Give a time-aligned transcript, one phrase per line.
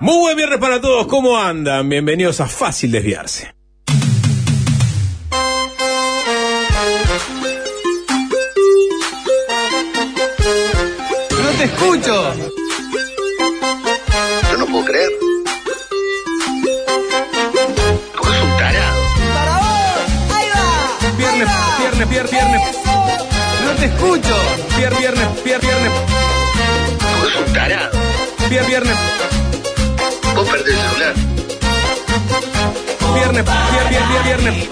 [0.00, 1.88] Muy buen viernes para todos, ¿cómo andan?
[1.88, 3.54] Bienvenidos a Fácil Desviarse.
[11.30, 12.34] No te escucho.
[14.50, 15.10] Yo no puedo creer.
[18.22, 19.02] Sos un tarado.
[19.18, 20.36] ¡Para vos!
[20.36, 21.16] ¡Ahí va!
[21.16, 22.62] Viernes, viernes, viernes.
[23.64, 24.36] No te escucho.
[24.78, 25.92] Viernes, viernes, viernes, viernes,
[27.20, 27.90] Vos sos un tarado.
[28.48, 28.96] viernes, viernes,
[30.36, 31.14] Vos perdés el celular.
[33.14, 34.68] viernes, viernes, viernes, viernes,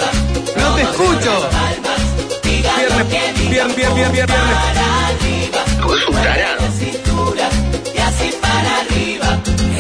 [0.57, 1.49] No te escucho.
[2.43, 4.39] viernes, viernes, viernes, viernes, viernes.
[5.83, 6.65] Vos sos un tarado.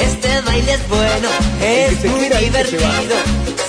[0.00, 1.28] Este baile es bueno,
[1.60, 3.16] es muy divertido.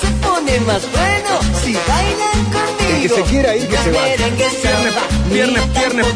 [0.02, 2.96] Se pone más bueno si bailan conmigo.
[2.96, 4.16] El que se quiera ir, que se vaya.
[4.16, 6.08] Viernes, viernes, viernes.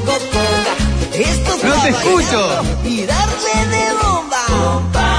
[1.13, 2.61] Esto es No te escucho.
[2.85, 5.18] Y darle de bomba.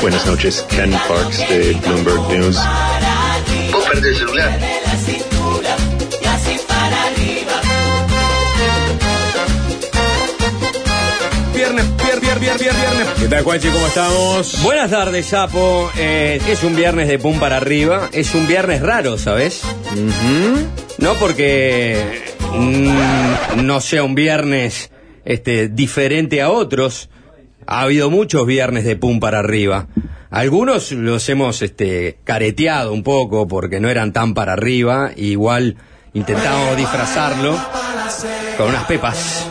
[0.00, 2.56] Buenas noches, Ken Parks de Bloomberg News.
[3.72, 4.58] Vos perdés el celular.
[11.54, 13.08] Viernes, viernes, viernes, viernes, viernes.
[13.18, 13.68] ¿Qué tal, Juanchi?
[13.68, 14.62] ¿Cómo estamos?
[14.62, 15.90] Buenas tardes, Sapo.
[15.96, 18.10] Eh, es un viernes de pum para arriba.
[18.12, 19.62] Es un viernes raro, ¿sabes?
[20.98, 24.90] No porque mm, no sea un viernes
[25.24, 27.08] este, diferente a otros.
[27.66, 29.88] Ha habido muchos viernes de pum para arriba.
[30.30, 35.10] Algunos los hemos este, careteado un poco porque no eran tan para arriba.
[35.16, 35.76] Igual
[36.14, 37.56] intentamos disfrazarlo
[38.56, 39.48] con unas pepas.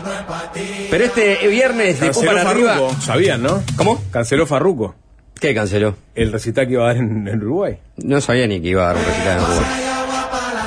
[0.89, 2.77] Pero este viernes de pum para arriba.
[3.02, 3.63] Sabían, ¿no?
[3.75, 4.02] ¿Cómo?
[4.11, 4.95] Canceló Farruco.
[5.39, 5.95] ¿Qué canceló?
[6.16, 7.77] El recital que iba a dar en, en Uruguay.
[7.97, 9.66] No sabía ni que iba a dar un recital en Uruguay.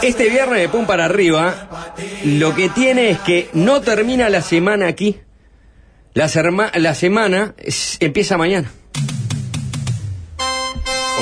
[0.03, 4.87] Este viernes de Pum para arriba, lo que tiene es que no termina la semana
[4.87, 5.19] aquí.
[6.19, 8.69] La, serma- la semana es- empieza mañana.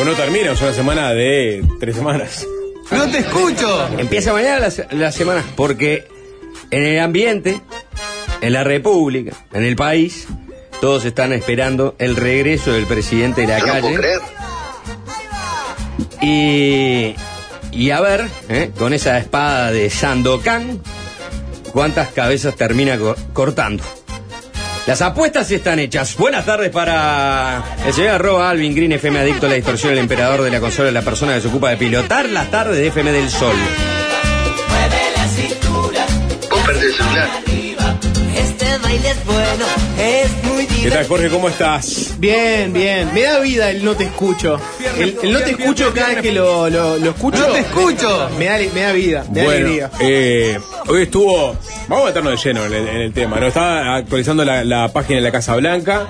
[0.00, 2.46] O no termina, es una semana de tres semanas.
[2.90, 3.88] No te escucho.
[3.98, 6.08] Empieza mañana la, la semana, porque
[6.70, 7.60] en el ambiente,
[8.40, 10.26] en la República, en el país,
[10.80, 13.96] todos están esperando el regreso del presidente de la Yo no puedo calle.
[13.98, 14.20] creer.
[16.22, 17.14] Y,
[17.72, 18.70] y a ver, ¿eh?
[18.78, 20.80] con esa espada de Sandokan,
[21.72, 23.82] cuántas cabezas termina co- cortando.
[24.86, 26.16] Las apuestas están hechas.
[26.16, 30.42] Buenas tardes para el señor arroba Alvin Green, FM adicto a la distorsión, el emperador
[30.42, 33.28] de la consola, la persona que se ocupa de pilotar las tardes de FM del
[33.28, 33.56] Sol.
[36.48, 37.28] Vos perdés el celular.
[38.36, 39.66] Este baile es bueno,
[39.98, 40.55] es muy
[40.86, 41.28] ¿Qué tal, Jorge?
[41.30, 42.14] ¿Cómo estás?
[42.20, 43.12] Bien, bien.
[43.12, 44.60] Me da vida el no te escucho.
[44.96, 47.38] El, el no te escucho cada vez que lo, lo, lo escucho.
[47.40, 48.30] No te escucho.
[48.38, 49.90] Me da, me da vida, me da Bueno, alegría.
[49.98, 51.56] eh, hoy estuvo.
[51.88, 53.40] Vamos a meternos de lleno en el, en el tema.
[53.40, 53.48] ¿no?
[53.48, 56.06] Estaba actualizando la, la página de la Casa Blanca.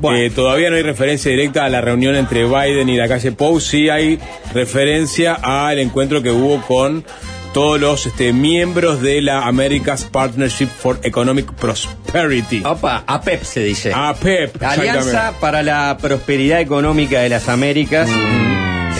[0.00, 0.18] Bueno.
[0.20, 3.58] Eh, todavía no hay referencia directa a la reunión entre Biden y la calle Pou.
[3.58, 4.20] Sí hay
[4.54, 7.04] referencia al encuentro que hubo con
[7.52, 12.62] todos los este, miembros de la America's Partnership for Economic Prosperity.
[12.64, 13.92] Opa, APEP se dice.
[13.94, 14.62] APEP.
[14.62, 18.08] Alianza para la Prosperidad Económica de las Américas.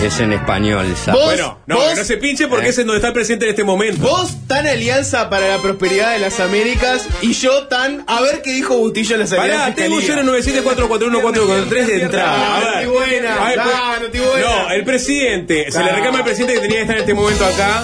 [0.03, 0.87] Es en español.
[1.05, 1.23] ¿Vos?
[1.25, 1.89] Bueno, no, ¿Vos?
[1.89, 2.69] que no se pinche porque Eh.
[2.69, 4.01] es en donde está el presidente en este momento.
[4.01, 8.51] Vos tan alianza para la prosperidad de las Américas y yo tan a ver qué
[8.51, 10.23] dijo Bustillo en la salida Pará, tengo fiscalía.
[10.23, 12.31] 097441443 de entrada.
[12.31, 12.87] A Ah, ver.
[12.87, 14.37] no buena, A ver, ah, pues- no.
[14.39, 15.95] No, el presidente, se le Ah.
[15.95, 17.83] reclama al presidente que tenía que estar en este momento acá,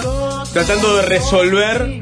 [0.52, 2.00] tratando de resolver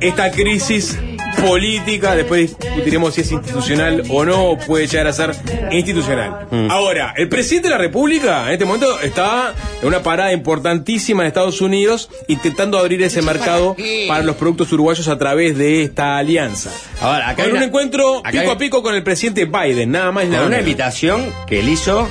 [0.00, 0.98] esta crisis
[1.46, 2.14] política.
[2.16, 5.34] Después discutiremos si es institucional o no, puede llegar a ser
[5.70, 6.46] institucional.
[6.70, 11.28] Ahora, el presidente de la República en este momento está en una parada importantísima en
[11.28, 13.76] Estados Unidos, intentando abrir ese mercado
[14.08, 16.70] para los productos uruguayos a través de esta alianza.
[17.00, 19.44] Ahora, acá hay Con un una- encuentro acá pico hay- a pico con el presidente
[19.44, 20.68] Biden, nada más y Con nada una menos.
[20.68, 22.08] invitación que él hizo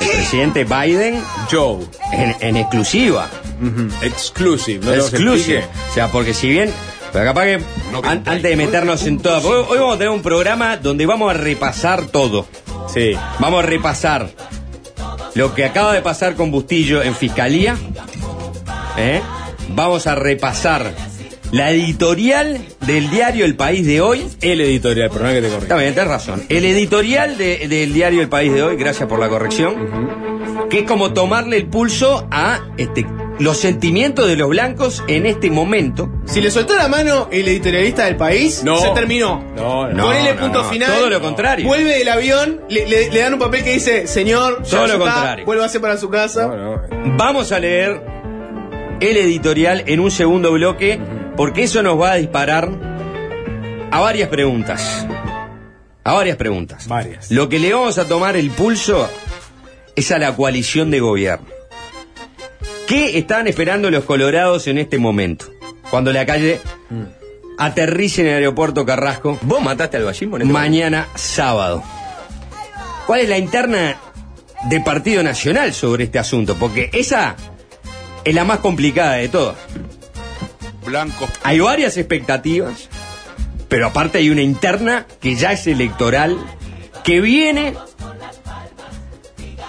[0.00, 1.84] el presidente Biden Joe.
[2.12, 3.28] en, en exclusiva.
[4.02, 4.84] Exclusive.
[4.84, 4.94] ¿no?
[4.94, 5.64] exclusive.
[5.90, 6.70] O sea, porque si bien.
[7.12, 9.48] Pero capaz que an- antes de meternos en todo.
[9.48, 12.46] Hoy, hoy vamos a tener un programa donde vamos a repasar todo.
[12.92, 13.12] Sí.
[13.38, 14.30] Vamos a repasar
[15.34, 17.76] lo que acaba de pasar con Bustillo en fiscalía.
[18.98, 19.20] ¿eh?
[19.70, 20.92] Vamos a repasar
[21.50, 24.26] la editorial del diario El País de hoy.
[24.42, 25.62] El editorial, perdón que te corrija.
[25.62, 26.42] Está bien, tenés razón.
[26.50, 30.84] El editorial de- del diario El País de hoy, gracias por la corrección, que es
[30.84, 33.06] como tomarle el pulso a este,
[33.38, 36.10] los sentimientos de los blancos en este momento.
[36.26, 38.78] Si le soltó la mano el editorialista del país, No.
[38.78, 39.44] se terminó.
[39.56, 40.04] No, no.
[40.06, 40.96] Ponele no, punto no, final.
[40.98, 41.66] todo lo contrario.
[41.66, 45.44] Vuelve del avión, le, le- le dan un papel que dice, señor, Todo lo contrario.
[45.46, 46.46] vuélvase para su casa.
[46.48, 47.16] No, no.
[47.16, 48.02] Vamos a leer
[49.00, 50.98] el editorial en un segundo bloque,
[51.36, 52.68] porque eso nos va a disparar
[53.90, 55.06] a varias preguntas.
[56.04, 56.88] a varias preguntas.
[56.88, 57.30] Varias.
[57.30, 59.08] Lo que le vamos a tomar el pulso
[59.94, 61.46] es a la coalición de gobierno.
[62.88, 65.52] ¿Qué están esperando los colorados en este momento?
[65.90, 66.58] Cuando la calle
[67.58, 69.38] aterrice en el aeropuerto Carrasco.
[69.42, 71.82] ¿Vos mataste al en este Mañana sábado.
[73.06, 73.96] ¿Cuál es la interna
[74.70, 76.56] de Partido Nacional sobre este asunto?
[76.56, 77.36] Porque esa
[78.24, 79.56] es la más complicada de todas.
[80.86, 81.28] Blancos.
[81.42, 82.88] Hay varias expectativas,
[83.68, 86.38] pero aparte hay una interna que ya es electoral,
[87.04, 87.74] que viene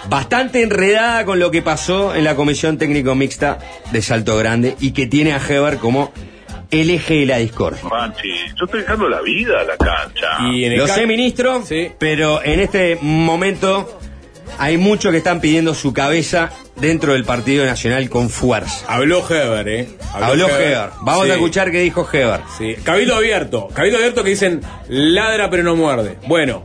[0.08, 3.58] bastante enredada con lo que pasó en la Comisión Técnico Mixta
[3.92, 6.12] de Salto Grande y que tiene a Heber como
[6.70, 7.80] el eje de la discordia.
[7.82, 10.26] Juanchi, yo estoy dejando la vida a la cancha.
[10.52, 11.90] Y en el Lo sé, ministro, Sí.
[11.98, 13.98] pero en este momento
[14.58, 18.84] hay muchos que están pidiendo su cabeza dentro del Partido Nacional con fuerza.
[18.88, 19.88] Habló Heber, ¿eh?
[20.14, 20.90] Habló Heber.
[21.02, 22.40] Vamos Sí, a escuchar qué dijo Heber.
[22.56, 22.76] Sí.
[22.84, 23.68] Cabildo abierto.
[23.74, 26.18] Cabildo abierto que dicen ladra pero no muerde.
[26.26, 26.64] Bueno.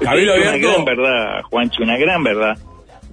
[0.04, 0.72] Cabildo Es una abierto.
[0.72, 2.58] gran verdad, Juanchi, una gran verdad.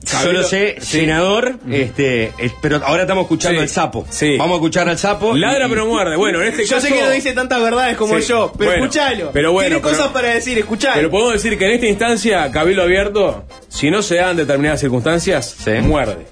[0.06, 1.00] Solo sé, sí.
[1.00, 4.06] senador, este, es- pero ahora estamos escuchando Sí, al sapo.
[4.10, 4.38] sí.
[4.38, 5.36] Vamos a escuchar al sapo.
[5.36, 6.16] Ladra y- pero muerde.
[6.16, 6.88] Bueno, en este Yo caso.
[6.88, 9.32] sé que no dice tantas verdades como Sí, yo, pero bueno, escuchalo.
[9.34, 10.96] pero bueno, Tiene pero- cosas para decir, escuchalo.
[10.96, 15.58] Pero podemos decir que en esta instancia, Cabildo abierto, si no se dan determinadas circunstancias,
[15.62, 15.72] Sí.
[15.82, 16.28] muerde.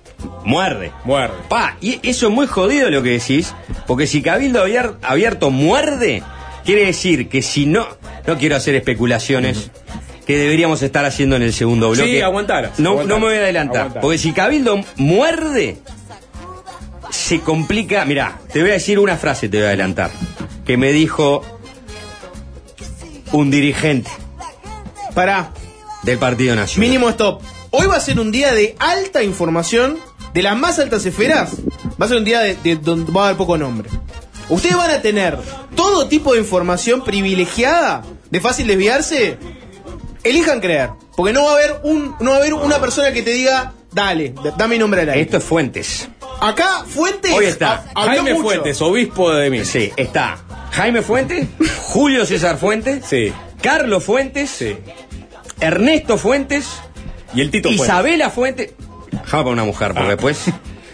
[0.46, 0.92] Muerde.
[1.04, 1.34] Muerde.
[1.50, 3.54] Pa, y eso es muy jodido lo que decís,
[3.88, 6.24] porque si Cabildo abier- abierto muerde,
[6.64, 7.86] quiere decir que si no,
[8.26, 9.70] no quiero hacer especulaciones
[10.26, 12.10] que deberíamos estar haciendo en el segundo bloque.
[12.10, 15.78] Sí, aguantalas, No, no me voy a adelantar, porque si Cabildo muerde,
[17.12, 18.06] se complica.
[18.06, 20.12] Mirá, te voy a decir una frase, te voy a adelantar,
[20.66, 21.44] que me dijo
[23.32, 24.10] un dirigente
[25.14, 25.52] Pará,
[26.04, 26.90] del Partido Nacional.
[26.90, 27.42] mínimo stop.
[27.72, 29.98] Hoy va a ser un día de alta información,
[30.34, 31.54] de las más altas esferas.
[32.02, 33.90] Va a ser un día de, de donde va a haber poco nombre.
[34.50, 35.38] Ustedes van a tener
[35.76, 39.38] todo tipo de información privilegiada, de fácil desviarse.
[40.26, 43.22] Elijan creer, porque no va a haber un, no va a haber una persona que
[43.22, 45.22] te diga, dale, dame mi nombre al aire.
[45.22, 46.10] Esto es Fuentes.
[46.42, 48.44] Acá Fuentes Hoy está ha- Jaime mucho.
[48.44, 49.64] Fuentes, obispo de mí.
[49.64, 50.38] Sí, está
[50.72, 51.48] Jaime Fuentes,
[51.84, 53.32] Julio César Fuentes, Sí.
[53.62, 54.76] Carlos Fuentes, Sí.
[55.62, 56.68] Ernesto Fuentes,
[57.34, 57.86] Y el Tito Fuentes.
[57.88, 58.74] Isabela Fuentes.
[59.32, 60.10] Poner una mujer, porque Ah.
[60.12, 60.40] después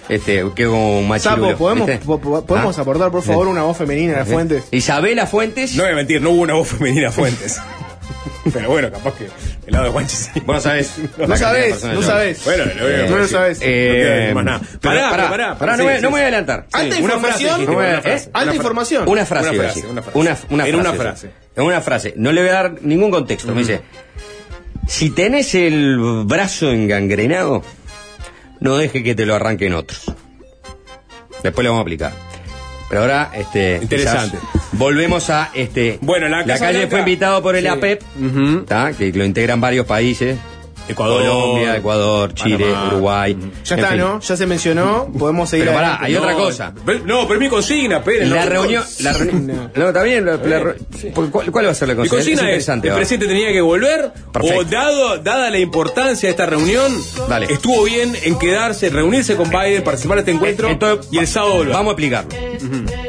[0.10, 1.48] este, quedo un machirulo.
[1.48, 2.06] Sapo, ¿podemos, ¿viste?
[2.06, 2.81] po- po- ¿podemos Ah.
[2.81, 4.66] aportar por favor una voz femenina a las fuentes?
[4.72, 5.75] Isabela Fuentes.
[5.75, 7.57] No voy a mentir, no hubo una voz femenina Fuentes.
[8.54, 10.40] Pero bueno, capaz que el lado de Juanchi sí.
[10.46, 10.96] Vos no sabés.
[11.18, 12.44] No sabés, no sabés.
[12.44, 13.60] Bueno, lo voy a No lo sabés.
[14.34, 14.62] No nada.
[14.82, 16.68] pero Pará, pará, pará, pará, no, me, sí, no me voy a adelantar.
[16.72, 17.62] Alta información.
[18.06, 18.22] ¿eh?
[18.34, 19.08] Alta información.
[19.08, 20.18] Una frase, Una frase, una frase.
[20.50, 20.98] En una frase.
[20.98, 21.32] frase.
[21.56, 22.14] En una frase.
[22.18, 23.54] No le voy a dar ningún contexto.
[23.54, 23.82] Me dice,
[24.88, 27.64] si tenés el brazo engangrenado,
[28.60, 30.12] no deje que te lo arranquen otros.
[31.44, 32.14] Después lo vamos a aplicar.
[32.90, 33.80] Pero ahora, este.
[33.82, 34.38] Interesante.
[34.38, 36.00] quizás Volvemos a este.
[36.01, 37.68] Bueno, la Casa calle Blanca- fue invitado por el Sí.
[37.68, 38.01] APEP.
[38.68, 38.94] ¿tá?
[38.94, 40.39] que lo integran varios países.
[40.92, 41.22] Ecuador.
[41.26, 42.88] Colombia, Ecuador, Chile, Panamá.
[42.88, 43.38] Uruguay.
[43.66, 43.98] Ya en está, fin.
[44.00, 44.20] ¿no?
[44.20, 46.06] Ya se mencionó, podemos seguir Pero pará, adelante.
[46.08, 46.74] hay otra cosa.
[47.06, 48.30] No, pero es mi consigna, esperen.
[48.30, 48.84] La no, reunión.
[49.00, 49.72] La reunión.
[49.76, 50.26] No, está bien.
[50.26, 50.76] la- la re-
[51.14, 52.18] ¿cuál, cuál va a ser la Mi consigna?
[52.18, 52.88] consigna es, interesante.
[52.88, 53.02] el ahora.
[53.02, 54.60] presidente tenía que volver Perfecto.
[54.60, 56.92] o dado, dada la importancia de esta reunión,
[57.30, 57.48] Dale.
[57.50, 61.56] estuvo bien en quedarse, reunirse con Biden, participar de este encuentro Entonces, y el sábado
[61.56, 61.74] volver.
[61.74, 62.30] Vamos a explicarlo.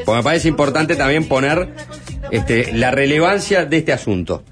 [0.04, 1.74] Porque me parece importante también poner
[2.30, 4.42] este, la relevancia de este asunto.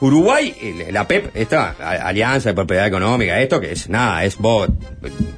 [0.00, 0.54] Uruguay,
[0.90, 4.68] la PEP, esta a- alianza de propiedad económica, esto que es nada, es vos,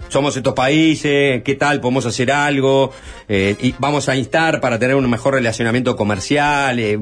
[0.08, 1.80] somos estos países, ¿qué tal?
[1.80, 2.92] ¿Podemos hacer algo?
[3.28, 6.98] Eh, y vamos a instar para tener un mejor relacionamiento comercial, eh,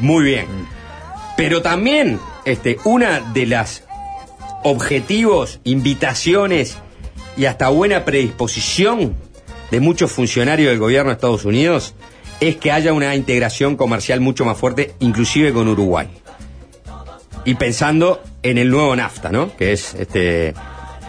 [0.00, 0.46] muy bien.
[1.36, 3.82] Pero también, este, una de las
[4.62, 6.78] objetivos, invitaciones
[7.36, 9.14] y hasta buena predisposición
[9.72, 11.94] de muchos funcionarios del gobierno de Estados Unidos
[12.40, 16.08] es que haya una integración comercial mucho más fuerte, inclusive con Uruguay.
[17.46, 19.56] Y pensando en el nuevo NAFTA, ¿no?
[19.56, 20.52] Que es este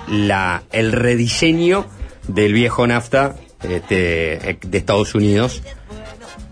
[0.08, 1.86] la, el rediseño
[2.28, 5.64] del viejo NAFTA este, de Estados Unidos,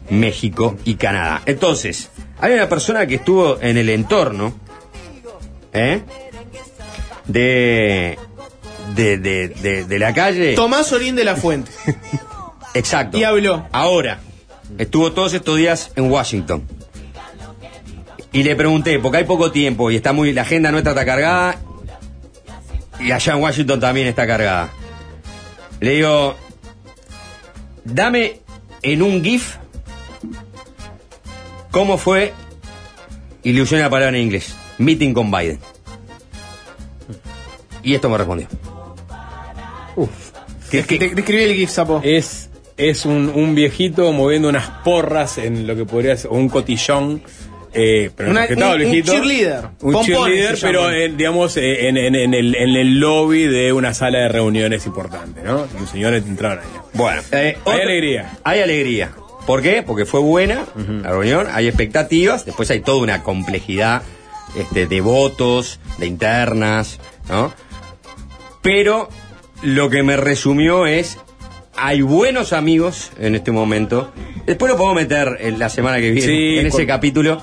[0.09, 1.41] México y Canadá.
[1.45, 4.53] Entonces, hay una persona que estuvo en el entorno,
[5.71, 6.01] ¿eh?
[7.27, 8.17] De,
[8.95, 10.55] de, de, de, de la calle.
[10.55, 11.71] Tomás Orín de la Fuente.
[12.73, 13.17] Exacto.
[13.17, 13.67] Y habló.
[13.71, 14.19] Ahora,
[14.77, 16.63] estuvo todos estos días en Washington.
[18.35, 21.55] Y le pregunté, porque hay poco tiempo y está muy, la agenda nuestra está cargada
[22.99, 24.71] y allá en Washington también está cargada.
[25.79, 26.35] Le digo,
[27.85, 28.41] dame
[28.81, 29.55] en un GIF
[31.71, 32.33] cómo fue,
[33.41, 35.59] y le usé una palabra en inglés, meeting con Biden.
[37.83, 38.47] Y esto me respondió.
[40.71, 42.01] De- Describí el GIF, sapo.
[42.03, 46.49] Es, es un, un viejito moviendo unas porras en lo que podría ser, o un
[46.49, 47.21] cotillón
[47.77, 49.65] Eh, pero Una- un- un cheerleader.
[49.81, 53.93] Un Pompones cheerleader, pero en, digamos en, en- en el, en el lobby de una
[53.93, 55.67] sala de reuniones importante, ¿no?
[55.77, 56.65] Y un señor entraron ahí.
[56.93, 58.37] Bueno, eh, Hay alegría.
[58.45, 59.11] Hay alegría.
[59.45, 59.83] ¿Por qué?
[59.83, 60.65] Porque fue buena
[61.03, 64.01] la reunión, hay expectativas, después hay toda una complejidad
[64.57, 67.53] este, de votos, de internas, ¿no?
[68.61, 69.09] Pero
[69.61, 71.17] lo que me resumió es,
[71.77, 74.11] hay buenos amigos en este momento.
[74.45, 77.41] Después lo podemos meter en la semana que viene, Sí, en ese capítulo,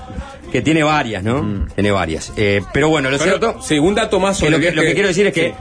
[0.51, 1.67] que tiene varias, ¿no?
[1.75, 2.31] Tiene varias.
[2.37, 3.61] Eh, pero bueno, lo Pero, cierto...
[3.61, 5.53] sí, un dato más sobre lo, que, es lo que quiero decir es que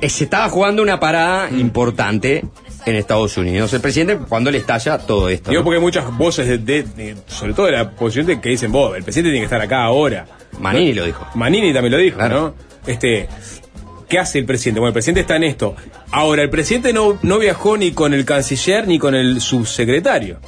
[0.00, 2.44] eh, se estaba jugando una parada importante
[2.84, 3.72] en Estados Unidos.
[3.74, 5.50] El presidente, cuando le estalla todo esto.
[5.50, 5.64] Digo ¿no?
[5.64, 8.70] porque hay muchas voces, de, de- de- sobre todo de la oposición, de- que dicen,
[8.70, 10.26] vos, el presidente tiene que estar acá ahora.
[10.60, 11.26] Manini lo dijo.
[11.34, 12.40] Manini también lo dijo, Claro.
[12.40, 12.54] ¿no?
[12.86, 13.28] Este,
[14.08, 14.80] ¿qué hace el presidente?
[14.80, 15.74] Bueno, el presidente está en esto.
[16.10, 20.38] Ahora, el presidente no, no viajó ni con el canciller ni con el subsecretario.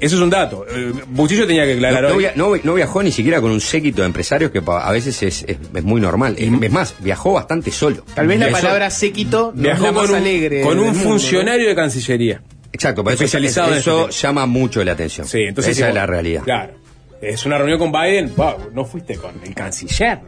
[0.00, 0.66] Eso es un dato.
[0.68, 4.02] Eh, Bustillo tenía que aclarar no via- no- no viajó ni siquiera con un séquito
[4.02, 6.34] de empresarios que pa- a veces es, es- es muy normal.
[6.38, 8.04] Es, es más, viajó bastante solo.
[8.14, 10.62] Tal vez la Viajó- palabra séquito no es Viajó la más con un, alegre.
[10.62, 11.04] con un mundo, ¿no?
[11.08, 12.42] funcionario de Cancillería.
[12.72, 15.28] Exacto, pero eso, Especializado en eso este llama mucho la atención.
[15.28, 16.42] Sí, entonces Esa sí, es la realidad.
[16.42, 16.72] Claro.
[17.20, 18.32] Es una reunión con Biden.
[18.34, 20.18] Wow, no fuiste con el canciller.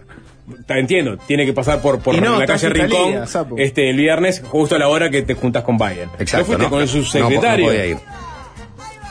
[0.66, 3.24] Te entiendo, tiene que pasar por, por no, la calle Rincón Italia,
[3.56, 6.10] este, el viernes, justo a la hora que te juntas con Biden.
[6.18, 6.38] Exacto.
[6.38, 7.96] no fuiste con el No, subsecretario, no podía ir.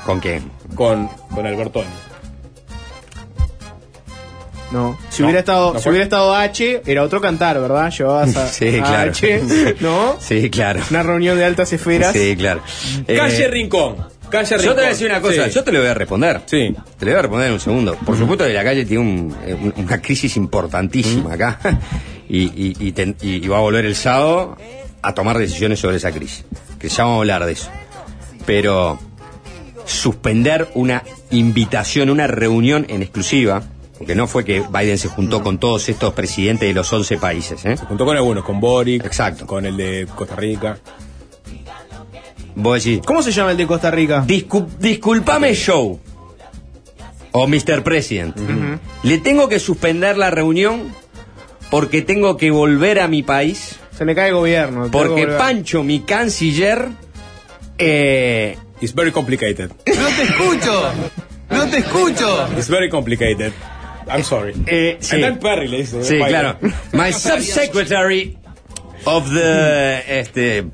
[0.05, 0.51] ¿Con quién?
[0.75, 1.87] con, con Albertoni.
[4.71, 4.97] No.
[5.09, 7.91] Si No, hubiera estado, no si hubiera estado H, era otro cantar, ¿verdad?
[7.91, 9.11] Llevabas a, Sí, a claro.
[9.11, 10.15] H, ¿no?
[10.19, 10.81] Sí, claro.
[10.89, 12.11] Una reunión de altas esferas.
[12.13, 12.61] Sí, claro.
[13.05, 13.97] Calle Eh, Rincón.
[14.33, 14.65] Calle Rincón.
[14.65, 15.51] Yo te voy a decir una cosa, Sí.
[15.51, 16.41] yo te lo voy a responder.
[16.45, 16.75] Sí.
[16.99, 17.95] Te lo voy a responder en un segundo.
[18.05, 21.59] Por supuesto que la calle tiene un- eh, un- una crisis importantísima acá
[22.29, 24.57] y, y- y ten- y- y va a volver el sábado
[25.01, 26.43] a tomar decisiones sobre esa crisis.
[26.79, 27.69] Que ya vamos a hablar de eso.
[28.45, 28.99] Pero
[29.85, 33.63] suspender una invitación, una reunión en exclusiva,
[33.97, 37.63] porque no fue que Biden se juntó con todos estos presidentes de los 11 países.
[37.65, 37.77] ¿eh?
[37.77, 39.45] Se juntó con algunos, con Boric, Exacto.
[39.45, 40.77] con el de Costa Rica.
[42.55, 44.23] Vos decís, ¿Cómo se llama el de Costa Rica?
[44.25, 45.97] Discu- disculpame, Joe.
[47.31, 47.83] O Mr.
[47.83, 48.35] President.
[49.03, 50.93] Le tengo que suspender la reunión
[51.71, 53.79] porque tengo que volver a mi país.
[53.97, 54.89] Se me cae el gobierno.
[54.91, 55.25] Porque.
[55.27, 56.89] Pancho, mi canciller,
[57.77, 59.69] eh, It's very complicated.
[59.69, 60.91] No te escucho.
[61.49, 62.47] No te escucho.
[62.57, 63.53] It's very complicated.
[64.07, 64.53] I'm sorry.
[64.67, 66.03] eh, sí, And I'm Perry, le dice.
[66.03, 66.57] sí, claro.
[66.91, 68.37] My subsecretary
[69.05, 70.65] of the, este,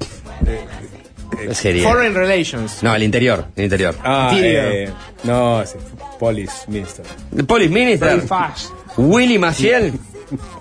[0.46, 0.79] ¿qué
[1.54, 1.84] sería?
[1.90, 2.82] Foreign Relations.
[2.84, 3.96] No, el interior, el interior.
[4.04, 4.90] Ah, eh,
[5.24, 5.78] no, sí,
[6.20, 7.06] Police Minister.
[7.48, 8.22] Police minister.
[8.22, 8.72] Fast.
[8.98, 9.94] Willy Maciel,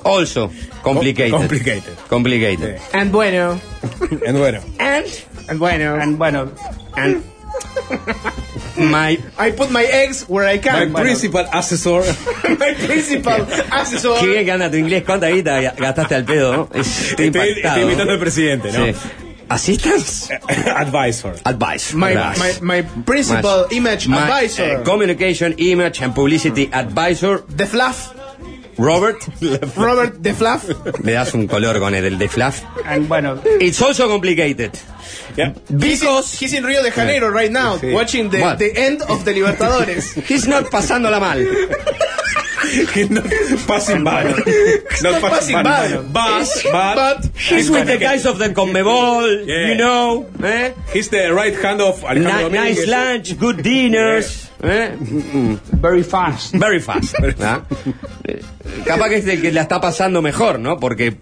[0.05, 0.51] also
[0.83, 1.31] complicated.
[1.33, 1.95] Com- complicated.
[2.09, 2.79] Complicated.
[2.93, 3.61] And bueno.
[4.27, 4.61] And bueno.
[4.79, 5.07] And,
[5.49, 5.97] And bueno.
[6.01, 6.51] and bueno,
[6.97, 7.23] and
[8.77, 10.93] my I put my eggs where I My can.
[10.93, 11.05] Bueno.
[11.05, 12.05] principal assessor.
[12.59, 14.21] my principal asesor.
[14.21, 16.69] Qué bien que anda tu inglés, ¿cuánta guita gastaste al pedo?
[16.75, 18.87] Estoy Estoy, estoy imitando al presidente, ¿no?
[18.87, 18.95] Sí.
[19.51, 20.31] Assistance?
[20.67, 21.35] Advisor.
[21.45, 21.95] Advice.
[21.95, 24.63] My, my, my principal image my, advisor.
[24.63, 28.15] eh, communication, image and publicity advisor, the Fluff.
[28.79, 29.27] Robert.
[29.77, 30.69] Robert the Fluff.
[31.05, 32.63] Le das un color con el, el de fluff.
[32.85, 33.41] And bueno.
[33.45, 34.79] It's also complicated.
[35.37, 35.55] Yeah.
[35.69, 37.93] Because he's in Rio de Janeiro right now, Sí.
[37.93, 40.15] watching the, the end of the Libertadores.
[40.29, 41.39] He's not pasándola mal.
[43.11, 43.25] Not
[43.67, 44.25] passing by.
[45.03, 45.97] Not passing by.
[46.13, 49.69] But, but, But He's with the guys of the Conmebol, Yeah.
[49.69, 50.27] you know.
[50.43, 50.73] Eh?
[50.93, 54.51] He's the right hand of Alejandro Ni- nice lunch, good dinners.
[54.63, 54.91] eh?
[55.79, 56.53] very fast.
[56.55, 57.15] Very fast.
[57.41, 57.63] ¿ah?
[58.85, 60.79] Capaz que es el que la está pasando mejor, ¿no?
[60.79, 61.15] Porque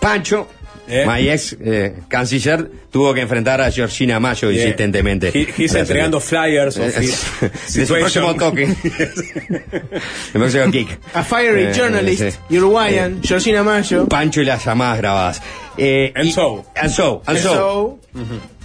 [0.00, 0.48] Pancho,
[0.90, 1.04] Eh.
[1.06, 4.62] my ex eh, canciller, tuvo que enfrentar a Georgina Mayo Yeah.
[4.64, 5.30] insistentemente.
[5.34, 8.38] He- he's entregando flyers of Eh, his de su próximo situation.
[8.38, 8.62] toque.
[10.34, 10.98] El próximo kick.
[11.14, 12.56] A fiery Eh, journalist, sí.
[12.56, 14.06] Uruguayan, Georgina Mayo.
[14.08, 15.42] Pancho y las llamadas grabadas.
[15.76, 16.64] Eh, And y- so.
[16.74, 17.22] And so.
[17.26, 17.98] And so.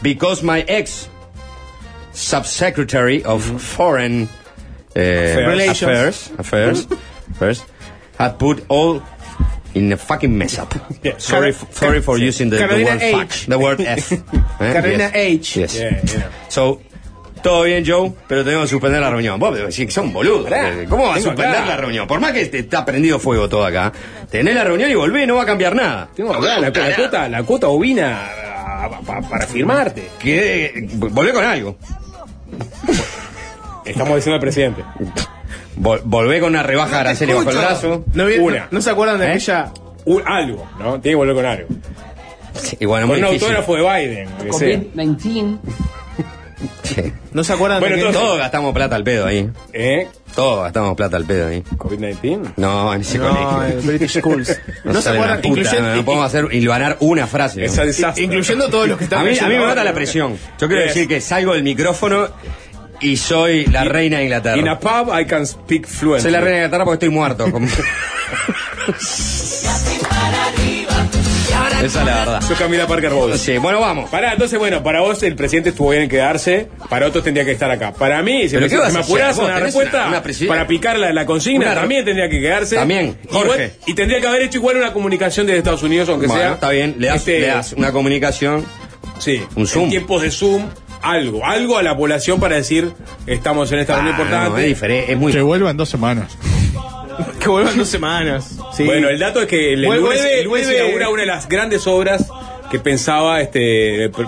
[0.01, 1.07] because my ex
[2.13, 4.29] subsecretary of foreign
[4.95, 5.81] uh, Relations.
[5.81, 6.87] affairs affairs
[7.31, 7.63] affairs
[8.19, 9.01] had put all
[9.75, 10.73] in a fucking mess up.
[11.03, 11.15] Yeah.
[11.17, 13.15] Sorry, Car- sorry for using the, word H.
[13.15, 14.11] fuck, the word F.
[14.59, 15.15] Eh, Carolina yes.
[15.15, 15.59] H.
[15.59, 15.75] Yes.
[15.75, 16.29] Yeah, yeah.
[16.47, 16.81] So,
[17.41, 19.37] todo bien, Joe, pero tenemos que suspender la reunión.
[19.39, 20.49] Vos decís que son boludos.
[20.49, 20.85] Pará.
[20.87, 21.65] ¿Cómo vas a suspender acá.
[21.65, 22.07] la reunión?
[22.07, 23.91] Por más que te está prendido fuego todo acá,
[24.31, 26.07] tenés la reunión y volvés, no va a cambiar nada.
[26.15, 30.07] Tengo acá la, la cuota, la cuota ovina ah, pa- para firmarte.
[30.19, 31.77] Que, volvé con algo.
[33.85, 34.83] Estamos diciendo al presidente.
[35.79, 38.03] Vol- volvé con una rebaja de arancel bajo el brazo.
[38.13, 38.59] ¿No, vi- Una.
[38.61, 39.29] no- no se acuerdan de ¿Eh?
[39.31, 39.71] aquella
[40.05, 40.99] Un- algo, ¿no?
[41.01, 41.67] Tiene que volver con algo.
[42.81, 43.55] Bueno, Con un difícil.
[43.55, 44.29] autógrafo de Biden.
[44.37, 44.79] lo que sea.
[44.79, 45.59] COVID-19?
[46.83, 47.13] Sí.
[47.33, 49.49] ¿No se acuerdan Bueno, de Todos gastamos plata al pedo ahí.
[49.73, 50.07] ¿Eh?
[50.35, 51.61] Todos gastamos plata al pedo ahí.
[51.77, 52.53] ¿COVID-19?
[52.57, 53.81] No, en ese No, colegio.
[53.83, 54.61] British Schools.
[54.85, 57.61] No, No se acuerdan, puta, incluyendo- no podemos hacer hilvanar una frase.
[57.61, 57.65] ¿no?
[57.83, 58.17] Es.
[58.17, 60.37] Incluyendo todos los que están A mí, a mí me mata la presión.
[60.59, 60.93] Yo quiero Yes.
[60.93, 62.27] decir que salgo del micrófono
[63.03, 64.57] y soy la reina de Inglaterra.
[64.57, 66.21] In a pub I can speak fluently.
[66.23, 67.51] Soy la reina de Inglaterra porque estoy muerto.
[67.51, 67.67] Como-
[71.83, 72.41] Esa es la verdad.
[72.41, 73.41] Soy Camila Parker Bowles.
[73.41, 74.09] Sí, bueno, vamos.
[74.09, 77.51] Pará, entonces, bueno, para vos el presidente estuvo bien en quedarse, para otros tendría que
[77.51, 77.91] estar acá.
[77.93, 80.97] Para mí, si ¿Pero me, si me apurás una respuesta, una- una presi- para picar
[80.97, 82.75] la, la consigna, Una- también tendría que quedarse.
[82.75, 83.73] También, Igual- Jorge.
[83.85, 86.53] y tendría que haber hecho igual una comunicación desde Estados Unidos, aunque Bueno, sea.
[86.53, 88.65] está bien, le das, este, le das una comunicación.
[89.19, 89.83] Sí, un Zoom.
[89.85, 90.63] En tiempos de Zoom,
[91.03, 92.91] algo, algo a la población para decir,
[93.27, 94.61] estamos en esta reunión Ah, no, importante.
[94.61, 95.31] es diferente, es muy.
[95.33, 96.37] Que vuelva en dos semanas.
[97.39, 98.57] Que vuelvan dos semanas.
[98.75, 98.85] Sí.
[98.85, 101.85] Bueno, el dato es que el lunes, el lunes vuelve- inaugura una de las grandes
[101.85, 102.25] obras
[102.71, 104.25] que pensaba este pre-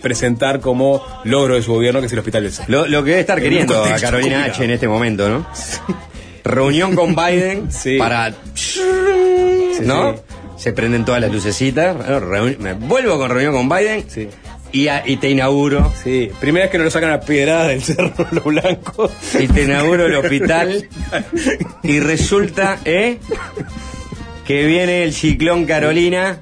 [0.00, 2.64] presentar como logro de su gobierno, que es el Hospital del Sur.
[2.68, 4.44] Lo, lo que debe estar En queriendo a Carolina.
[4.44, 5.46] H en este momento, ¿no?
[6.44, 7.98] Reunión con Biden Sí.
[7.98, 8.32] para.
[9.82, 10.14] ¿No?
[10.56, 11.94] Se prenden todas las lucecitas.
[11.96, 14.28] Bueno, me vuelvo con reunión con Biden Sí.
[14.72, 15.92] Y, a- y te inauguro.
[16.02, 19.10] Sí, primera vez que no lo sacan a piedradas del cerro lo blanco.
[19.38, 20.88] Y te inauguro el hospital.
[21.82, 23.18] Y resulta, ¿eh?
[24.46, 26.38] Que viene el ciclón Carolina.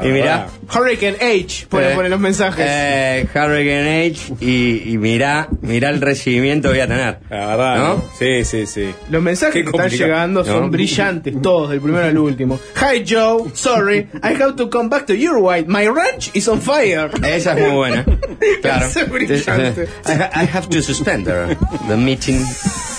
[0.00, 0.46] La Y mirá.
[0.74, 2.64] Hurricane H, pone, Eh, pone los mensajes.
[2.68, 4.34] Eh, Hurricane H.
[4.40, 7.18] Y, y mirá, mirá el recibimiento que voy a tener.
[7.30, 7.88] La verdad, ¿No?
[7.96, 8.04] ¿no?
[8.18, 8.94] Sí, sí, sí.
[9.10, 10.68] Los mensajes Qué que están llegando son ¿No?
[10.70, 12.58] brillantes, todos, del primero al último.
[12.76, 15.64] Hi Joe, sorry, I have to come back to Uruguay.
[15.66, 17.10] My ranch is on fire.
[17.24, 18.04] Esa es muy buena.
[18.62, 18.86] Claro.
[18.86, 19.88] Es brillante.
[20.06, 22.40] I, ha- I have to suspend the meeting.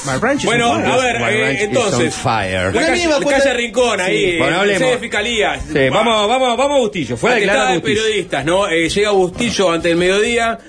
[0.05, 2.05] My ranch is Bueno, on a ver, My eh, entonces.
[2.05, 2.73] on fire.
[2.73, 4.31] La calle, la calle Rincón, ahí.
[4.31, 4.79] Sí, bueno, hablemos.
[4.79, 5.59] sede de fiscalía.
[5.59, 7.17] Sí, vamos, vamos, vamos a Bustillo.
[7.17, 8.67] Fue de periodistas, ¿no?
[8.67, 10.59] Eh, llega Bustillo ante el mediodía.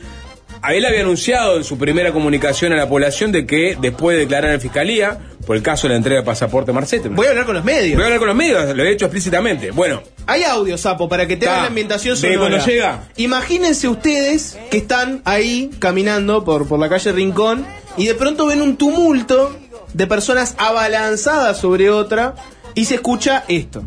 [0.62, 4.20] A él había anunciado en su primera comunicación a la población de que después de
[4.20, 7.08] declarar en fiscalía, por el caso de la entrega de pasaporte Marcete.
[7.08, 7.94] Voy a hablar con los medios.
[7.96, 9.70] Voy a hablar con los medios, lo he hecho explícitamente.
[9.70, 12.38] Bueno, Hay audio, Sapo, para que te hagan la ambientación ¿De sonora.
[12.50, 13.08] cuando llega?
[13.16, 18.62] Imagínense ustedes que están ahí caminando por, por la calle Rincón y de pronto ven
[18.62, 19.56] un tumulto
[19.92, 22.34] de personas abalanzadas sobre otra
[22.74, 23.84] y se escucha esto.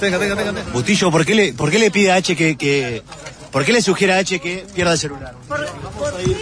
[0.00, 0.72] Tenga, tenga, tenga, tenga.
[0.72, 3.02] Bustillo, ¿por qué le, por qué le pide a H que, que.
[3.50, 5.34] ¿Por qué le sugiere a H que pierda el celular?
[5.48, 5.64] ¿Por,
[5.98, 6.36] por qué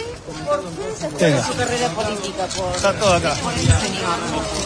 [0.99, 2.45] se su carrera política?
[2.55, 3.33] Por, Está todo acá.
[3.35, 3.75] por señor.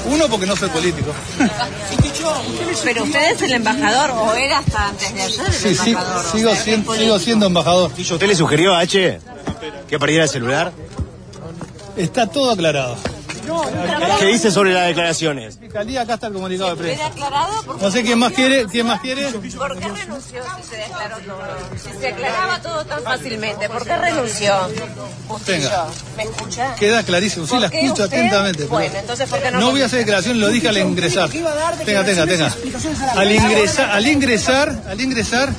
[0.06, 1.12] Uno, porque no soy político.
[2.84, 6.26] Pero usted es el embajador, o era hasta antes de ayer el Sí, sí, embajador.
[6.26, 7.20] o sigo, sea, sigo político.
[7.20, 7.92] siendo embajador.
[7.98, 9.20] ¿Usted le sugirió a H
[9.88, 10.72] que perdiera el celular?
[11.98, 12.96] Está todo aclarado.
[14.20, 15.58] ¿Qué dice sobre las declaraciones?
[15.60, 17.78] Fiscalía, acá está el comunicado de ¿Queda prensa.
[17.82, 19.32] No sé quién más quiere, quién más quiere.
[19.32, 21.42] ¿Por qué renunció si se declaró todo?
[21.76, 24.56] Si se aclaraba todo tan fácilmente, ¿por qué renunció?
[25.28, 25.88] Bustillo, Tenga.
[26.18, 26.76] ¿Me escucha?
[26.76, 28.06] Queda clarísimo, sí ¿Por la escucho usted?
[28.06, 28.66] atentamente.
[28.66, 31.30] Bueno, entonces, ¿por qué no No voy a hacer declaración, lo dije al ingresar.
[31.30, 32.56] Tenga, tenga, tenga.
[33.16, 35.54] Al ingresar, al ingresar, al ingresar,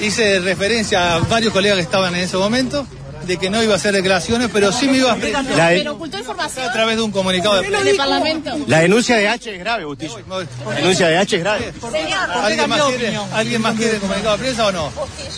[0.00, 2.86] hice referencia a varios colegas que estaban en ese momento
[3.28, 5.16] de que no iba a hacer declaraciones, pero sí me iba a
[5.56, 7.96] La, de- ocultó información a través de un comunicado de prensa.
[7.98, 8.56] Parlamento.
[8.66, 10.18] la denuncia de H es grave, Bustillo.
[10.66, 11.72] La denuncia de H es grave.
[12.42, 14.90] ¿Alguien más, quiere, ¿Alguien más quiere comunicado de prensa o no?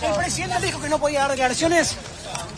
[0.03, 1.97] El presidente dijo que no podía dar declaraciones.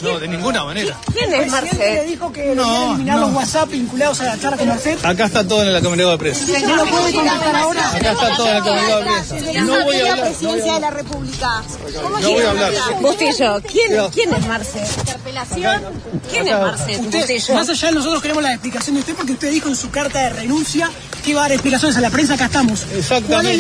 [0.03, 0.97] No, de ninguna manera.
[1.12, 2.07] ¿quién es presidente le Marcet?
[2.09, 3.27] dijo que No, eliminar no.
[3.29, 5.05] los WhatsApp vinculados a la charla con Marcet.
[5.05, 6.45] Acá está todo en el comunicado de prensa.
[6.67, 7.88] ¿No lo puede contestar ahora?
[7.88, 9.61] Acá está todo en el comunicado de prensa.
[9.62, 10.21] No voy a hablar.
[10.29, 11.62] presidencia de la República.
[12.03, 12.73] ¿Cómo No voy a hablar.
[13.01, 14.87] Bustillo, ¿quién, ¿quién es Marcet?
[14.99, 15.83] ¿Interpelación?
[16.31, 17.01] ¿Quién es Marcet?
[17.01, 17.55] Usted, Bustillo.
[17.55, 20.19] más allá de nosotros queremos la explicación de usted porque usted dijo en su carta
[20.21, 20.91] de renuncia
[21.25, 22.81] que iba a dar explicaciones a la prensa, acá estamos.
[22.81, 23.17] ¿Cuál es la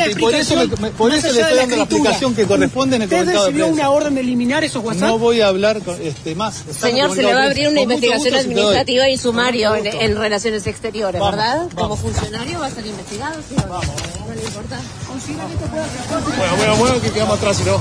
[0.06, 0.82] Exactamente, y por eso, explicación?
[0.82, 3.50] me- por eso le estoy dando la explicación que corresponde en el ¿Usted comunicado de
[3.50, 3.82] recibió prensa.
[3.88, 5.08] una orden de eliminar esos WhatsApp?
[5.08, 6.31] No voy a hablar con, este,
[6.72, 10.66] Señor, se le va a abrir una investigación gusto administrativa y sumario en, en Relaciones
[10.66, 11.56] Exteriores, Vamos, ¿verdad?
[11.58, 11.74] vamos.
[11.74, 13.74] Como funcionario va a ser investigado, ¿sí o no?
[14.28, 14.80] ¿No le importa?
[16.36, 17.78] Bueno, bueno, bueno, que quedamos atrás, si no.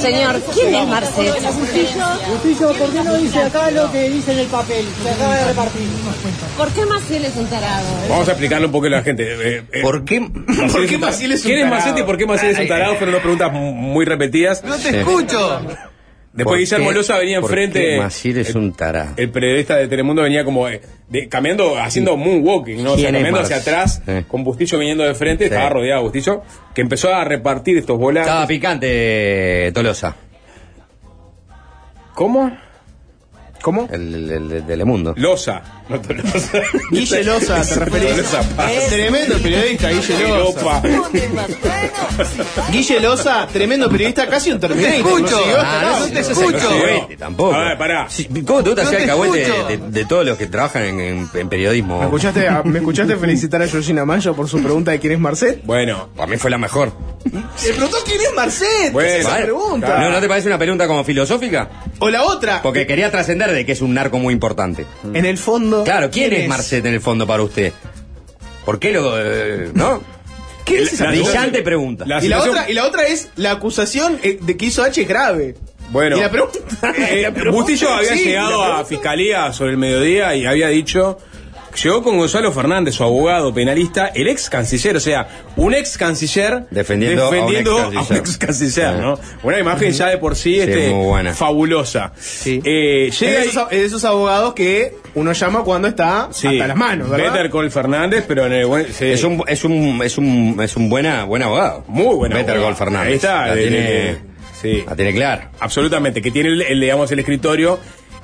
[0.00, 1.34] Señor, ¿quién es Marcet?
[2.28, 4.86] Bustillo, ¿por qué no dice acá lo que dice en el papel?
[5.02, 5.82] Se acaba de repartir.
[6.56, 7.86] ¿Por qué Marcel es un tarado?
[8.08, 9.22] vamos a explicarle un poco a la gente.
[9.30, 10.20] Eh, eh, ¿Por qué?
[10.72, 11.70] ¿Por qué Maciel es un ¿Quién es?
[11.70, 12.94] Macetti y por qué Maciel es un tarado?
[12.96, 14.62] Fueron dos preguntas mu- muy repetidas.
[14.64, 15.60] No te escucho.
[16.32, 17.96] Después ¿Por Guillermo Loza venía enfrente.
[17.98, 18.72] es un.
[19.16, 22.92] El periodista de Telemundo venía como eh, de- caminando, haciendo moonwalking, ¿no?
[22.92, 25.52] O sea, ¿Quién es caminando hacia atrás, con Bustillo viniendo de frente, Sí.
[25.52, 28.28] estaba rodeado de Bustillo, que empezó a repartir estos volantes.
[28.30, 30.14] Estaba picante, Tolosa.
[32.14, 32.56] ¿Cómo?
[33.62, 33.88] ¿Cómo?
[33.90, 35.14] El, el, el de Telemundo.
[35.16, 35.79] Loza.
[36.90, 38.24] Guille Loza, te referís.
[38.88, 40.82] Tremendo periodista, Guille Loza.
[42.70, 44.94] Guille Loza, tremendo periodista, casi un Terminator.
[44.96, 45.40] escucho.
[45.58, 45.90] Ah, acá.
[45.90, 46.68] no, no te escucho.
[47.18, 47.54] Tampoco.
[47.54, 48.06] A ver, pará.
[48.08, 51.48] Sí, ¿Cómo te gusta hacer te alcahuete de, todos los que trabajan en, en- en
[51.48, 51.98] periodismo?
[51.98, 55.18] ¿Me escuchaste, a- ¿Me escuchaste felicitar a Georgina Mayo por su pregunta de quién es
[55.18, 55.64] Marcet?
[55.64, 56.92] Bueno, Para mí fue la mejor.
[57.56, 58.92] Se preguntó quién es Marcet.
[58.92, 59.44] Bueno, esa ¿Vale?
[59.44, 59.98] pregunta.
[60.00, 61.68] ¿No, ¿No te parece una pregunta como filosófica?
[61.98, 62.62] O la otra.
[62.62, 64.86] Porque quería trascender de que es un narco muy importante.
[65.12, 65.79] En el fondo.
[65.84, 67.72] Claro, ¿quién es Marcet en el fondo para usted?
[68.64, 69.12] ¿Por qué lo.?
[69.18, 70.02] eh, ¿No?
[70.64, 71.32] ¿Qué es esa La- pregunta?
[71.32, 72.04] Brillante pregunta.
[72.06, 75.00] La Y la, otra, y la otra es la acusación eh, de que hizo H
[75.02, 75.56] es grave.
[75.90, 76.16] Bueno.
[76.16, 76.58] Y la pregunta.
[76.96, 81.18] Eh, la pregunta- Bustillo había sí, llegado a fiscalía sobre el mediodía y había dicho.
[81.82, 86.66] Llegó con Gonzalo Fernández, su abogado penalista, el ex canciller, o sea, un ex canciller
[86.70, 88.96] Defendiendo a un ex canciller.
[88.96, 89.18] ¿no?
[89.42, 91.32] Una imagen ya de por sí, Sí, este, muy buena.
[91.34, 92.12] fabulosa.
[92.18, 92.60] Sí.
[92.64, 96.48] Eh, Es llega de, esos, es de esos abogados que uno llama cuando está sí,
[96.48, 97.32] hasta las manos, ¿verdad?
[97.32, 99.06] Better Call Fernández, pero en el buen- sí.
[99.06, 101.84] Es un, es un, es un, es un buena, buen abogado.
[101.86, 102.36] muy bueno.
[102.36, 103.08] Better Call Fernández.
[103.08, 103.46] Ahí está.
[103.46, 104.18] La de- tiene, de-
[104.60, 104.84] sí.
[104.86, 105.50] la tiene clara.
[105.60, 107.78] Absolutamente, que tiene el, el, digamos, el escritorio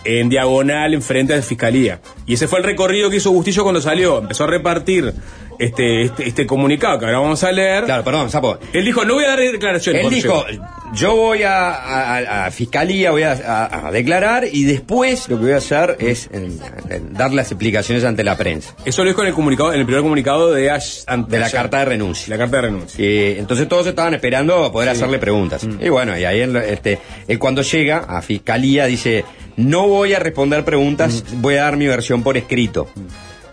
[0.07, 2.01] en diagonal enfrente de la fiscalía.
[2.27, 4.19] Y ese fue el recorrido que hizo Bustillo cuando salió.
[4.19, 5.13] Empezó a repartir
[5.59, 7.85] este, este, este comunicado que ahora vamos a leer.
[7.85, 8.59] Claro, perdón, Sapo.
[8.73, 10.05] Él dijo, no voy a dar declaraciones.
[10.05, 10.61] Él dijo, llegue".
[10.95, 15.57] yo voy a, a- a fiscalía, voy a, declarar y después lo que voy a
[15.59, 16.59] hacer es en-
[16.91, 18.75] en dar las explicaciones ante la prensa.
[18.85, 21.47] Eso lo dijo en el comunicado, en el primer comunicado de Ash, ante- De la
[21.47, 21.57] ayer.
[21.59, 22.29] carta de renuncia.
[22.29, 23.05] La carta de renuncia.
[23.05, 25.67] Y entonces todos estaban esperando poder hacerle preguntas.
[25.81, 29.25] Y bueno, y ahí él, este, él cuando llega a fiscalía dice,
[29.57, 32.89] no voy a responder preguntas, voy a dar mi versión por escrito.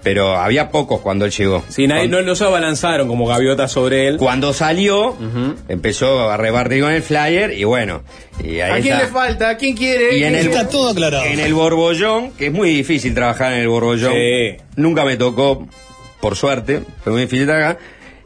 [0.03, 1.63] Pero había pocos cuando él llegó.
[1.69, 4.17] Sí, nadie, no, no se abalanzaron como gaviotas sobre él.
[4.17, 5.15] Cuando salió,
[5.69, 8.03] empezó a repartir con el flyer y bueno.
[8.43, 9.05] Y ahí ¿A quién está.
[9.05, 9.49] le falta?
[9.51, 10.17] ¿A quién quiere?
[10.17, 11.23] Y en el, Está todo aclarado.
[11.23, 14.11] en el borbollón, que es muy difícil trabajar en el borbollón.
[14.11, 14.57] Sí.
[14.75, 15.69] Nunca me tocó,
[16.19, 17.77] por suerte, fue muy difícil trabajar.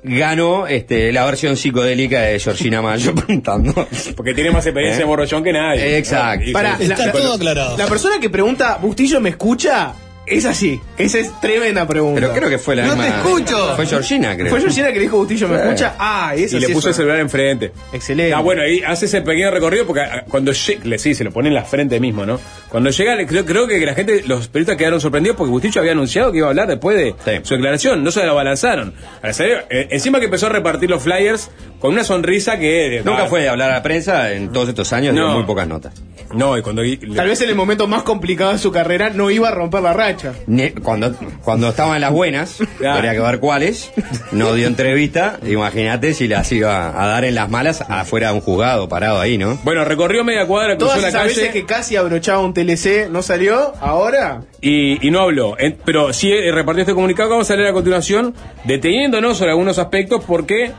[0.04, 3.74] Ganó este, la versión psicodélica de Georgina Mayo preguntando.
[4.16, 5.04] Porque tiene más experiencia ¿Eh?
[5.04, 5.98] en borrollón que nadie.
[5.98, 6.46] Exacto.
[6.54, 7.78] Pará, Está la- todo aclarado.
[7.78, 9.94] La persona que pregunta, ¿Bustillo me escucha?
[10.28, 10.82] Es así.
[10.98, 12.20] Esa es tremenda pregunta.
[12.20, 13.06] Pero creo que fue la No misma.
[13.06, 13.76] te escucho.
[13.78, 14.50] Fue Georgina, creo.
[14.50, 15.96] ¿Fue Georgina que le dijo Bustillo me escucha?
[15.98, 17.72] Ah, esa y le sí puso el es celular enfrente.
[17.94, 18.34] Excelente.
[18.34, 21.32] Ah, bueno, ahí hace ese pequeño recorrido porque ah, cuando llega, le sí, se lo
[21.32, 22.40] pone en la frente mismo, ¿no?
[22.70, 25.94] Cuando llega, le- creo, creo que la gente, los periodistas quedaron sorprendidos porque Bustillo había
[25.94, 27.40] anunciado que iba a hablar después de Sí.
[27.44, 28.94] su declaración, no se lo balanzaron.
[29.24, 33.02] Eh, encima que empezó a repartir los flyers con una sonrisa que...
[33.06, 35.28] Nunca ah, fue de hablar a la prensa en todos estos años, No.
[35.28, 35.94] dio muy pocas notas.
[36.34, 36.84] No, y cuando...
[36.84, 39.82] y- Tal vez en el momento más complicado de su carrera no iba a romper
[39.82, 40.17] la racha.
[40.48, 42.96] Ni- Cuando, cuando estaban en las buenas, Claro.
[42.96, 43.92] habría que ver cuáles,
[44.32, 48.42] no dio entrevista, imagínate si las iba a dar en las malas afuera de un
[48.42, 49.58] juzgado parado ahí, ¿no?
[49.64, 53.10] Bueno, recorrió media cuadra, cruzó Todas la esas veces calle que casi abrochaba un TLC,
[53.10, 53.74] ¿no salió?
[53.82, 55.56] Ahora, y, y no habló.
[55.60, 58.34] En- pero sí eh, repartió este comunicado que vamos a leer a continuación,
[58.66, 60.72] deteniéndonos sobre algunos aspectos porque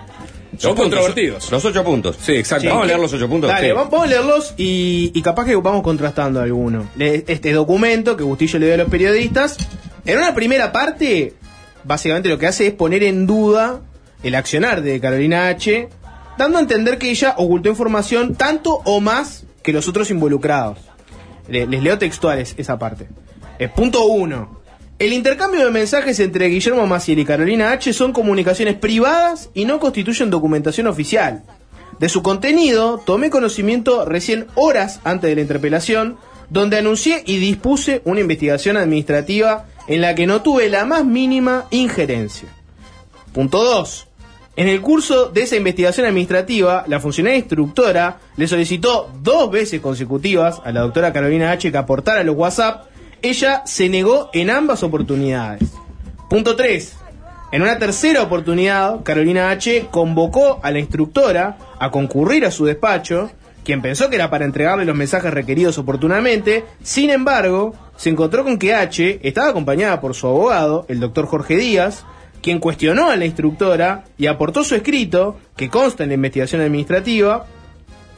[0.56, 1.50] son controvertidos.
[1.50, 2.16] Los ocho puntos.
[2.20, 2.68] Sí, exacto.
[2.68, 3.50] Vamos a leer los ocho puntos.
[3.50, 3.72] Dale, Sí.
[3.72, 6.88] vamos a leerlos y, y capaz que vamos contrastando alguno.
[6.98, 9.56] Este documento que Bustillo le dio a los periodistas,
[10.06, 11.34] en una primera parte,
[11.84, 13.80] básicamente lo que hace es poner en duda
[14.22, 15.88] el accionar de Carolina H.,
[16.38, 20.78] dando a entender que ella ocultó información tanto o más que los otros involucrados.
[21.48, 23.08] Le- les leo textuales esa parte.
[23.58, 24.58] Eh, punto 1.
[24.98, 27.92] El intercambio de mensajes entre Guillermo Maciel y Carolina H.
[27.92, 31.44] son comunicaciones privadas y no constituyen documentación oficial.
[32.00, 36.16] De su contenido tomé conocimiento recién horas antes de la interpelación,
[36.50, 41.66] donde anuncié y dispuse una investigación administrativa en la que no tuve la más mínima
[41.70, 42.48] injerencia.
[43.32, 44.08] Punto 2.
[44.56, 50.60] En el curso de esa investigación administrativa, la funcionaria instructora le solicitó dos veces consecutivas
[50.64, 51.70] a la doctora Carolina H.
[51.70, 52.87] que aportara los WhatsApp.
[53.22, 55.70] Ella se negó en ambas oportunidades.
[56.30, 56.96] Punto 3.
[57.50, 59.88] En una tercera oportunidad, Carolina H.
[59.90, 63.30] convocó a la instructora a concurrir a su despacho,
[63.64, 66.64] quien pensó que era para entregarle los mensajes requeridos oportunamente.
[66.82, 69.18] Sin embargo, se encontró con que H.
[69.22, 72.04] estaba acompañada por su abogado, el doctor Jorge Díaz,
[72.40, 77.46] quien cuestionó a la instructora y aportó su escrito, que consta en la investigación administrativa.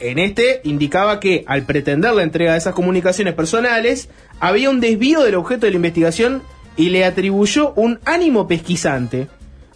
[0.01, 4.09] En este indicaba que, al pretender la entrega de esas comunicaciones personales,
[4.39, 6.41] había un desvío del objeto de la investigación
[6.75, 9.27] y le atribuyó un ánimo pesquisante.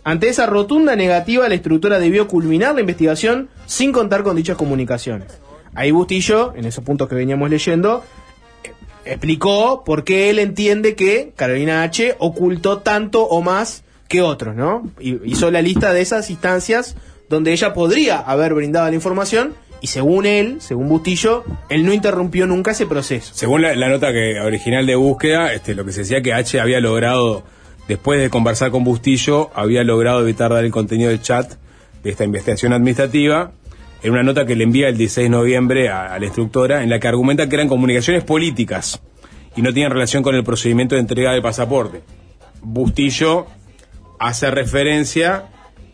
[0.04, 5.28] Ante esa rotunda negativa, la instructora debió culminar la investigación sin contar con dichas comunicaciones.
[5.76, 8.04] Ahí Bustillo, en esos puntos que veníamos leyendo,
[8.64, 8.72] eh,
[9.06, 12.16] explicó por qué él entiende que Carolina H.
[12.18, 14.90] ocultó tanto o más que otros, ¿no?
[15.00, 16.96] Hizo la lista de esas instancias
[17.30, 19.54] donde ella podría haber brindado la información
[19.86, 23.32] Y según él, según Bustillo, él no interrumpió nunca ese proceso.
[23.36, 26.80] Según la, nota que original de búsqueda, este, lo que se decía que H había
[26.80, 27.44] logrado,
[27.88, 31.54] después de conversar con Bustillo, había logrado evitar dar el contenido del chat
[32.02, 33.52] de esta investigación administrativa.
[34.02, 36.90] En una nota que le envía el 16 de noviembre a, a la instructora, en
[36.90, 39.00] la que argumenta que eran comunicaciones políticas
[39.56, 42.02] y no tenían relación con el procedimiento de entrega del pasaporte.
[42.64, 43.46] Bustillo
[44.18, 45.44] hace referencia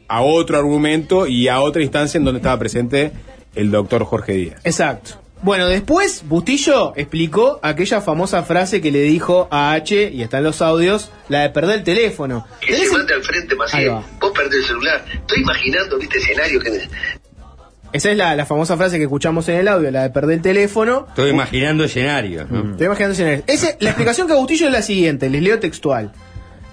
[0.07, 3.11] a otro argumento y a otra instancia en donde estaba presente
[3.55, 4.61] el doctor Jorge Díaz.
[4.63, 5.15] Exacto.
[5.43, 10.43] Bueno, después Bustillo explicó aquella famosa frase que le dijo a H, y está en
[10.43, 12.45] los audios, la de perder el teléfono.
[12.59, 13.91] Que se mande al frente, Maciel.
[14.19, 15.03] Vos perdés el celular.
[15.11, 16.81] Estoy imaginando, viste, escenario que...
[17.93, 20.41] Esa es la, la famosa frase que escuchamos en el audio, la de perder el
[20.41, 21.05] teléfono.
[21.09, 22.71] Estoy imaginando escenarios, ¿no?
[22.71, 23.43] Estoy imaginando escenarios.
[23.47, 26.11] Ese- la explicación que Bustillo es la siguiente, les leo textual.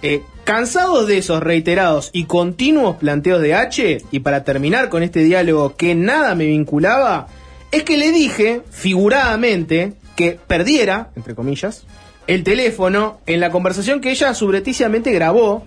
[0.02, 5.20] Eh, cansados de esos reiterados y continuos planteos de H, y para terminar con este
[5.20, 7.26] diálogo que nada me vinculaba,
[7.72, 11.84] es que le dije, figuradamente, que perdiera, entre comillas,
[12.26, 15.64] el teléfono en la conversación que ella subrepticiamente grabó,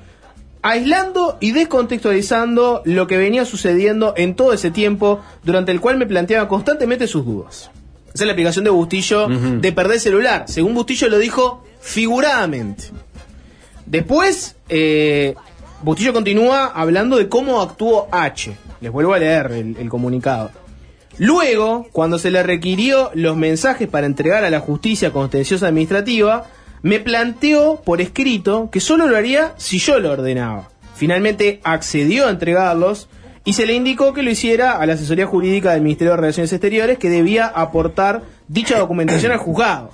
[0.62, 6.06] aislando y descontextualizando lo que venía sucediendo en todo ese tiempo, durante el cual me
[6.06, 7.72] planteaba constantemente sus dudas.
[8.13, 10.46] Esa es la explicación de Bustillo de perder celular.
[10.48, 12.86] Según Bustillo lo dijo figuradamente.
[13.91, 15.36] Después, eh,
[15.84, 18.56] Bustillo continúa hablando de cómo actuó H.
[18.80, 20.49] Les vuelvo a leer el, comunicado.
[21.17, 26.45] Luego, cuando se le requirió los mensajes para entregar a la justicia contenciosa administrativa,
[26.84, 30.69] me planteó por escrito que solo lo haría si yo lo ordenaba.
[30.95, 33.10] Finalmente accedió a entregarlos
[33.43, 36.54] y se le indicó que lo hiciera a la asesoría jurídica del Ministerio de Relaciones
[36.54, 39.89] Exteriores que debía aportar dicha documentación al juzgado.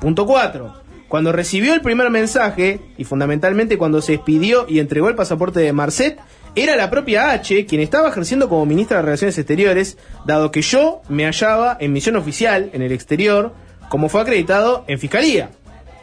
[0.00, 0.85] Punto 4.
[1.08, 5.72] Cuando recibió el primer mensaje, y fundamentalmente cuando se expidió y entregó el pasaporte de
[5.72, 6.18] Marcet,
[6.56, 11.02] era la propia H quien estaba ejerciendo como ministra de Relaciones Exteriores, dado que yo
[11.08, 13.52] me hallaba en misión oficial en el exterior,
[13.88, 15.50] como fue acreditado en Fiscalía.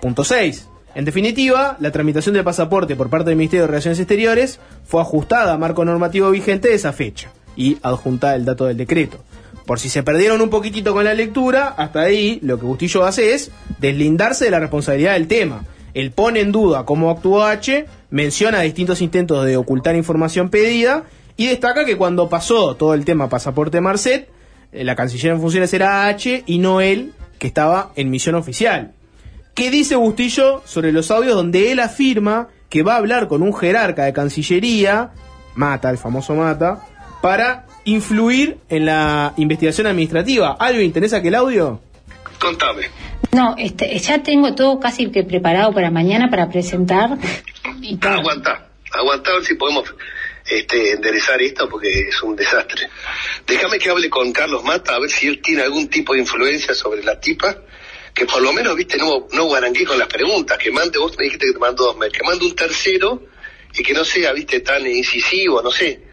[0.01, 0.69] Punto 6.
[0.95, 5.53] En definitiva, la tramitación del pasaporte por parte del Ministerio de Relaciones Exteriores fue ajustada
[5.53, 9.17] a marco normativo vigente de esa fecha y adjuntada el dato del decreto.
[9.65, 13.33] Por si se perdieron un poquitito con la lectura, hasta ahí lo que Bustillo hace
[13.33, 15.65] es deslindarse de la responsabilidad del tema.
[15.93, 21.03] Él pone en duda cómo actuó H, menciona distintos intentos de ocultar información pedida
[21.37, 24.29] y destaca que cuando pasó todo el tema pasaporte Marcet,
[24.71, 28.93] eh, la canciller en funciones era H y no él, que estaba en misión oficial.
[29.53, 33.53] ¿Qué dice Bustillo sobre los audios donde él afirma que va a hablar con un
[33.53, 35.11] jerarca de Cancillería,
[35.55, 36.87] Mata, el famoso Mata,
[37.23, 40.57] para influir en la investigación administrativa?
[40.59, 41.79] ¿Algo interesa que el audio?
[42.37, 42.89] Contame.
[43.31, 47.17] No, este, ya tengo todo casi que preparado para mañana para presentar.
[47.79, 48.11] Y todo.
[48.11, 49.85] Aguanta, aguanta a ver si podemos
[50.45, 52.89] este, enderezar esto porque es un desastre.
[53.47, 56.73] Déjame que hable con Carlos Mata a ver si él tiene algún tipo de influencia
[56.73, 57.55] sobre la tipa.
[58.13, 60.57] Que por lo menos, viste, no, no guaranqué con las preguntas.
[60.57, 62.17] Que mande, vos me dijiste que te mandó dos mails.
[62.17, 63.23] Que mande un tercero
[63.73, 66.11] y que no sea, viste, tan incisivo, no sé.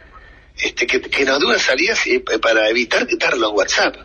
[0.62, 3.96] Este, que, que nos salidas eh, para evitar quitar los WhatsApp.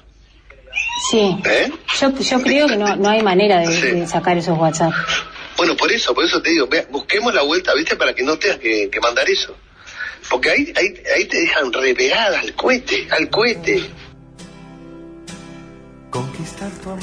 [1.11, 1.37] Sí.
[1.45, 1.71] ¿Eh?
[1.99, 4.93] Yo, yo creo que no, no hay manera de, de sacar esos WhatsApp.
[5.57, 7.95] Bueno, por eso, por eso te digo, vea, busquemos la vuelta, ¿viste?
[7.95, 9.55] Para que no tengas que, que mandar eso.
[10.29, 13.89] Porque ahí, ahí, ahí te dejan repegada al cohete, al cohete.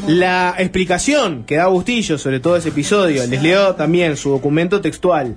[0.07, 5.37] La explicación que da Bustillo sobre todo ese episodio, les leo también su documento textual.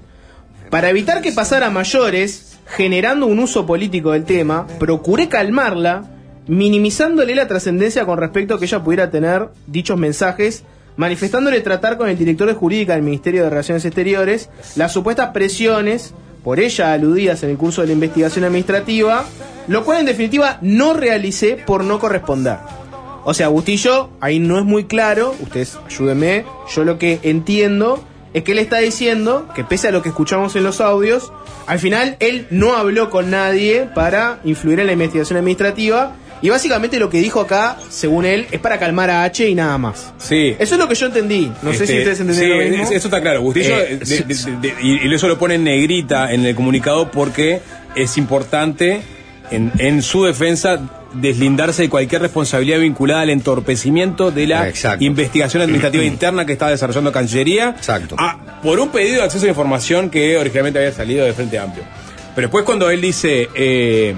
[0.70, 6.06] Para evitar que pasara a mayores, generando un uso político del tema, procuré calmarla,
[6.48, 10.64] minimizándole la trascendencia con respecto a que ella pudiera tener dichos mensajes,
[10.98, 16.14] manifestándole tratar con el director de jurídica del Ministerio de Relaciones Exteriores las supuestas presiones
[16.44, 19.26] por ella aludidas en el curso de la investigación administrativa,
[19.68, 22.58] lo cual en definitiva no realicé por no corresponder.
[23.24, 28.04] O sea, Bustillo, ahí no es muy claro, ustedes ayúdenme, yo lo que entiendo
[28.36, 31.32] es que él está diciendo que pese a lo que escuchamos en los audios,
[31.66, 37.00] al final él no habló con nadie para influir en la investigación administrativa y básicamente
[37.00, 40.14] lo que dijo acá, según él, es para calmar a H y nada más.
[40.20, 40.56] Sí.
[40.60, 41.50] Eso es lo que yo entendí.
[41.64, 42.84] No sé si Este, ustedes entendieron sí, lo mismo.
[42.86, 43.42] es- Eso está claro.
[43.42, 46.54] Bustillo, Eh, de- de- de- de- y, y eso lo pone en negrita en el
[46.54, 47.62] comunicado porque
[47.96, 49.02] es importante
[49.50, 50.82] en, en su defensa
[51.16, 57.12] deslindarse de cualquier responsabilidad vinculada al entorpecimiento de la investigación administrativa interna que está desarrollando
[57.12, 58.16] Cancillería Exacto.
[58.18, 61.84] Ah, por un pedido de acceso a información que originalmente había salido de Frente Amplio.
[62.36, 64.16] Pero después cuando él dice, eh,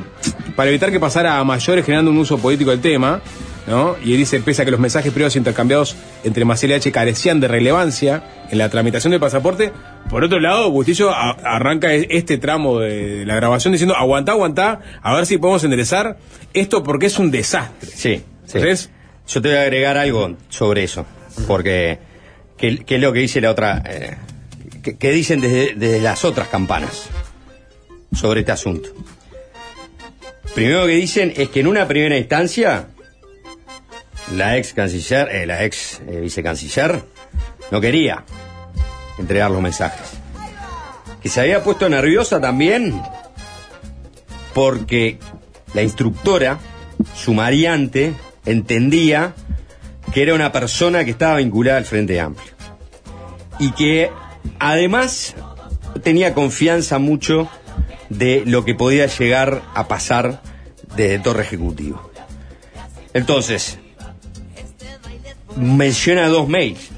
[0.56, 3.22] para evitar que pasara a mayores generando un uso político del tema,
[3.68, 3.96] ¿no?
[4.04, 7.40] Y él dice, pese a que los mensajes privados intercambiados entre Maciel y H carecían
[7.40, 9.72] de relevancia en la tramitación del pasaporte,
[10.10, 14.80] Por otro lado, Bustillo a- arranca e- este tramo de la grabación diciendo, aguantá, aguantá,
[15.02, 16.17] a ver si podemos enderezar
[16.54, 17.89] esto porque es un desastre.
[17.93, 18.60] Sí, sí.
[19.28, 21.06] Yo te voy a agregar algo sobre eso,
[21.48, 22.00] porque
[22.58, 24.15] ¿qué, qué es lo que dice la otra, eh,
[24.98, 27.10] que dicen desde, desde las otras campanas
[28.15, 28.88] sobre este asunto?
[30.56, 32.88] Primero que dicen es que en una primera instancia
[34.34, 37.04] la ex canciller, eh, la ex eh, vicecanciller
[37.70, 38.24] no quería
[39.17, 40.13] entregar los mensajes.
[41.21, 43.01] Que se había puesto nerviosa también
[44.53, 45.19] porque
[45.73, 46.60] la instructora,
[47.15, 48.13] sumariante,
[48.45, 49.34] entendía
[50.13, 52.53] que era una persona que estaba vinculada al Frente Amplio.
[53.60, 54.10] Y que
[54.60, 55.36] además
[56.03, 57.49] tenía confianza mucho
[58.10, 60.41] de lo que podía llegar a pasar
[60.95, 62.12] desde Torre Ejecutivo.
[63.13, 63.80] Entonces,
[65.56, 66.89] menciona dos mails,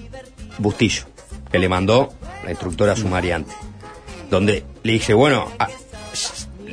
[0.58, 1.04] Bustillo,
[1.52, 3.54] que le mandó la instructora sumariante,
[4.30, 5.52] donde le dice, bueno,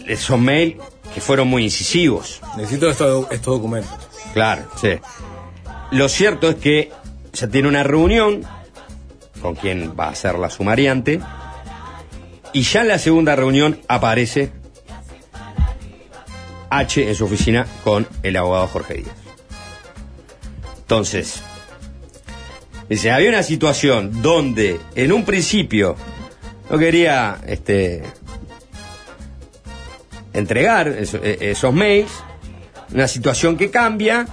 [0.06, 0.76] esos mails
[1.14, 2.40] que fueron muy incisivos.
[2.56, 3.92] Necesito estos, estos documentos.
[4.34, 4.98] Claro, sí.
[5.90, 6.92] Lo cierto es que
[7.32, 8.42] ya tiene una reunión
[9.40, 11.20] con quien va a ser la sumariante
[12.52, 14.50] y ya en la segunda reunión aparece
[16.70, 19.16] H en su oficina con el abogado Jorge Díaz.
[20.78, 21.42] Entonces,
[22.88, 25.96] dice, había una situación donde en un principio
[26.70, 28.02] no quería este,
[30.32, 32.10] entregar eh, esos mails,
[32.92, 34.26] una situación que cambia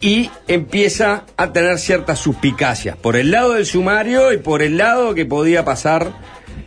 [0.00, 5.14] y empieza a tener ciertas suspicacias por el lado del sumario y por el lado
[5.14, 6.12] que podía pasar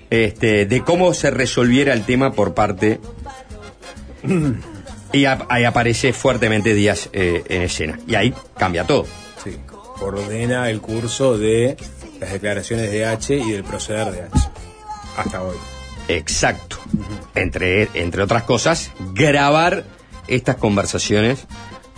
[0.10, 3.00] este, de cómo se resolviera el tema por parte
[5.14, 9.06] y ahí aparece fuertemente Díaz eh, en escena y ahí cambia todo.
[9.44, 9.58] Sí.
[10.02, 11.78] Ordena el curso de
[12.20, 14.50] las declaraciones de H y del proceder de H.
[15.18, 15.56] Hasta hoy.
[16.08, 16.78] Exacto.
[17.36, 19.84] Entre, entre otras cosas, grabar
[20.28, 21.48] estas conversaciones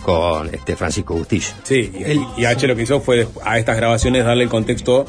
[0.02, 1.48] con este Francisco Bustillo.
[1.62, 1.90] Sí,
[2.36, 5.06] y, y H lo que hizo fue a estas grabaciones darle el contexto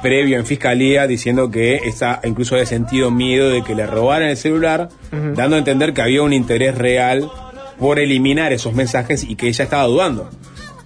[0.00, 4.36] previo en fiscalía diciendo que esa, incluso había sentido miedo de que le robaran el
[4.36, 7.30] celular, dando a entender que había un interés real
[7.78, 10.30] por eliminar esos mensajes y que ella estaba dudando.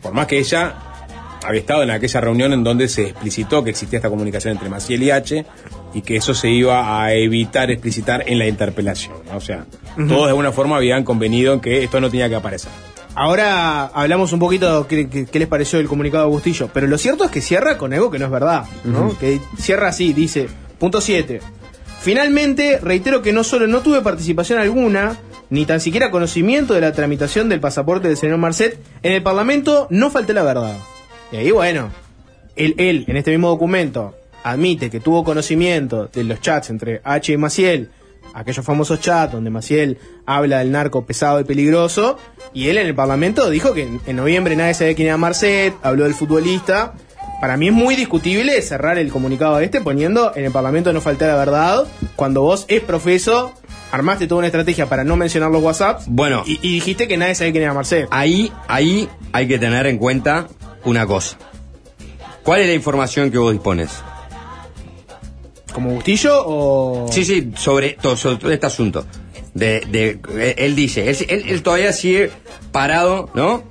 [0.02, 0.74] Por más que ella
[1.44, 5.02] había estado en aquella reunión en donde se explicitó que existía esta comunicación entre Maciel
[5.02, 5.44] y H
[5.94, 9.14] y que eso se iba a evitar explicitar en la interpelación.
[9.30, 9.36] ¿no?
[9.36, 12.70] O sea, todos de alguna forma habían convenido en que esto no tenía que aparecer.
[13.16, 17.24] Ahora hablamos un poquito qué, qué- les pareció el comunicado de Bustillo, pero lo cierto
[17.24, 19.16] es que cierra con algo que no es verdad, ¿no?
[19.18, 20.48] Que cierra así, dice,
[20.80, 21.40] punto 7.
[22.00, 25.16] Finalmente, reitero que no solo no tuve participación alguna,
[25.48, 29.86] ni tan siquiera conocimiento de la tramitación del pasaporte del señor Marcet, en el Parlamento
[29.90, 30.76] no falté la verdad.
[31.32, 31.90] Y ahí, bueno,
[32.56, 37.32] él, él, en este mismo documento, admite que tuvo conocimiento de los chats entre H
[37.32, 37.90] y Maciel,
[38.34, 42.18] aquellos famosos chats donde Maciel habla del narco pesado y peligroso,
[42.52, 45.74] y él en el Parlamento dijo que en, en noviembre nadie sabía quién era Marcet,
[45.82, 46.94] habló del futbolista.
[47.40, 51.26] Para mí es muy discutible cerrar el comunicado este poniendo en el Parlamento no falta
[51.26, 51.84] la verdad,
[52.16, 53.52] cuando vos es profeso,
[53.92, 56.42] armaste toda una estrategia para no mencionar los WhatsApps, Bueno.
[56.46, 58.06] y, y dijiste que nadie sabía quién era Marcet.
[58.10, 60.46] Ahí, ahí hay que tener en cuenta
[60.84, 61.36] una cosa.
[62.42, 63.90] ¿Cuál es la información que vos dispones?
[65.72, 67.06] ¿Como Bustillo o...?
[67.10, 69.04] Sí, sí, sobre, to- sobre todo este asunto.
[69.54, 72.30] De, de- eh, él dice, él, él- él todavía sigue
[72.70, 73.64] parado, ¿no?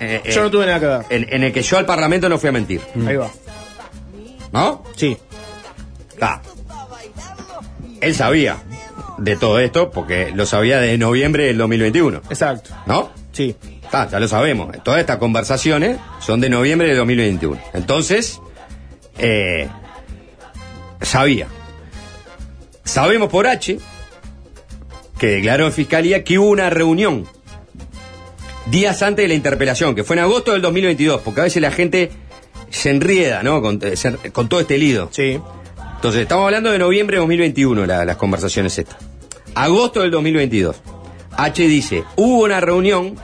[0.00, 1.04] Eh, eh, Yo no tuve nada que ver.
[1.10, 2.80] En, en el que yo al Parlamento no fui a mentir.
[3.06, 3.30] Ahí va.
[4.52, 4.82] ¿No?
[4.96, 5.16] Sí.
[6.20, 6.40] Ah.
[8.00, 8.56] Él sabía
[9.18, 12.18] de todo esto porque lo sabía de noviembre del 2021.
[12.30, 12.70] Exacto.
[12.86, 13.10] ¿No?
[13.32, 13.54] Sí.
[13.92, 14.74] Ah, ya lo sabemos.
[14.82, 17.60] Todas estas conversaciones son de noviembre de 2021.
[17.74, 18.40] Entonces,
[19.18, 19.68] eh,
[21.00, 21.46] sabía.
[22.84, 23.78] Sabemos por H
[25.18, 27.26] que declaró en fiscalía que hubo una reunión
[28.66, 31.70] días antes de la interpelación, que fue en agosto del 2022, porque a veces la
[31.70, 32.10] gente
[32.70, 33.60] se enrieda, ¿no?
[33.62, 35.08] Con, eh, se- con todo este lido.
[35.12, 35.38] Sí.
[35.96, 38.96] Entonces, estamos hablando de noviembre de 2021, la- las conversaciones estas.
[39.54, 40.76] Agosto del 2022.
[41.36, 43.14] H dice, hubo una reunión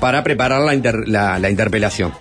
[0.00, 2.12] para preparar la, inter- la- la interpelación.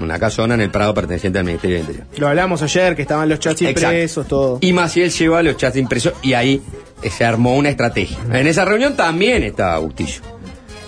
[0.00, 2.06] Una casona en el Prado perteneciente al Ministerio del Interior.
[2.18, 4.58] Lo hablamos ayer, que estaban los chats impresos, todo.
[4.62, 6.62] Y Maciel lleva los chats impresos y ahí
[7.02, 8.16] eh, se armó una estrategia.
[8.32, 10.22] En esa reunión también estaba Bustillo.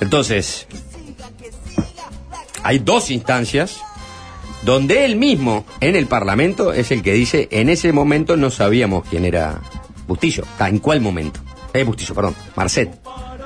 [0.01, 0.67] Entonces,
[2.63, 3.81] hay dos instancias
[4.63, 9.05] donde él mismo en el Parlamento es el que dice, en ese momento no sabíamos
[9.09, 9.61] quién era
[10.07, 10.45] Bustillo.
[10.61, 11.41] ¿En cuál momento?
[11.75, 12.91] Eh, Bustillo, perdón, Marcet.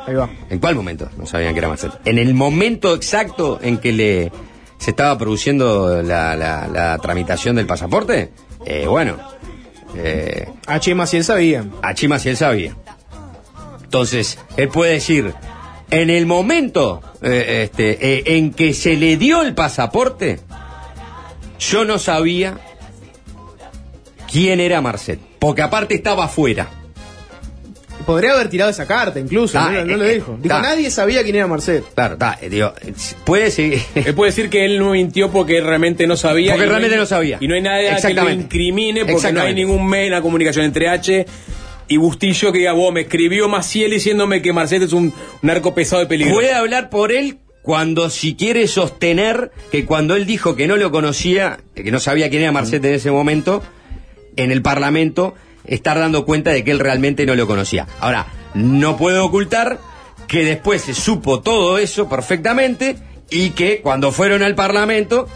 [0.07, 0.29] Ahí va.
[0.51, 1.09] ¿En cuál momento?
[1.19, 1.91] No sabían que era Marcet.
[2.05, 4.33] En el momento exacto en que le
[4.79, 8.31] se estaba produciendo la, la- la tramitación del pasaporte,
[8.67, 9.17] eh, bueno,
[9.97, 10.95] eh, H.
[10.95, 11.65] Maciel sabía.
[11.83, 12.09] H.
[12.09, 12.77] Maciel sabía.
[13.83, 15.33] Entonces, él puede decir,
[15.91, 20.41] en el momento eh, este, eh, en que se le dio el pasaporte,
[21.59, 22.59] yo no sabía
[24.31, 26.69] quién era Marcet, porque aparte estaba afuera.
[28.07, 30.39] Podría haber tirado esa carta incluso, no, no eh, lo eh, dijo.
[30.41, 30.63] Dijo, ah.
[30.63, 31.85] nadie sabía quién era Marcet.
[31.93, 32.93] Claro, está, eh, digo, eh,
[33.25, 33.81] puede seguir.
[33.97, 36.53] Él puede decir que él no mintió porque realmente no sabía.
[36.53, 37.39] Porque realmente hay- no sabía.
[37.41, 40.89] Y no hay nada que lo incrimine porque no hay ningún mail, una comunicación entre
[40.89, 41.27] H
[41.89, 46.01] y Bustillo que diga, vos me escribió Maciel diciéndome que Marcet es un narco pesado
[46.01, 46.35] de peligro.
[46.35, 50.93] Puede hablar por él cuando si quiere sostener que cuando él dijo que no lo
[50.93, 53.63] conocía, que no sabía quién era Marcet en ese momento,
[54.37, 55.35] en el Parlamento,
[55.67, 57.87] estar dando cuenta de que él realmente no lo conocía.
[58.01, 59.79] Ahora, no puede ocultar
[60.27, 62.97] que después se supo todo eso perfectamente
[63.31, 65.29] y que cuando fueron al Parlamento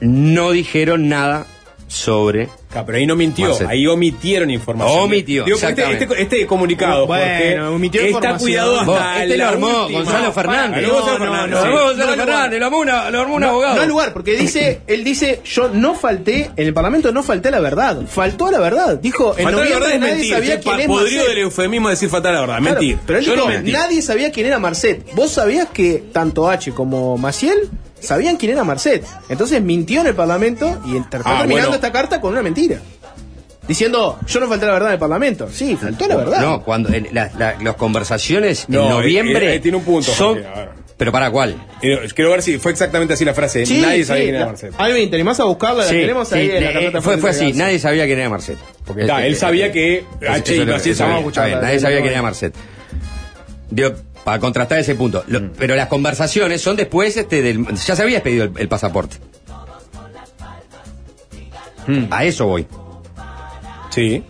[0.00, 1.46] no dijeron nada
[1.88, 3.68] sobre Ah, pero ahí no mintió, Marcet.
[3.68, 4.98] ahí omitieron información.
[5.04, 6.04] Omitió, Digo, este, exactamente.
[6.04, 9.98] este- este comunicado, Bueno, porque omitió está cuidado hasta Vos, este la lo armó última.
[10.00, 10.88] Gonzalo Fernández.
[10.88, 11.62] Gonzalo No, no, Fernández, no, sí.
[11.68, 12.26] Lo armó Gonzalo no al lugar.
[12.34, 13.74] Fernández, lo armó, una- lo armó un No, abogado.
[13.76, 17.48] no al lugar, porque dice, él dice, yo no falté, en el Parlamento no falté
[17.48, 18.02] a la verdad.
[18.08, 18.98] Faltó a la verdad.
[19.00, 21.28] Dijo, en Faltar la noviembre verdad es nadie mentir, sabía quién podrido Marcet.
[21.28, 22.98] del eufemismo decir faltar la verdad, Claro, mentir.
[23.06, 25.14] Pero él Yo dijo, no nadie sabía quién era Marcet.
[25.14, 27.56] ¿Vos sabías que tanto H como Maciel
[28.00, 29.04] sabían quién era Marcet?
[29.28, 31.74] Entonces mintió en el Parlamento y está Ah, terminando bueno.
[31.74, 32.78] esta carta con una mentira.
[33.66, 35.48] Diciendo, yo no falté la verdad en el Parlamento.
[35.52, 36.40] Sí, faltó la verdad.
[36.40, 40.12] No, cuando en la- la- las conversaciones No, en noviembre eh, eh, tiene un punto,
[40.12, 40.40] son
[40.96, 43.66] pero para cuál Eh, Quiero ver si fue exactamente así la frase.
[43.66, 44.72] Sí, Nadie sí, sabía quién era Marcet.
[44.78, 45.82] Alvin, ¿te animás a buscarla?
[45.82, 48.18] La Sí, tenemos ahí sí, en la eh, carpeta fue, fue así nadie sabía quién
[48.20, 50.66] era Marcet Porque, Da, eh, él eh, sabía eh, que eso- H bien,
[51.60, 52.54] nadie sabía quién era Marcet
[53.68, 53.94] Digo,
[54.26, 55.50] para contrastar ese punto Lo- Mm.
[55.56, 59.18] pero las conversaciones son después este del ya se había pedido el, el pasaporte
[62.10, 62.66] a eso voy
[63.90, 64.24] Sí.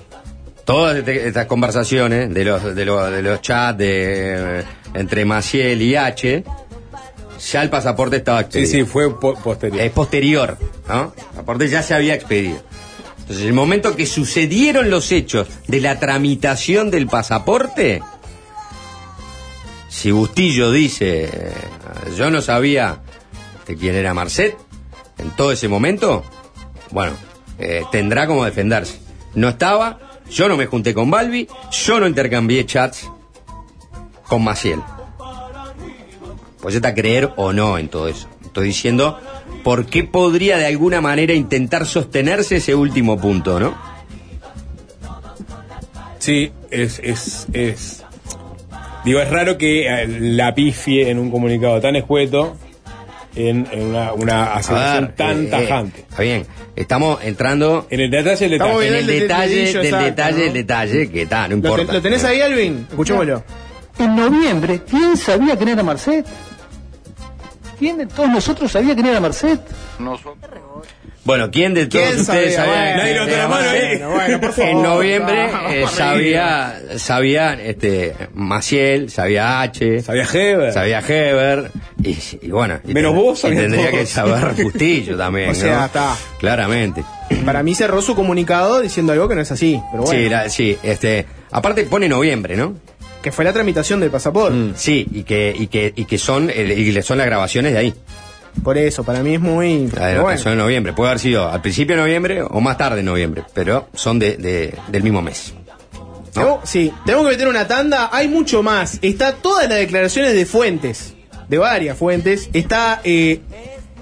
[0.67, 5.81] todas este- estas conversaciones de los de los, de los chats de, eh, entre Maciel
[5.83, 6.45] y H,
[7.53, 8.71] ya el pasaporte estaba Sí, expedido.
[8.87, 9.81] sí, fue po- posterior.
[9.83, 11.13] Es posterior, ¿no?
[11.17, 12.59] El pasaporte ya se había expedido.
[13.21, 18.01] Entonces, el momento que sucedieron los hechos de la tramitación del pasaporte,
[19.97, 21.55] si Bustillo dice,
[22.19, 23.01] yo no sabía
[23.67, 24.55] de quién era Marcet
[25.17, 26.23] en todo ese momento,
[26.91, 27.15] bueno,
[27.59, 29.01] eh, tendrá como defenderse.
[29.35, 29.99] No estaba,
[30.31, 33.11] yo no me junté con Balbi, yo no intercambié chats
[34.29, 34.83] con Maciel.
[36.61, 38.29] Pues está creer o no en todo eso.
[38.45, 39.19] Estoy diciendo
[39.65, 43.75] por qué podría de alguna manera intentar sostenerse ese último punto, ¿no?
[46.19, 48.06] Sí, es, es, es.
[49.07, 52.57] Digo, es raro que eh, la pifie en un comunicado tan escueto
[53.35, 56.01] en, en una, una aseveración tan eh, tajante.
[56.11, 58.89] está bien, estamos entrando En el detalle del detalle.
[58.89, 60.45] en el detalle del exacto, detalle ¿no?
[60.45, 61.87] del detalle, que está, no ¿Lo, importa.
[61.87, 62.87] te- lo tenés ahí, Alvin?
[62.91, 63.45] Escuchémoslo.
[63.99, 66.27] En noviembre, ¿quién sabía quién era Marcet?
[67.79, 69.61] ¿Quién de todos nosotros sabía quién era Marcet?
[71.27, 72.97] Bueno, ¿quién de todos ¿Quién ustedes sabía?
[72.97, 73.67] Bueno, la mano?
[73.75, 74.39] ¿eh?
[74.41, 74.71] Por favor.
[74.71, 80.73] En noviembre Vamos, eh, sabía, sabía este, Maciel, sabía H, Sabía Heber.
[80.73, 81.71] sabía Heber,
[82.03, 84.01] y, y bueno, y Menos ten- vos y tendría todos.
[84.01, 85.85] que saber Bustillo también, O sea, ¿no?
[85.87, 86.17] está.
[86.39, 87.03] Claramente.
[87.45, 89.81] Para mí cerró su comunicado diciendo algo que no es así.
[89.91, 92.75] Pero bueno, Sí, la- sí, este, aparte pone noviembre, ¿no?
[93.21, 94.57] que fue la tramitación del pasaporte.
[94.77, 97.79] Sí, y que, y que, y que son, el- y que son las grabaciones de
[97.81, 97.95] ahí.
[98.63, 99.87] Por eso, para mí es muy...
[99.89, 100.39] La pero bueno.
[100.41, 100.93] Son en noviembre.
[100.93, 104.37] Puede haber sido al principio de noviembre o más tarde en noviembre, pero son de,
[104.37, 105.55] de- del mismo mes.
[106.33, 108.11] Tengo- sí, tenemos que meter una tanda.
[108.13, 108.99] Hay mucho más.
[109.03, 111.15] Está todas las declaraciones de fuentes,
[111.49, 112.51] de varias fuentes.
[112.53, 113.41] Está eh,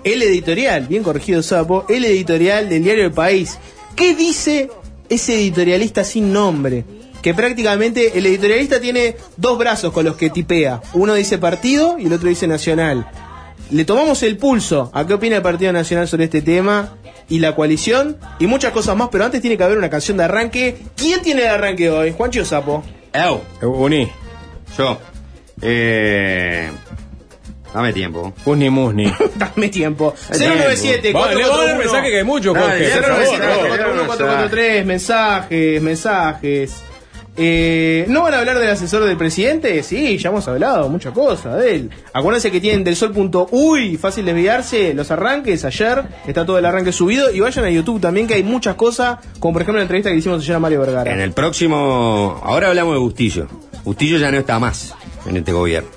[0.03, 3.59] el editorial, bien corregido Sapo, el editorial del diario El País.
[3.95, 4.71] ¿Qué dice
[5.09, 6.85] ese editorialista sin nombre?
[7.23, 10.83] Que prácticamente el editorialista tiene dos brazos con los que tipea.
[10.93, 13.07] Uno dice partido y el otro dice nacional.
[13.71, 16.97] Le tomamos el pulso a qué opina el Partido Nacional sobre este tema
[17.29, 20.25] y la coalición y muchas cosas más, pero antes tiene que haber una canción de
[20.25, 20.77] arranque.
[20.97, 22.13] ¿Quién tiene el arranque hoy?
[22.13, 22.85] Juancho Sapo.
[23.13, 23.41] Eu,
[23.71, 24.09] Uní.
[24.77, 24.99] yo.
[25.63, 26.71] Eh,
[27.73, 28.33] dame tiempo.
[28.45, 29.13] Usni Musni.
[29.37, 30.15] Dame tiempo.
[30.29, 32.89] Dale, 097 Vale, le vamos a dar mensaje que hay Jorge.
[32.89, 33.79] ya Por lo favor, ves, por favor.
[33.79, 34.07] ya lo ves.
[34.07, 36.83] 443, mensajes, mensajes.
[37.37, 39.83] Eh, ¿No van a hablar del asesor del presidente?
[39.83, 41.91] Sí, ya hemos hablado, mucha cosa de él.
[42.13, 47.33] Acuérdense que tienen del sol.uy, fácil desviarse, los arranques, ayer está todo el arranque subido
[47.33, 50.17] y vayan a YouTube también que hay muchas cosas, como por ejemplo la entrevista que
[50.17, 51.13] hicimos ayer a Mario Vergara.
[51.13, 52.41] En el próximo.
[52.45, 53.49] Ahora hablamos de Bustillo.
[53.85, 54.95] Bustillo ya no está más
[55.27, 55.91] en este gobierno.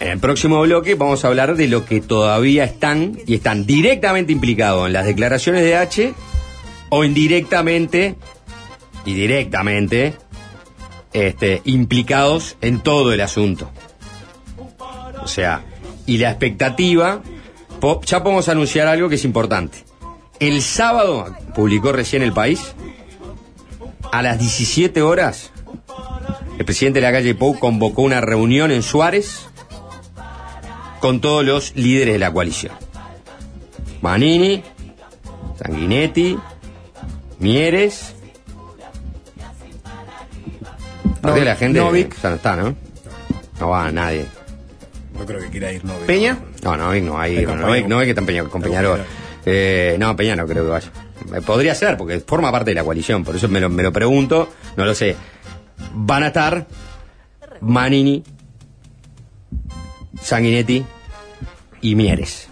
[0.00, 4.32] En el próximo bloque vamos a hablar de lo que todavía están y están directamente
[4.32, 6.12] implicados en las declaraciones de H
[6.90, 8.16] o indirectamente
[9.04, 10.14] y directamente
[11.12, 13.70] este, implicados en todo el asunto.
[15.22, 15.64] O sea,
[16.06, 17.22] y la expectativa,
[18.04, 19.84] ya podemos anunciar algo que es importante.
[20.40, 22.74] El sábado, publicó recién el país,
[24.12, 25.50] a las 17 horas,
[26.58, 29.46] el presidente de la calle Pou convocó una reunión en Suárez
[31.00, 32.74] con todos los líderes de la coalición.
[34.02, 34.62] Manini,
[35.58, 36.38] Sanguinetti,
[37.38, 38.13] Mieres.
[41.24, 42.20] Aparte No- la gente Novik.
[42.22, 42.74] ya no está, ¿no?
[43.60, 44.26] No va nadie.
[45.18, 46.06] No creo que quiera ir Novik.
[46.06, 46.38] ¿Peña?
[46.62, 47.46] No, Novik no va a ir.
[47.48, 47.88] Novik, Peña.
[47.88, 49.04] Novik está en Peña- con Peñarol.
[49.46, 50.88] Eh, no, Peña no creo que vaya.
[51.34, 53.92] Eh, Podría ser, porque forma parte de la coalición, por eso me lo, me lo
[53.92, 55.16] pregunto, no lo sé.
[55.94, 56.66] Van a estar
[57.60, 58.22] Manini,
[60.20, 60.84] Sanguinetti
[61.80, 62.48] y Mieres.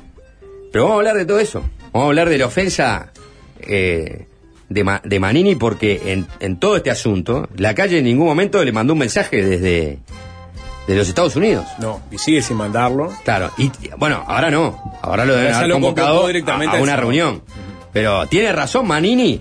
[0.72, 1.62] Pero vamos a hablar de todo eso.
[1.92, 3.12] Vamos a hablar de la ofensa
[3.60, 4.26] eh,
[4.72, 8.64] de, Ma- de Manini porque en, en todo este asunto, la calle en ningún momento
[8.64, 9.98] le mandó un mensaje desde
[10.86, 11.64] de los Estados Unidos.
[11.78, 13.12] No, y sigue sin mandarlo.
[13.24, 14.98] Claro, y bueno, ahora no.
[15.00, 17.42] Ahora lo deben haber lo convocado a, directamente a una reunión.
[17.92, 19.40] Pero tiene razón Manini.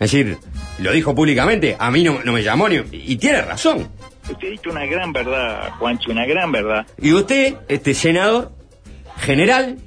[0.00, 0.38] Es decir,
[0.78, 2.80] lo dijo públicamente, a mí no, no me llamó ni...
[2.92, 3.88] Y tiene razón.
[4.28, 6.84] Usted ha dicho una gran verdad, Juancho, una gran verdad.
[7.00, 8.50] Y usted, este senador
[9.20, 9.78] general,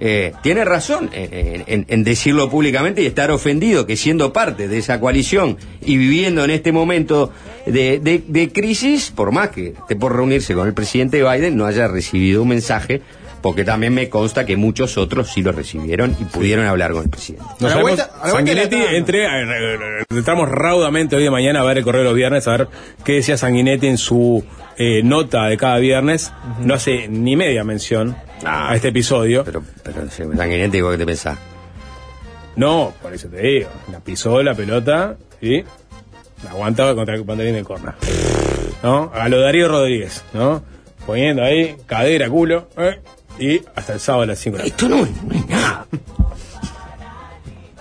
[0.00, 4.78] eh, tiene razón en, en- en decirlo públicamente y estar ofendido que siendo parte de
[4.78, 7.32] esa coalición y viviendo en este momento
[7.66, 11.66] de, de- de crisis, por más que esté por reunirse con el presidente Biden, no
[11.66, 13.02] haya recibido un mensaje,
[13.42, 17.08] porque también me consta que muchos otros sí lo recibieron y pudieron hablar con el
[17.10, 17.44] presidente.
[17.60, 19.28] No A la vuelta- a la Sanguinetti, la- entré, eh,
[20.00, 22.68] eh, entramos raudamente hoy de mañana a ver el correo de los viernes, a ver
[23.04, 24.44] qué decía Sanguinetti en su
[24.76, 26.32] eh, nota de cada viernes.
[26.60, 29.44] No hace ni media mención a este episodio.
[29.44, 31.38] Pero, pero Sanguinetti, ¿vos qué te pensás?
[32.56, 33.68] No, por eso te digo.
[33.92, 35.62] La pisó la pelota y
[36.44, 37.94] la aguantaba contra el pantalón de corna.
[38.82, 39.10] ¿No?
[39.14, 40.62] A lo Darío Rodríguez, ¿no?
[41.06, 43.00] Poniendo ahí cadera, culo, ¿eh?
[43.38, 45.86] y hasta el sábado a las 5 de la Esto no, no es nada.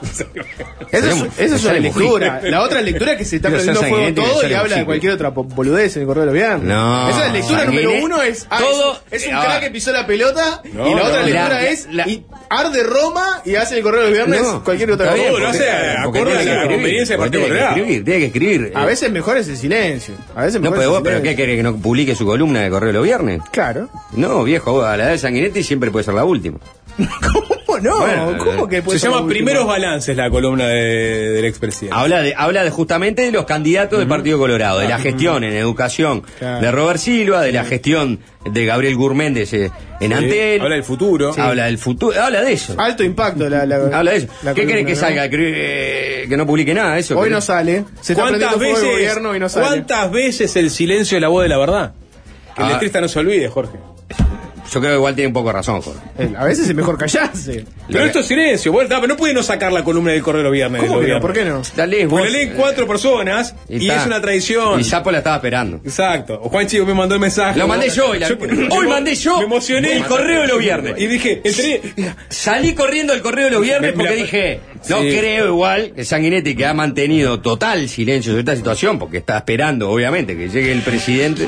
[0.91, 2.41] Esa es, una lectura.
[2.43, 5.30] La otra lectura es que se está prendiendo fuego todo y habla de cualquier otra
[5.30, 6.64] boludez en el correo de los viernes.
[6.68, 9.41] No, Esa es la lectura sanguine- número uno es, ah, todo- es, es un ah,
[9.43, 12.26] crack que pisó la pelota No, y la otra no, lectura la- es la- y
[12.49, 15.24] arde Roma y hace el correo de los viernes No, cualquier otra cosa.
[15.32, 15.66] porque- hace
[16.03, 17.76] porque acorde tiene a que la escribir, conveniencia del Partido tiene que Colorado.
[17.78, 18.72] escribir, tiene que escribir.
[18.76, 20.16] A veces mejor es el silencio.
[20.36, 21.22] A veces No, pero vos, pero.
[21.22, 23.41] ¿qué querés que no publique su columna de Correo de los Viernes?
[23.51, 23.89] Claro.
[24.14, 26.58] No, viejo, vos, a la edad de Sanguinetti siempre puede ser la última.
[26.97, 27.97] ¿Cómo no?
[27.99, 29.28] Bueno, ¿Cómo eh, que puede Se llama?
[29.28, 31.95] Primeros Balances la columna de- del expresidente.
[31.97, 35.53] Habla de, habla de justamente de los candidatos del Partido Colorado, de la gestión en
[35.53, 36.61] educación Claro.
[36.65, 40.61] de Robert Silva, de la gestión de Gabriel Gurméndez eh, en Sí, Antel.
[40.61, 41.34] Habla del futuro.
[41.38, 42.75] Habla del futuro, habla de eso.
[42.78, 44.28] Alto impacto la, la Habla de eso.
[44.43, 44.99] la ¿Qué querés que ¿no?
[44.99, 45.30] salga?
[45.30, 47.17] Que, que no publique nada, eso.
[47.17, 47.84] Hoy no sale.
[48.01, 49.65] Se ¿Cuántas fuego el veces, gobierno y no sale.
[49.67, 51.93] ¿Cuántas veces el silencio es la voz de la verdad?
[52.55, 52.71] Que el Ah.
[52.73, 53.78] letrista no se olvide, Jorge.
[54.72, 55.99] Yo creo que igual tiene un poco de razón, Jorge.
[56.20, 57.65] Eh, A veces es mejor callarse.
[57.88, 58.72] Pero esto es silencio.
[58.72, 60.82] Bueno, está, pero no puede no sacar la columna del correo de los viernes.
[60.84, 61.28] ¿Cómo de que los no?
[61.28, 61.61] ¿Por qué no?
[61.76, 64.01] Dale, Porque vos, la leen eh, cuatro personas y, está.
[64.01, 64.80] es una tradición.
[64.80, 65.78] Y Sapo la estaba esperando.
[65.84, 66.39] Exacto.
[66.43, 67.57] O Juan Chico me mandó el mensaje.
[67.59, 68.13] Lo mandé yo.
[68.13, 68.28] y la-
[68.72, 69.93] hoy mandé yo Me emocioné.
[69.97, 70.93] el correo de los viernes.
[70.97, 71.82] Y dije, entré.
[72.30, 74.59] Salí corriendo el correo de los viernes Me- me porque la- dije,
[74.89, 75.15] no Sí.
[75.18, 79.89] creo igual que Sanguinetti que ha mantenido total silencio sobre esta situación porque está esperando,
[79.89, 81.47] obviamente, que llegue el presidente.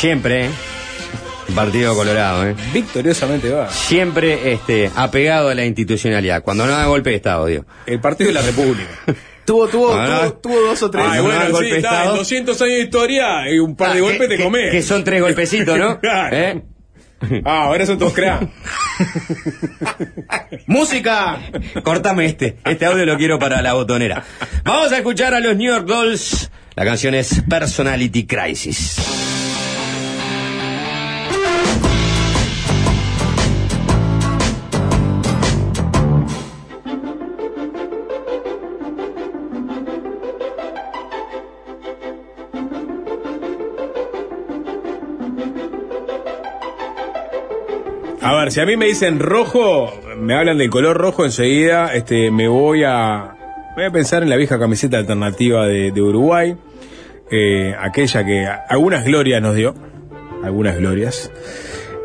[0.00, 0.50] Siempre, ¿eh?
[1.54, 2.54] Partido Colorado, ¿eh?
[2.72, 3.70] Victoriosamente va.
[3.70, 6.42] Siempre este, apegado a la institucionalidad.
[6.42, 7.64] Cuando no da golpe de Estado, digo.
[7.86, 8.88] El Partido de la República.
[9.46, 11.06] Tuvo, tuvo, tuvo, tuvo dos o tres.
[11.08, 12.10] Ay, no bueno, sí, de está, Estado.
[12.10, 14.72] en 200 años de historia y un par de Ah, golpes que- te comés.
[14.72, 16.00] Que, son tres golpecitos, ¿no?
[16.00, 16.36] Claro.
[16.36, 16.62] ¿Eh?
[17.44, 18.42] Ah, ahora son todos crack.
[20.66, 21.38] ¡Música!
[21.84, 22.56] Córtame este.
[22.64, 24.24] Este audio lo quiero para la botonera.
[24.64, 26.50] Vamos a escuchar a los New York Dolls.
[26.74, 28.96] La canción es Personality Crisis.
[48.50, 52.84] Si a mí me dicen rojo, me hablan del color rojo enseguida, este, me voy
[52.84, 53.36] a,
[53.74, 56.56] voy a pensar en la vieja camiseta alternativa de, de Uruguay,
[57.30, 59.74] eh, aquella que algunas glorias nos dio,
[60.44, 61.30] algunas glorias.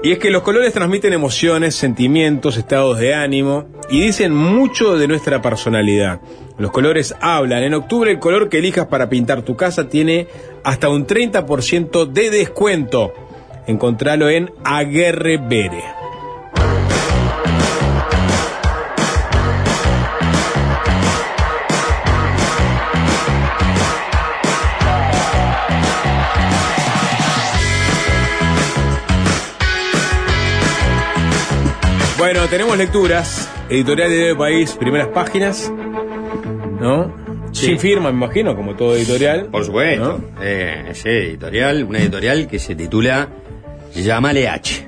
[0.04, 5.08] Y es que los colores transmiten emociones, sentimientos, estados de ánimo y dicen mucho de
[5.08, 6.22] nuestra personalidad.
[6.58, 7.62] Los colores hablan.
[7.62, 10.28] En octubre el color que elijas para pintar tu casa tiene
[10.64, 13.14] hasta un 30% de descuento.
[13.68, 15.84] Encontralo en Aguerre Bere.
[32.22, 33.50] Bueno, tenemos lecturas.
[33.68, 35.74] Editorial de Diario País, primeras páginas.
[36.80, 37.12] ¿No?
[37.52, 37.66] Sí.
[37.66, 39.48] Sin firma, me imagino, como todo editorial.
[39.48, 40.22] Por supuesto.
[40.40, 43.28] Eh, sí, editorial, una editorial que se titula
[43.96, 44.88] Llámale H.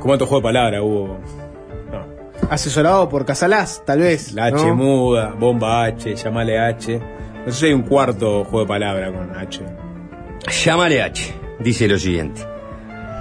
[0.00, 1.20] ¿Cómo tu juego de palabra hubo?
[2.48, 4.32] Asesorado por Casalás, tal vez.
[4.32, 4.76] La H ¿no?
[4.76, 6.98] muda, bomba H, llamale H.
[7.44, 9.60] No sé si hay un cuarto juego de palabra con H.
[10.64, 11.34] Llámale H.
[11.60, 12.51] Dice lo siguiente.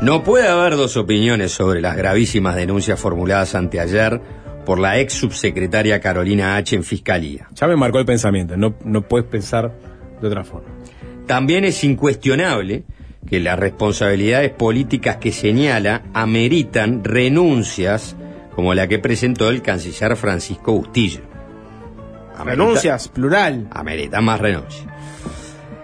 [0.02, 4.20] No puede haber dos opiniones sobre las gravísimas denuncias formuladas anteayer
[4.66, 6.76] por la ex subsecretaria Carolina H.
[6.76, 7.48] en Fiscalía.
[7.56, 9.72] Ya me marcó el pensamiento, no, no puedes pensar
[10.20, 10.70] de otra forma.
[11.28, 12.84] También es incuestionable
[13.28, 18.16] que las responsabilidades políticas que señala ameritan renuncias
[18.56, 21.22] como la que presentó el canciller Francisco Bustillo.
[22.36, 23.68] Amerita- Renuncias, plural.
[23.72, 24.88] Amerita más renuncias.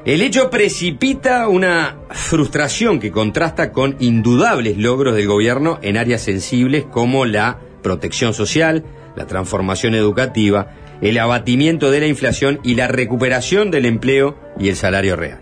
[0.07, 6.85] El hecho precipita una frustración que contrasta con indudables logros del gobierno en áreas sensibles
[6.85, 8.85] como la protección social,
[9.17, 14.77] la transformación educativa, el abatimiento de la inflación y la recuperación del empleo y el
[14.77, 15.41] salario real.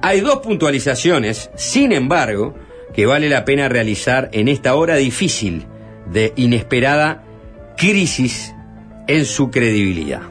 [0.00, 2.54] Hay dos puntualizaciones, sin embargo,
[2.94, 5.66] que vale la pena realizar en esta hora difícil
[6.10, 7.22] de inesperada
[7.76, 8.54] crisis
[9.08, 10.22] en su credibilidad.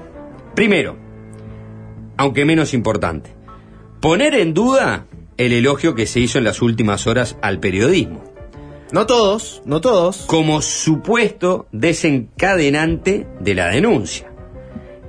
[0.56, 1.01] Primero,
[2.22, 3.32] aunque menos importante,
[4.00, 5.08] poner en duda
[5.38, 8.24] el elogio que se hizo en las últimas horas al periodismo.
[8.92, 10.26] No todos, no todos.
[10.28, 14.32] Como supuesto desencadenante de la denuncia.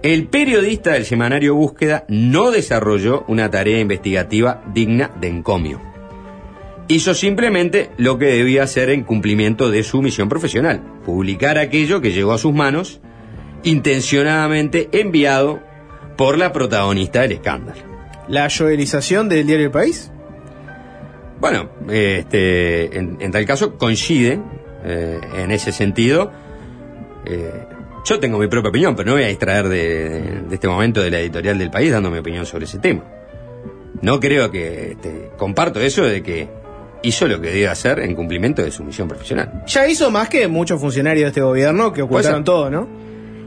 [0.03, 5.83] El periodista del semanario Búsqueda no desarrolló una tarea investigativa digna de encomio.
[6.89, 12.13] Hizo simplemente lo que debía hacer en cumplimiento de su misión profesional, publicar aquello que
[12.13, 13.03] llegó a sus manos,
[13.65, 15.61] intencionadamente enviado
[16.23, 17.81] por la protagonista del escándalo.
[18.29, 20.09] La joelización del diario El País.
[21.41, 24.39] Bueno, este, en, en tal caso coincide
[24.85, 26.31] eh, en ese sentido.
[27.27, 27.51] Eh,
[28.05, 31.01] yo tengo mi propia opinión, pero no voy a distraer de, de- de este momento
[31.03, 33.03] de la editorial del país dando mi opinión sobre ese tema.
[34.01, 36.49] No creo que este, comparto eso de que
[37.03, 39.65] hizo lo que debe hacer en cumplimiento de su misión profesional.
[39.67, 42.87] Ya hizo más que muchos funcionarios de este gobierno que ocultaron todo, ¿no?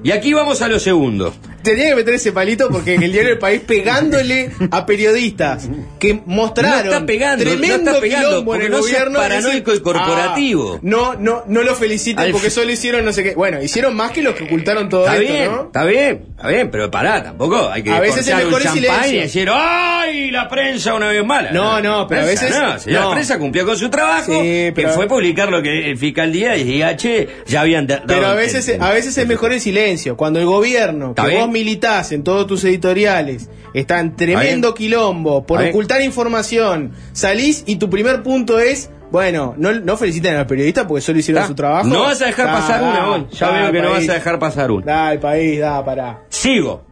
[0.04, 1.34] Y aquí vamos a lo segundo.
[1.66, 5.68] Tenía que meter ese palito porque en el diario El País pegándole a periodistas
[6.00, 9.20] que mostraron No está pegando, no tremendo está pegando, quilombo en porque el no gobierno.
[9.20, 10.76] paranoico y corporativo.
[10.76, 13.36] Ah, no, no, no lo feliciten Al porque solo hicieron no sé qué.
[13.36, 15.64] Bueno, hicieron más que los que ocultaron todo Está esto, bien, ¿no?
[15.64, 19.18] está bien, está bien, pero pará, tampoco hay que A veces es mejor el y
[19.20, 21.52] decir, ¡ay, la prensa una vez mala!
[21.52, 24.92] No, no, pero a veces- No, la prensa cumplió con su trabajo, Sí, que pero-
[24.92, 28.34] fue publicar lo que el fiscal Díaz y H ya habían da- dado Pero a
[28.36, 30.16] veces, el- a veces es mejor el silencio.
[30.18, 35.62] Cuando el gobierno, que vos militás en todos tus editoriales, está en tremendo quilombo por
[35.64, 41.02] ocultar información, salís y tu primer punto es, bueno, no, no feliciten al periodista porque
[41.02, 41.48] solo hicieron Está.
[41.48, 41.88] su trabajo.
[41.88, 43.30] No vas a dejar Da, pasar da, una.
[43.30, 44.86] Ya da, veo que no vas a dejar pasar una.
[44.86, 46.22] Da, el país, da, pará.
[46.30, 46.84] Sigo.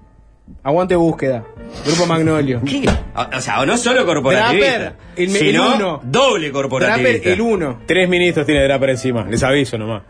[0.61, 1.43] Aguante búsqueda.
[1.85, 2.61] Grupo Magnolio.
[2.65, 2.85] ¿Qué?
[3.15, 6.01] O o sea, no solo corporativista, Draper, el- el sino uno.
[6.03, 7.09] doble corporativista.
[7.11, 7.79] Draper, el uno.
[7.85, 10.03] Tres ministros tiene Draper encima, les aviso nomás.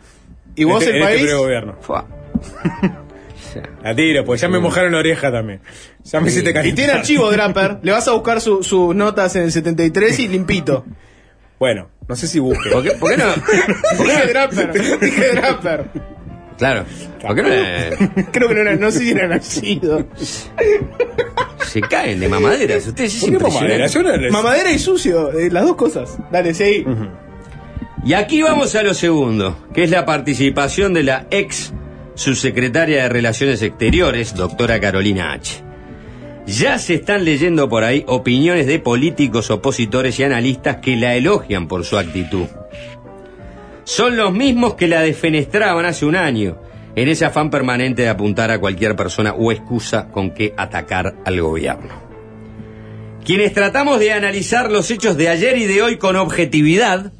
[0.55, 1.15] ¿Y vos Este- el en país?
[1.21, 1.75] Este pre-gobierno.
[3.83, 5.59] La tiro, pues ya me mojaron la oreja también.
[6.03, 6.75] Ya me hiciste Y calentar.
[6.75, 7.77] tiene archivo Draper.
[7.81, 10.85] Le vas a buscar su- sus notas en el 73 y limpito.
[11.59, 12.69] Bueno, no sé si busque.
[12.71, 13.25] ¿Por qué, por qué no?
[13.97, 14.99] por qué Draper.
[14.99, 15.85] Dije Draper.
[16.57, 16.85] Claro.
[17.21, 20.05] ¿Por qué no le- Creo que no era, no sé si era nacido.
[21.65, 22.85] se caen de mamaderas?
[22.87, 23.73] Ustedes es ¿Por qué mamadera?
[23.75, 23.93] impresionante.
[23.93, 26.17] Yo no les- Mamadera y sucio, eh, las dos cosas.
[26.31, 26.85] Dale, seguí.
[28.05, 31.73] Y aquí vamos a lo segundo, que es la participación de la ex
[32.15, 35.63] subsecretaria de Relaciones Exteriores, doctora Carolina H.
[36.45, 41.67] Ya se están leyendo por ahí opiniones de políticos, opositores y analistas que la elogian
[41.67, 42.47] por su actitud.
[43.85, 46.57] Son los mismos que la defenestraban hace un año,
[46.95, 51.41] en ese afán permanente de apuntar a cualquier persona o excusa con que atacar al
[51.41, 52.03] gobierno.
[53.25, 57.13] Quienes tratamos de analizar los hechos de ayer y de hoy con objetividad,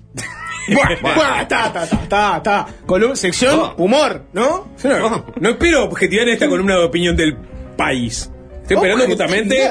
[0.68, 2.68] Buah, buah, ta, ta, ta, ta, ta.
[2.86, 3.74] Colum- sección Oh.
[3.78, 4.68] humor, ¿no?
[4.84, 7.36] No, no espero objetividad en esta columna de opinión del
[7.78, 8.30] país.
[8.64, 9.61] Estoy esperando justamente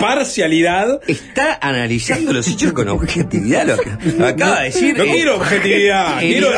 [0.00, 1.00] parcialidad.
[1.06, 3.64] está analizando los hechos con objetividad.
[3.64, 4.96] Lo, que- acaba de decir.
[4.98, 6.50] No eh, quiero objetividad, el, quiero-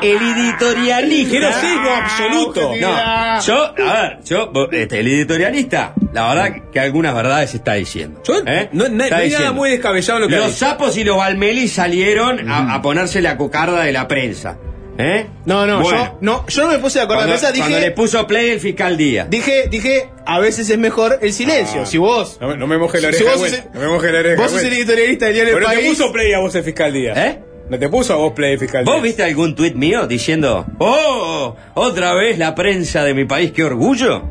[0.00, 1.30] el editorialista.
[1.30, 2.72] Quiero sesgo absoluto.
[2.80, 8.22] No, yo, a ver, yo, este, el editorialista, la verdad que algunas verdades está diciendo.
[8.24, 8.68] Yo- ¿eh?
[8.72, 9.54] no- no- Está no hay nada diciendo.
[9.54, 13.36] muy descabellado en lo que Los sapos y los balmelis salieron a, a ponerse la
[13.36, 14.56] cocarda de la prensa.
[15.00, 15.26] ¿Eh?
[15.44, 15.98] No, no, Bueno.
[16.04, 18.26] yo no, yo no me puse de acuerdo Cuando, con esa, cuando le dije, puso
[18.26, 19.30] play el fiscal Díaz.
[19.30, 21.82] dije, dije, a veces es mejor el silencio.
[21.82, 21.86] Ah.
[21.86, 24.18] si vos, No, me- no me moje la Si oreja, vos No me moje la
[24.18, 24.42] oreja.
[24.42, 25.96] vos sos el editorialista del diario del Pero te país.
[25.96, 27.16] puso play a vos el fiscal Díaz.
[27.16, 27.38] ¿Eh?
[27.70, 28.84] No te puso a vos play fiscal.
[28.84, 33.62] ¿Vos viste algún tuit mío diciendo, oh, otra vez la prensa de mi país, qué
[33.62, 34.24] orgullo?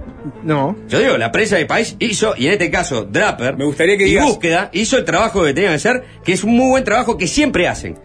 [0.43, 0.75] No.
[0.89, 3.97] Yo digo, la prensa de mi país hizo, y en este caso Draper, Me gustaría
[3.97, 6.69] que y digas- búsqueda, hizo el trabajo que tenía que hacer, que es un muy
[6.71, 7.97] buen trabajo que siempre hacen.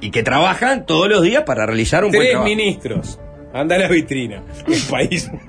[0.00, 2.48] Y que trabajan todos los días para realizar un buen Tres trabajo.
[2.48, 3.18] ministros.
[3.52, 4.42] Anda a la vitrina.
[4.66, 5.30] El país.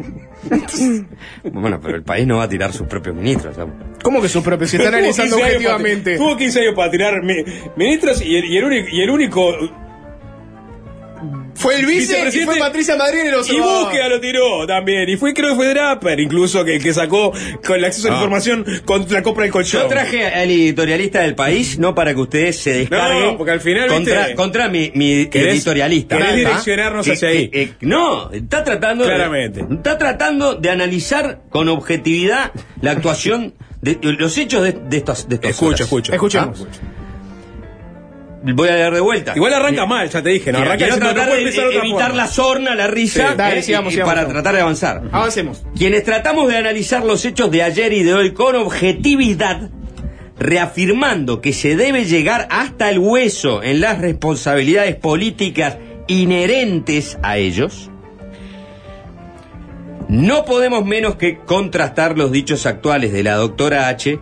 [1.52, 3.56] Bueno, pero el país no va a tirar sus propios ministros.
[3.56, 3.74] ¿sabes?
[4.04, 4.68] ¿Cómo que su propio?
[4.68, 6.18] Se está analizando 15 años para- objetivamente.
[6.18, 7.44] tuvo 15 años para tirar mi-
[7.76, 9.52] ministros y el, y el único, y el único
[11.60, 15.10] Fue el vice y Vicepresidente- fue Patricia Madrid y Y búsqueda lo tiró también.
[15.10, 17.34] Y fue, creo que fue Draper, incluso, que, que sacó
[17.66, 18.20] con el acceso a la Ah.
[18.22, 19.82] información con la compra del colchón.
[19.84, 23.60] Yo traje al editorialista del país, no para que ustedes se descarguen No, porque al
[23.62, 26.18] final, contra, viste, contra mi, mi querés- editorialista.
[26.18, 27.50] querés direccionarnos Que- hacia ahí.
[27.50, 29.66] que- eh, no, está tratando de- Claramente.
[29.70, 32.52] está tratando de analizar con objetividad
[32.82, 36.14] la actuación de los hechos de, de estos de estos Escucho, escucho.
[36.14, 36.66] Escuchemos.
[38.42, 39.34] Voy a leer de vuelta.
[39.36, 40.52] Igual arranca mal, ya te dije.
[40.52, 42.16] No, arranca quiero no tratar puede de otra evitar forma.
[42.24, 44.34] la sorna, la risa, Sí, dale, eh, sigamos, y- y sigamos, para sigamos.
[44.34, 45.02] tratar de avanzar.
[45.12, 45.64] Avancemos.
[45.78, 49.70] Quienes tratamos de analizar los hechos de ayer y de hoy con objetividad,
[50.38, 55.78] reafirmando que se debe llegar hasta el hueso en las responsabilidades políticas
[56.08, 57.92] inherentes a ellos,
[60.10, 64.20] no podemos menos que contrastar los dichos actuales de la doctora H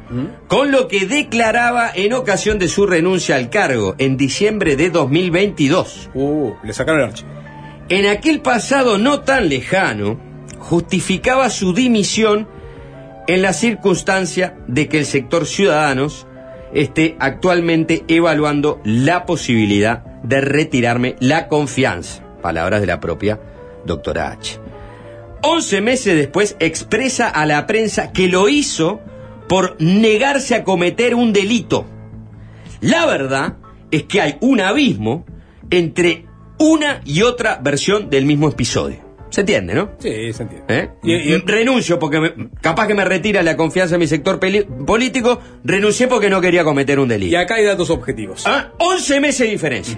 [0.48, 6.10] con lo que declaraba en ocasión de su renuncia al cargo en diciembre de 2022.
[6.14, 7.30] Uh, le sacaron el archivo.
[7.88, 10.20] En aquel pasado no tan lejano,
[10.60, 12.50] justificaba su dimisión
[13.28, 16.28] en la circunstancia de que el sector ciudadanos
[16.74, 22.24] esté actualmente evaluando la posibilidad de retirarme la confianza.
[22.42, 23.40] Palabras de la propia
[23.86, 24.67] doctora H.
[25.44, 29.00] Once meses después expresa a la prensa que lo hizo
[29.48, 31.86] por negarse a cometer un delito.
[32.82, 33.56] La verdad
[33.92, 35.26] es que hay un abismo
[35.70, 36.26] entre
[36.60, 39.06] una y otra versión del mismo episodio.
[39.30, 39.92] ¿Se entiende, no?
[40.00, 40.64] Sí, se entiende.
[40.70, 40.90] ¿Eh?
[41.04, 44.64] Y- y- renuncio porque me- capaz que me retira la confianza en mi sector peli-
[44.86, 47.34] político, renuncié porque no quería cometer un delito.
[47.34, 48.44] Y acá hay datos objetivos.
[48.48, 49.98] Ah, 11 meses de diferencia.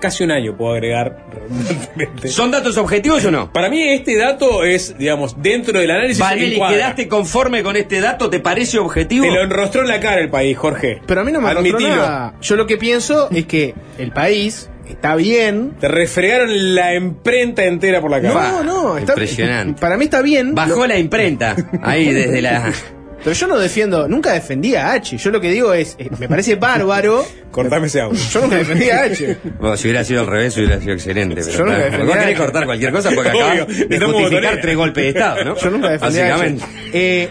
[0.00, 2.28] Casi un año puedo agregar redundantemente.
[2.28, 3.52] ¿Son datos objetivos o no?
[3.52, 6.60] Para mí este dato es, digamos, dentro del análisis Vanelli.
[6.68, 8.28] ¿quedaste conforme con este dato?
[8.30, 9.24] ¿Te parece objetivo?
[9.24, 11.00] Te lo enrostró en la cara el país, Jorge.
[11.06, 11.96] Pero a mí no me arrostró Admitilo.
[11.96, 12.34] nada.
[12.42, 15.72] Yo lo que pienso es que el país está bien.
[15.80, 18.34] Te refregaron la imprenta entera por la cara.
[18.34, 19.80] No, no, está Impresionante.
[19.80, 20.54] Para mí está bien.
[20.54, 22.72] Bajó Lo- la imprenta ahí desde la...
[23.26, 25.16] Pero yo no defiendo, nunca defendí a H.
[25.18, 27.26] Yo lo que digo es, eh, me parece bárbaro.
[27.50, 28.20] Cortame ese audio.
[28.30, 29.36] Yo nunca defendí a H.
[29.58, 31.34] Bueno, si hubiera sido al revés, hubiera sido excelente.
[31.40, 34.76] Pero Yo nunca claro, defendí vos querés cortar cualquier cosa porque acabas de justificar tres
[34.76, 35.56] golpes de Estado, ¿no?
[35.56, 36.30] Yo nunca defendí a H.
[36.34, 36.64] Básicamente.
[36.92, 37.28] Eh,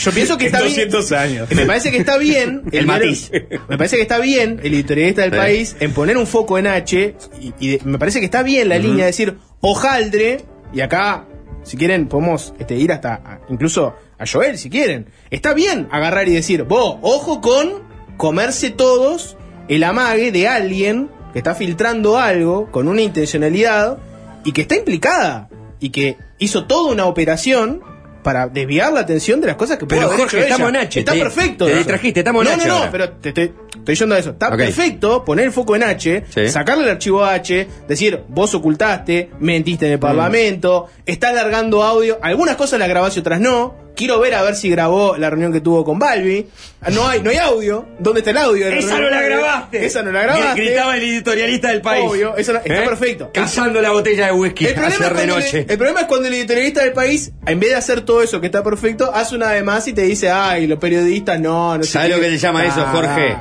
[0.00, 0.70] yo pienso que está bien.
[0.90, 1.48] 200 años.
[1.54, 2.62] Me parece que está bien.
[2.72, 3.30] El matiz.
[3.68, 5.36] Me parece que está bien el editorialista del Sí.
[5.36, 7.14] país en poner un foco en H.
[7.40, 10.38] Y, y de- me parece que está bien la línea de decir hojaldre.
[10.74, 11.26] Y acá,
[11.62, 15.06] si quieren, podemos este, ir hasta incluso a Joel, si quieren.
[15.30, 17.82] Está bien agarrar y decir, vos, ojo con
[18.16, 19.36] comerse todos
[19.68, 23.98] el amague de alguien que está filtrando algo con una intencionalidad
[24.44, 25.48] y que está implicada
[25.80, 27.82] y que hizo toda una operación
[28.22, 30.54] para desviar la atención de las cosas que puede Pero, haber Jorge, hecho ella.
[30.54, 31.64] estamos en H, Está te- perfecto.
[31.64, 31.78] te eso.
[31.78, 32.90] distrajiste, estamos en no, H No, no, ahora.
[32.90, 34.30] pero te, te- estoy yendo a eso.
[34.30, 36.48] Está perfecto poner el foco en H, Sí.
[36.48, 39.88] sacarle el archivo H, decir, vos ocultaste, mentiste Mm.
[39.88, 43.74] en el parlamento, está alargando audio, algunas cosas las grabás y otras no.
[43.98, 46.46] Quiero ver a ver si grabó la reunión que tuvo con Balbi.
[46.80, 47.84] Ah, No hay, no hay audio.
[47.98, 48.66] ¿Dónde está el audio?
[48.66, 49.84] de la Esa reunión no la grabaste.
[49.84, 50.62] Esa no la grabaste.
[50.64, 52.04] Gritaba el editorialista del país.
[52.08, 52.86] Obvio, eso no- está ¿Eh?
[52.86, 53.30] perfecto.
[53.34, 55.58] Cazando la botella de whisky El problema, es de noche.
[55.62, 58.40] el, el problema es cuando el editorialista del país, en vez de hacer todo eso
[58.40, 61.82] que está perfecto, hace una de más y te dice, ay, los periodistas no, no
[61.82, 62.14] sé ¿Sabes qué".
[62.16, 63.36] lo que se llama eso, Ah, Jorge?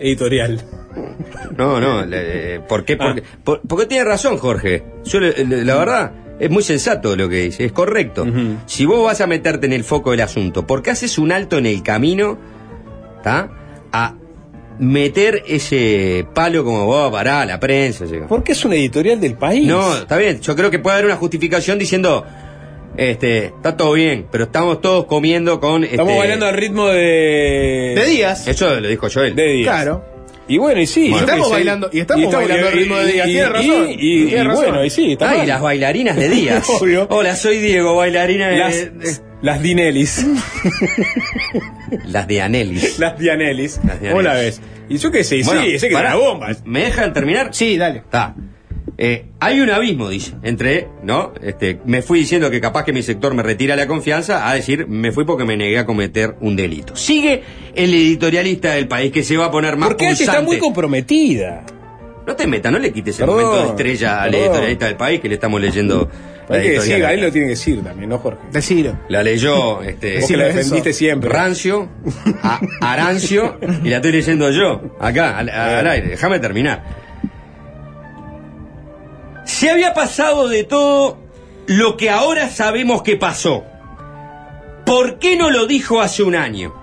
[0.00, 0.62] Editorial.
[1.56, 2.94] No, no, le- ¿por qué?
[2.94, 3.04] Ah.
[3.08, 4.82] Porque, por- porque tiene razón, Jorge.
[5.04, 8.26] Yo, le- le- la verdad, es muy sensato lo que dice, es correcto.
[8.66, 11.58] Si vos vas a meterte en el foco del asunto, ¿por qué haces un alto
[11.58, 12.38] en el camino
[13.22, 13.50] ¿tá?
[13.92, 14.14] a
[14.78, 18.04] meter ese palo como vos, pará, la prensa?
[18.04, 18.28] llega?
[18.28, 19.66] Porque es un editorial del país.
[19.66, 22.24] No, está bien, yo creo que puede haber una justificación diciendo,
[22.96, 25.82] este, está todo bien, pero estamos todos comiendo con...
[25.82, 27.94] Estamos este, bailando al ritmo de.
[27.96, 28.46] De días.
[28.46, 29.34] Eso lo dijo Joel.
[29.34, 29.74] De días.
[29.74, 30.17] Claro.
[30.48, 31.06] Y bueno, y sí.
[31.06, 33.88] Y yo estamos bailando- y estamos bailando al ritmo de Díaz, y- tiene y- razón,
[33.90, 34.64] Y, y- tiene y razón.
[34.64, 36.66] bueno, y sí, está Ah, y las bailarinas de Díaz.
[36.80, 37.06] Obvio.
[37.10, 38.56] Hola, soy Diego, bailarina de...
[38.58, 40.26] Las, de- las Dinelis.
[42.06, 42.98] las de Anelis.
[42.98, 43.78] las Dianelis.
[43.84, 44.24] Las ¿Cómo Dianelis.
[44.24, 44.60] la ves?
[44.88, 46.48] Y yo qué sé, y Bueno, sí, sé que pará, era una bomba.
[46.64, 47.50] ¿Me dejan terminar?
[47.52, 47.98] Sí, dale.
[47.98, 48.34] Está.
[49.00, 51.32] Eh, hay un abismo, dice, entre, ¿no?
[51.40, 54.88] Este, me fui diciendo que capaz que mi sector me retira la confianza, a decir,
[54.88, 56.96] me fui porque me negué a cometer un delito.
[56.96, 57.42] Sigue
[57.76, 60.46] el editorialista del país que se va a poner más Porque H está pulsante.
[60.50, 61.64] muy comprometida.
[62.26, 64.46] No te metas, no le quites el Perdón, momento de estrella al perdón.
[64.46, 66.10] editorialista del país que le estamos leyendo.
[66.50, 68.40] Hay que decir, ahí lo tiene que decir también, ¿no, Jorge?
[68.50, 68.98] Decilo.
[69.08, 71.30] La leyó, este, Vos que la defendiste siempre.
[71.30, 71.88] Rancio,
[72.42, 76.08] a- Arancio, y la estoy leyendo yo, acá, al, al aire.
[76.08, 77.06] Déjame terminar.
[79.48, 81.16] Se había pasado de todo
[81.66, 83.64] lo que ahora sabemos que pasó.
[84.84, 86.74] ¿Por qué no lo dijo hace un año?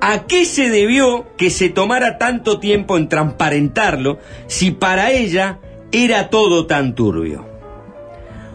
[0.00, 4.18] ¿A qué se debió que se tomara tanto tiempo en transparentarlo
[4.48, 5.60] si para ella
[5.92, 7.46] era todo tan turbio?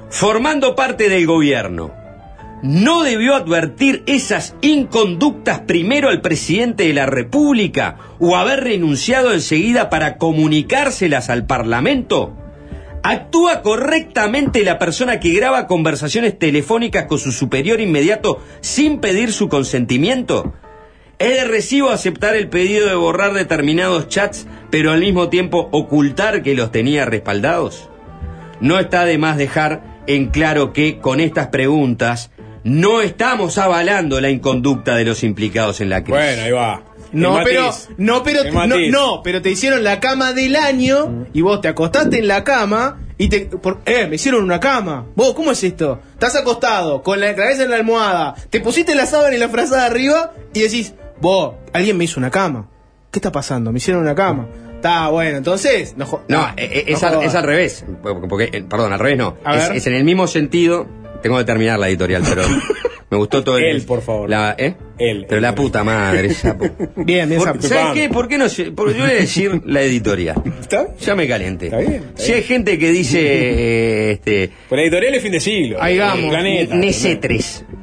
[0.09, 1.93] Formando parte del gobierno,
[2.61, 9.89] ¿no debió advertir esas inconductas primero al presidente de la República o haber renunciado enseguida
[9.89, 12.42] para comunicárselas al Parlamento?
[13.05, 19.49] ¿Actúa correctamente la persona que graba conversaciones telefónicas con su superior inmediato sin pedir su
[19.49, 20.53] consentimiento?
[21.19, 26.43] ¿Es de recibo aceptar el pedido de borrar determinados chats, pero al mismo tiempo ocultar
[26.43, 27.89] que los tenía respaldados?
[28.61, 32.31] No está de más dejar en claro que con estas preguntas
[32.63, 36.23] no estamos avalando la inconducta de los implicados en la crisis.
[36.23, 36.83] Bueno, ahí va.
[37.13, 37.89] No, El pero, matiz.
[37.97, 42.19] no, pero, no, no, pero te hicieron la cama del año y vos te acostaste
[42.19, 45.05] en la cama y te, por- eh, me hicieron una cama.
[45.15, 45.99] Vos, ¿cómo es esto?
[46.13, 49.85] Estás acostado, con la cabeza en la almohada, te pusiste la sábana y la frazada
[49.85, 52.67] arriba y decís, vos, alguien me hizo una cama.
[53.11, 53.71] ¿Qué está pasando?
[53.71, 54.47] Me hicieron una cama.
[54.75, 57.85] Está bueno, entonces, no, No, no, eh, eh, no es, al, es al revés.
[58.01, 59.37] Porque, eh, perdón, al revés no.
[59.49, 60.87] Es, es en el mismo sentido.
[61.21, 62.41] Tengo que terminar la editorial, pero
[63.13, 63.63] me gustó todo el.
[63.65, 64.29] Él, por favor.
[64.29, 64.75] La, ¿eh?
[64.97, 65.25] Él.
[65.27, 66.65] Pero la puta madre, sapo.
[66.97, 67.61] Bien, bien, Por- sapo.
[67.61, 68.09] ¿Sabes qué?
[68.09, 68.71] ¿Por qué no se.?
[68.71, 70.41] Porque yo voy a decir la editorial.
[70.59, 70.87] ¿Está?
[70.99, 71.65] Ya me calenté.
[71.67, 73.19] Está bien, está si hay gente que dice.
[73.21, 74.51] eh, este.
[74.69, 75.77] Por la editorial es fin de siglo.
[75.81, 76.23] Ahí vamos.
[76.23, 76.75] El Planeta.
[76.75, 77.65] Nesetres.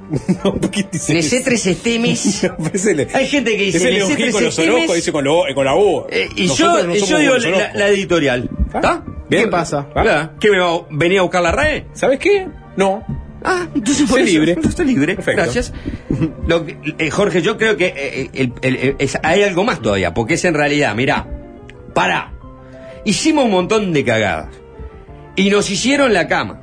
[0.45, 2.45] No, ¿por qué dice Nesetres estemis.
[2.59, 3.79] Pues Hay gente que dice.
[3.79, 6.05] Ese León Gil Nesetres con los dice con, lo- eh, con la U.
[6.11, 8.51] Eh, y Nosotros yo, no yo digo la, editorial.
[8.75, 9.05] ¿Está?
[9.31, 9.87] ¿Qué pasa?
[9.95, 10.33] ¿Verdad?
[10.41, 11.87] ¿Qué me va a venir a buscar la RAE?
[11.93, 12.49] ¿Sabes qué?
[12.77, 13.05] No.
[13.45, 14.53] Ah, entonces por eso- libre.
[14.53, 15.15] Entonces libre.
[15.17, 15.43] Perfecto.
[15.43, 15.73] Gracias.
[16.47, 19.81] Lo que- eh, Jorge, yo creo que eh, el- el- el- es- hay algo más
[19.81, 21.27] todavía, porque es en realidad, mirá,
[21.95, 22.33] pará.
[23.05, 24.49] Hicimos un montón de cagadas.
[25.37, 26.61] Y nos hicieron la cama.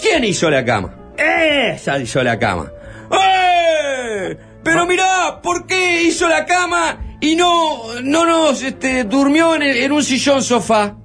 [0.00, 0.94] ¿Quién hizo la cama?
[1.16, 2.72] Esa hizo la cama.
[3.12, 4.36] ¡Eh!
[4.64, 9.92] Pero mirá, ¿por qué hizo la cama y no, no nos este, durmió en, en
[9.92, 10.96] un sillón sofá?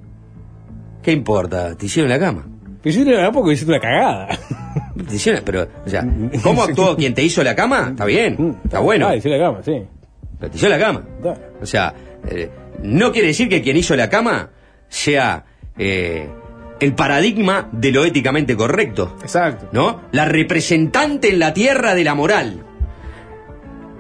[1.02, 1.76] ¿Qué importa?
[1.76, 2.48] Te hicieron la cama.
[2.84, 4.28] Pero hiciste una porque hiciste una cagada.
[5.46, 6.06] Pero, o sea,
[6.44, 7.88] ¿cómo actuó quien te hizo la cama?
[7.92, 9.08] Está bien, está bueno.
[9.08, 9.82] Ah, hiciste la cama, sí.
[10.40, 11.04] Pero te hizo la cama.
[11.62, 11.94] O sea,
[12.28, 12.50] eh,
[12.82, 14.50] no quiere decir que quien hizo la cama
[14.90, 15.46] sea
[15.78, 16.28] eh,
[16.80, 19.70] el paradigma de lo éticamente correcto, Exacto.
[19.72, 20.02] ¿no?
[20.12, 22.66] La representante en la tierra de la moral.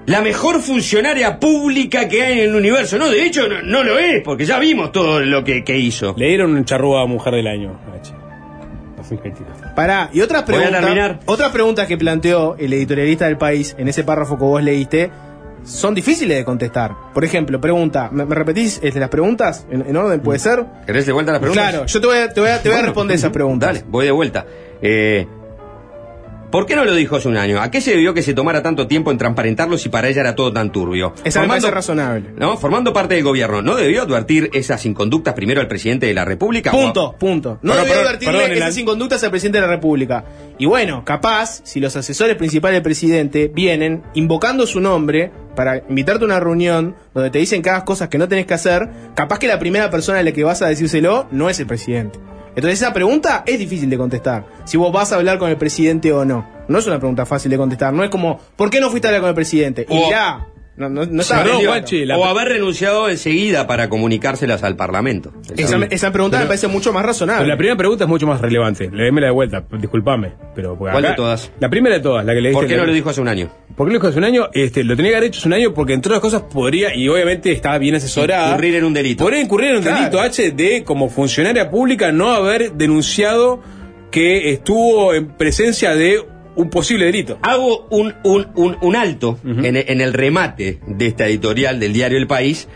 [0.08, 2.98] La mejor funcionaria pública que hay en el universo.
[2.98, 6.14] No, de hecho, no, no lo es, porque ya vimos todo lo que, que hizo.
[6.18, 7.80] Le dieron un charrúa a mujer del año.
[7.98, 8.23] H.
[9.10, 9.74] 2022.
[9.76, 13.88] Pará, y otra Voy a pregunta, otra pregunta que planteó el editorialista del país en
[13.88, 15.12] ese párrafo que vos leíste
[15.64, 16.94] son difíciles de contestar.
[17.14, 20.20] Por ejemplo, pregunta, ¿me, me repetís este, las preguntas en, en orden?
[20.20, 20.66] ¿Puede ser?
[20.86, 21.70] ¿Querés de vuelta la pregunta?
[21.70, 23.68] Claro, yo te voy a, te voy a, te voy a Bueno, responder esas preguntas.
[23.74, 24.46] Dale, voy de vuelta.
[24.82, 25.28] Eh,
[26.54, 27.60] ¿Por qué no lo dijo hace un año?
[27.60, 30.36] ¿A qué se debió que se tomara tanto tiempo en transparentarlo si para ella era
[30.36, 31.16] todo tan turbio?
[31.24, 32.30] Esa Formando- razonable.
[32.38, 32.58] ¿no?
[32.58, 36.70] Formando parte del gobierno, ¿no debió advertir esas inconductas primero al presidente de la República?
[36.70, 37.58] Punto, punto.
[37.64, 40.26] No debió advertirle perdón, la- esas inconductas al presidente de la República.
[40.60, 46.24] Y bueno, capaz, si los asesores principales del presidente vienen invocando su nombre para invitarte
[46.24, 49.40] a una reunión donde te dicen que hagas cosas que no tenés que hacer, capaz
[49.40, 52.20] que la primera persona a la que vas a decírselo no es el presidente.
[52.56, 54.46] Entonces esa pregunta es difícil de contestar.
[54.66, 56.48] Si vos vas a hablar con el presidente o no.
[56.68, 57.94] No es una pregunta fácil de contestar.
[57.94, 59.86] No es como, ¿por qué no fuiste a hablar con el presidente?
[59.90, 61.24] Y mirá, no, no, no.
[61.66, 65.32] Guachi, la- o haber renunciado enseguida para comunicárselas al Parlamento.
[65.56, 67.44] esa, esa pregunta me parece mucho más razonable.
[67.44, 68.90] Pero la primera pregunta es mucho más relevante.
[68.92, 70.32] Léemela de vuelta, disculpame.
[70.56, 71.52] Pero ¿Cuál acá- de todas?
[71.60, 73.22] La primera de todas, la que le ¿Por diste qué no la- lo dijo hace
[73.22, 73.50] un año?
[73.76, 74.50] ¿Por qué lo dijo hace un año?
[74.54, 77.08] Este, lo tenía que haber hecho hace un año porque, entre otras cosas, podría, y
[77.08, 78.50] obviamente estaba bien asesorada.
[78.52, 79.24] Incurrir en un delito.
[79.24, 79.98] Podría incurrir en un Claro.
[80.00, 83.62] delito H de, como funcionaria pública, no haber denunciado
[84.12, 86.24] que estuvo en presencia de
[86.56, 87.40] un posible delito.
[87.42, 92.18] Hago un, un, un, un alto en, en el remate de esta editorial del diario
[92.18, 92.68] El País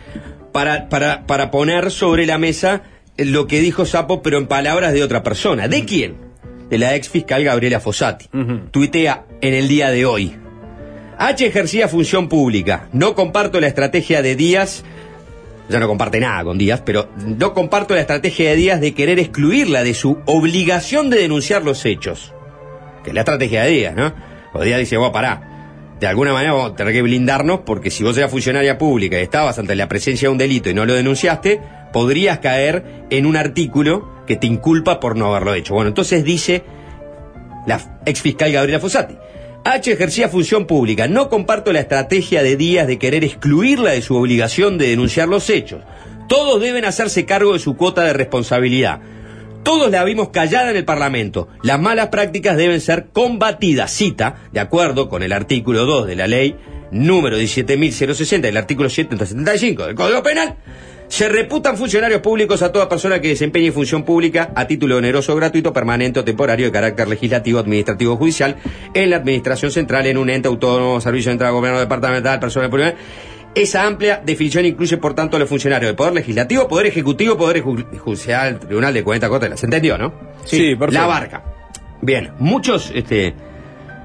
[0.51, 2.83] para, para, para poner sobre la mesa
[3.17, 5.67] lo que dijo Sapo, pero en palabras de otra persona.
[5.67, 6.15] ¿De quién?
[6.69, 8.27] De la ex fiscal Gabriela Fossati.
[8.71, 10.35] Tuitea en el día de hoy.
[11.17, 12.89] H ejercía función pública.
[12.93, 14.83] No comparto la estrategia de Díaz
[15.69, 19.19] ya no comparte nada con Díaz, pero no comparto la estrategia de Díaz de querer
[19.19, 22.33] excluirla de su obligación de denunciar los hechos.
[23.07, 24.13] Es la estrategia de Díaz, ¿no?
[24.53, 25.95] O Díaz dice, vos pará.
[25.99, 29.23] De alguna manera vamos a tener que blindarnos porque si vos eras funcionaria pública y
[29.23, 31.59] estabas ante la presencia de un delito y no lo denunciaste,
[31.91, 35.73] podrías caer en un artículo que te inculpa por no haberlo hecho.
[35.73, 36.63] Bueno, entonces dice
[37.65, 39.15] la ex fiscal Gabriela Fossati.
[39.63, 41.07] H ejercía función pública.
[41.07, 45.49] No comparto la estrategia de Díaz de querer excluirla de su obligación de denunciar los
[45.49, 45.81] hechos.
[46.29, 49.01] Todos deben hacerse cargo de su cuota de responsabilidad.
[49.67, 51.49] Todos la vimos callada en el Parlamento.
[51.61, 53.91] Las malas prácticas deben ser combatidas.
[53.91, 56.55] Cita, de acuerdo con el artículo 2 de la ley
[56.89, 60.55] número 17.060, el artículo 775 del Código Penal,
[61.09, 65.73] se reputan funcionarios públicos a toda persona que desempeñe función pública a título oneroso, gratuito,
[65.73, 68.55] permanente o temporario de carácter legislativo, administrativo o judicial
[68.93, 72.95] en la administración central, en un ente autónomo, servicio de entrada, gobierno departamental, personal pública.
[73.61, 77.63] Esa amplia definición incluye, por tanto, a los funcionarios del Poder Legislativo, Poder Ejecutivo, Poder
[77.63, 79.55] Ju- Judicial, Tribunal de Cuentas, Corte.
[79.57, 80.13] ¿Se entendió, no?
[80.45, 81.01] Sí, perfecto.
[81.01, 81.43] La barca.
[82.01, 83.33] Bien, muchos, este,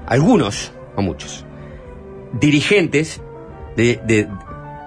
[0.07, 1.45] algunos, o muchos,
[2.39, 3.21] dirigentes
[3.75, 4.27] de, de-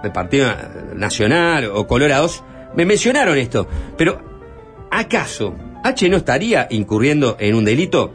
[0.03, 0.49] del Partido
[0.95, 2.43] Nacional o Colorados
[2.75, 3.67] me mencionaron esto.
[3.97, 4.21] Pero,
[4.91, 5.55] ¿acaso
[5.85, 8.12] H no estaría incurriendo en un delito?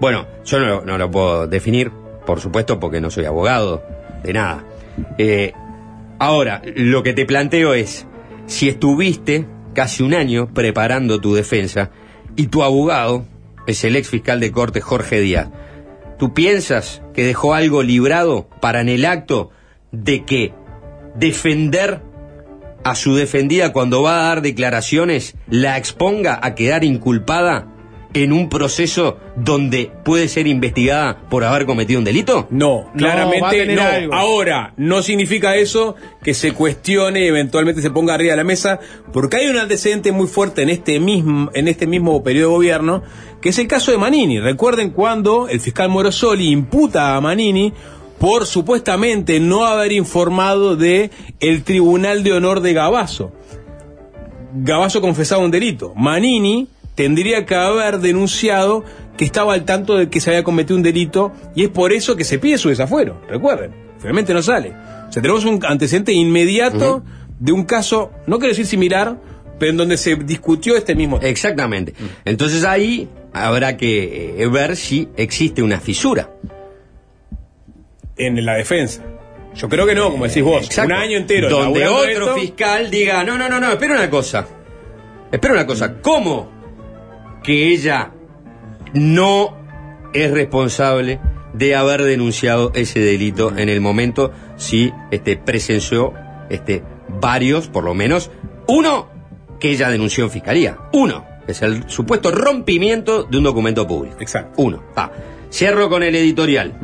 [0.00, 1.90] Bueno, yo no, lo- no lo puedo definir,
[2.26, 3.82] por supuesto, porque no soy abogado
[4.22, 4.64] de nada.
[5.18, 5.52] Eh,
[6.18, 8.06] ahora, lo que te planteo es,
[8.46, 11.90] si estuviste casi un año preparando tu defensa
[12.36, 13.24] y tu abogado
[13.66, 15.48] es el ex fiscal de corte Jorge Díaz,
[16.18, 19.50] ¿tú piensas que dejó algo librado para en el acto
[19.92, 20.52] de que
[21.16, 22.02] defender
[22.84, 27.73] a su defendida cuando va a dar declaraciones la exponga a quedar inculpada
[28.14, 32.46] en un proceso donde puede ser investigada por haber cometido un delito?
[32.50, 33.82] No, claramente no.
[33.82, 34.14] algo.
[34.14, 38.78] Ahora, no significa eso que se cuestione y eventualmente se ponga arriba de la mesa,
[39.12, 43.02] porque hay un antecedente muy fuerte en este mismo, en este mismo periodo de gobierno,
[43.42, 44.40] que es el caso de Manini.
[44.40, 47.72] Recuerden cuando el fiscal Morosoli imputa a Manini
[48.18, 51.10] por supuestamente no haber informado de
[51.40, 53.32] el Tribunal de Honor de Gabazo.
[54.54, 55.92] Gabazo confesaba un delito.
[55.96, 58.84] Manini tendría que haber denunciado
[59.16, 62.16] que estaba al tanto de que se había cometido un delito y es por eso
[62.16, 63.20] que se pide su desafuero.
[63.28, 64.70] Recuerden, finalmente no sale.
[65.08, 67.04] O sea, tenemos un antecedente inmediato
[67.38, 69.16] de un caso, no quiero decir similar,
[69.58, 71.30] pero en donde se discutió este mismo tema.
[71.30, 71.94] Exactamente.
[72.24, 76.30] Entonces ahí habrá que eh, ver si existe una fisura.
[78.16, 79.02] En la defensa.
[79.54, 80.64] Yo creo que no, como decís vos.
[80.64, 80.92] Exacto.
[80.92, 81.48] Un año entero.
[81.48, 84.46] Donde otro esto, fiscal diga, no, no, no, no, espera una cosa.
[85.30, 86.00] Espera una cosa.
[86.00, 86.54] ¿Cómo
[87.44, 88.10] que ella
[88.94, 89.56] no
[90.12, 91.20] es responsable
[91.52, 96.12] de haber denunciado ese delito en el momento si este, presenció
[96.50, 96.82] este,
[97.20, 98.30] varios, por lo menos,
[98.66, 99.08] uno
[99.60, 100.78] que ella denunció en fiscalía.
[100.92, 101.24] Uno.
[101.46, 104.16] Es el supuesto rompimiento de un documento público.
[104.18, 104.62] Exacto.
[104.62, 104.82] Uno.
[104.96, 105.12] Va.
[105.52, 106.74] Cierro con el editorial.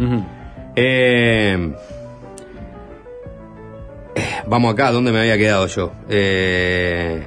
[0.77, 1.73] Eh,
[4.15, 5.93] eh, vamos acá, ¿dónde me había quedado yo?
[6.09, 7.23] Eh,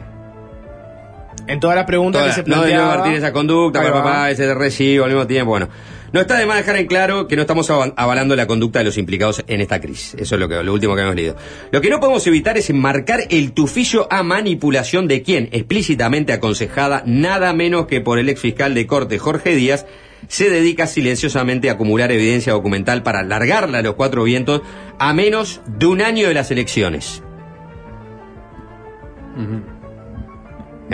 [1.48, 2.96] En todas las preguntas toda- que se no de planteaba.
[2.96, 5.50] Martínez esa conducta, para papá, ese de recibo al mismo tiempo.
[5.52, 5.68] Bueno,
[6.14, 8.86] no está de más dejar en claro que no estamos aval- avalando la conducta de
[8.86, 10.14] los implicados en esta crisis.
[10.18, 11.36] Eso es lo, que, lo último que hemos leído.
[11.72, 17.04] Lo que no podemos evitar es enmarcar el tufillo a manipulación de quien, explícitamente aconsejada
[17.06, 19.86] nada menos que por el ex fiscal de corte Jorge Díaz,
[20.30, 24.62] se dedica silenciosamente a acumular evidencia documental para largarla a los cuatro vientos
[24.98, 27.22] a menos de un año de las elecciones.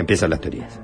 [0.00, 0.80] Empiezan las teorías.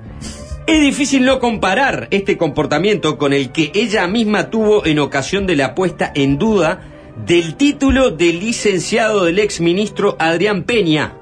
[0.66, 5.56] Es difícil no comparar este comportamiento con el que ella misma tuvo en ocasión de
[5.56, 6.82] la puesta en duda
[7.24, 11.14] del título de licenciado del ex ministro Adrián Peña.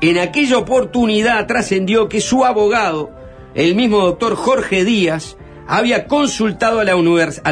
[0.00, 3.10] En aquella oportunidad trascendió que su abogado,
[3.54, 6.96] el mismo doctor Jorge Díaz, había consultado a la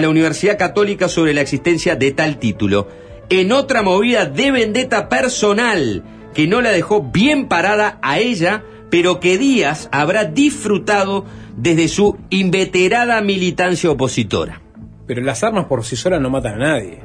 [0.09, 2.89] Universidad Católica sobre la existencia de tal título.
[3.29, 6.03] En otra movida de vendetta personal
[6.33, 11.25] que no la dejó bien parada a ella, pero que Díaz habrá disfrutado
[11.57, 14.61] desde su inveterada militancia opositora.
[15.07, 17.01] Pero las armas por sí solas no matan a nadie.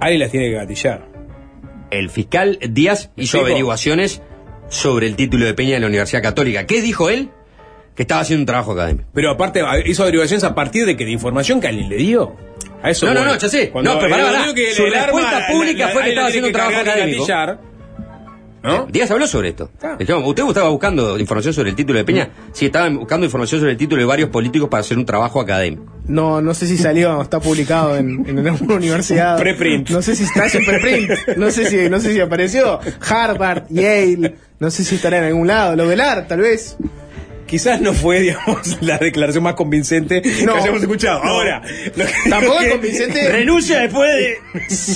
[0.00, 1.06] Alguien las tiene que gatillar.
[1.90, 4.22] El fiscal Díaz hizo averiguaciones
[4.68, 6.66] sobre el título de Peña de la Universidad Católica.
[6.66, 7.30] ¿Qué dijo él?
[7.94, 9.08] Que estaba haciendo un trabajo académico.
[9.12, 12.34] Pero aparte, hizo averiguaciones a partir de que de información que alguien le dio.
[12.82, 13.70] A eso No, no, no, ya sé.
[13.70, 14.16] Cuando No, pero
[14.74, 17.20] Su el arma, respuesta pública fue que estaba haciendo un trabajo académico.
[17.26, 17.60] gatillar.
[18.62, 18.86] ¿No?
[18.86, 19.70] Díaz habló sobre esto.
[20.24, 22.30] ¿Usted estaba buscando información sobre el título de Peña?
[22.52, 25.84] Sí, estaban buscando información sobre el título de varios políticos para hacer un trabajo académico.
[26.06, 29.38] No, no sé si salió, está publicado en, en alguna universidad.
[29.38, 29.90] Preprint.
[29.90, 31.10] No sé si está es un preprint.
[31.36, 32.78] No sé si, no sé si apareció.
[33.08, 35.74] Harvard, Yale, no sé si estará en algún lado.
[35.76, 36.76] Lo velar, tal vez.
[37.52, 40.54] Quizás no fue, digamos, la declaración más convincente No.
[40.54, 41.22] que hayamos escuchado.
[41.22, 41.30] No.
[41.32, 41.60] Ahora,
[41.94, 43.28] lo que- Tampoco es que- convincente.
[43.30, 44.38] Renuncia después de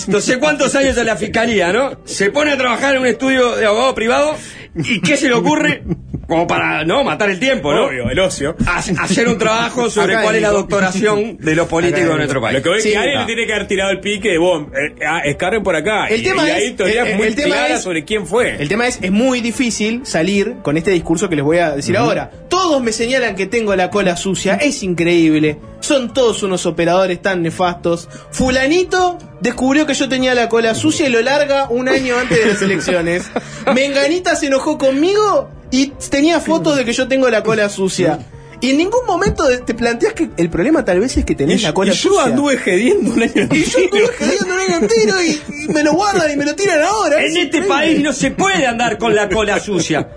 [0.13, 2.01] no sé cuántos años en la fiscalía, ¿no?
[2.07, 4.37] Se pone a trabajar en un estudio de abogado privado
[4.75, 5.83] y ¿qué se le ocurre?
[6.27, 7.05] Como para, ¿no?
[7.05, 7.85] Matar el tiempo, ¿no?
[7.87, 8.57] Obvio, el ocio.
[8.67, 12.57] Ha- Hacer un trabajo sobre cuál es la doctoración de los políticos de nuestro país.
[12.57, 14.39] Lo que voy es Sí, que alguien le tiene que haber tirado el pique de
[14.39, 14.95] vos, eh,
[15.27, 16.07] escarren por acá.
[16.09, 18.27] El y, tema y es- hay teorías el- muy el tema claras es- sobre quién
[18.27, 18.57] fue.
[18.61, 21.97] El tema es, es muy difícil salir con este discurso que les voy a decir
[21.97, 22.31] ahora.
[22.49, 25.59] Todos me señalan que tengo la cola sucia, es increíble.
[25.81, 28.09] Son todos unos operadores tan nefastos.
[28.33, 32.47] Fulanito descubrió que yo tenía la cola sucia y lo larga un año antes de
[32.47, 33.31] las elecciones.
[33.75, 38.19] Menganita se enojó conmigo y tenía fotos de que yo tengo la cola sucia.
[38.61, 41.75] Y en ningún momento te planteas que el problema tal vez es que tenés la
[41.75, 42.25] cola y yo sucia.
[42.25, 45.93] anduve gediendo un año Y yo estuve jodiendo un año entero y, y me lo
[45.93, 47.19] guardan y me lo tiran ahora.
[47.21, 47.69] En Es este increíble.
[47.69, 50.09] país no se puede andar con la cola sucia.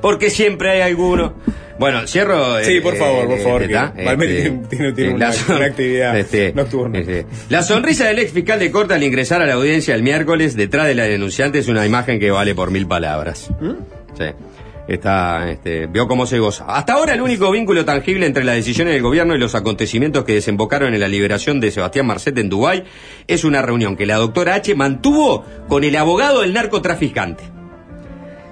[0.00, 1.34] Porque siempre hay alguno.
[1.78, 2.64] Bueno, cierro.
[2.64, 6.14] Sí, por favor, por favor, Valmeri tiene- tiene- tiene una- son- una actividad
[6.54, 7.02] nocturna.
[7.50, 10.86] La sonrisa del ex fiscal de corte al ingresar a la audiencia el miércoles detrás
[10.86, 13.50] de la denunciante es una imagen que vale por mil palabras.
[13.60, 13.72] ¿Mm?
[14.16, 14.24] Sí.
[14.88, 16.64] Está, este, vio cómo se goza.
[16.68, 20.34] Hasta ahora el único vínculo tangible entre las decisiones del gobierno y los acontecimientos que
[20.34, 22.84] desembocaron en la liberación de Sebastián Marcet en Dubái
[23.26, 27.42] es una reunión que la doctora H mantuvo con el abogado del narcotraficante.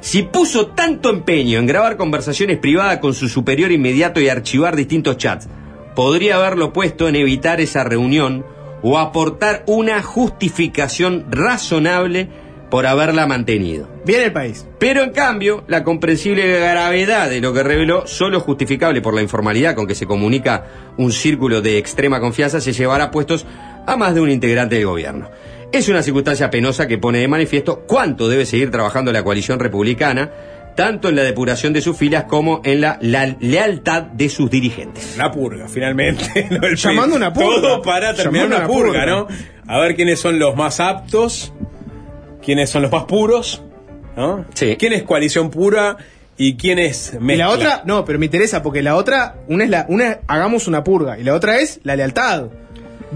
[0.00, 5.16] Si puso tanto empeño en grabar conversaciones privadas con su superior inmediato y archivar distintos
[5.16, 5.48] chats,
[5.94, 8.44] podría haberlo puesto en evitar esa reunión
[8.82, 12.28] o aportar una justificación razonable
[12.74, 13.88] por haberla mantenido.
[14.04, 14.66] Bien el país.
[14.80, 19.76] Pero en cambio, la comprensible gravedad de lo que reveló, solo justificable por la informalidad
[19.76, 20.64] con que se comunica
[20.96, 23.46] un círculo de extrema confianza, se llevará puestos
[23.86, 25.30] a más de un integrante del gobierno.
[25.70, 30.32] Es una circunstancia penosa que pone de manifiesto cuánto debe seguir trabajando la coalición republicana,
[30.74, 35.16] tanto en la depuración de sus filas como en la, la lealtad de sus dirigentes.
[35.16, 36.48] La purga, finalmente.
[36.74, 37.46] Llamando una purga.
[37.46, 39.06] Todo para terminar Llamando una una purga, purga.
[39.06, 39.28] ¿no?
[39.72, 41.52] A ver quiénes son los más aptos,
[42.44, 43.62] quiénes son los más puros,
[44.16, 44.44] ¿no?
[44.54, 44.76] Sí.
[44.78, 45.96] ¿Quién es coalición pura
[46.36, 47.46] y quién es Y mezcla?
[47.46, 50.66] la otra, no, pero me interesa porque la otra, una es la, una es hagamos
[50.68, 52.44] una purga y la otra es la lealtad.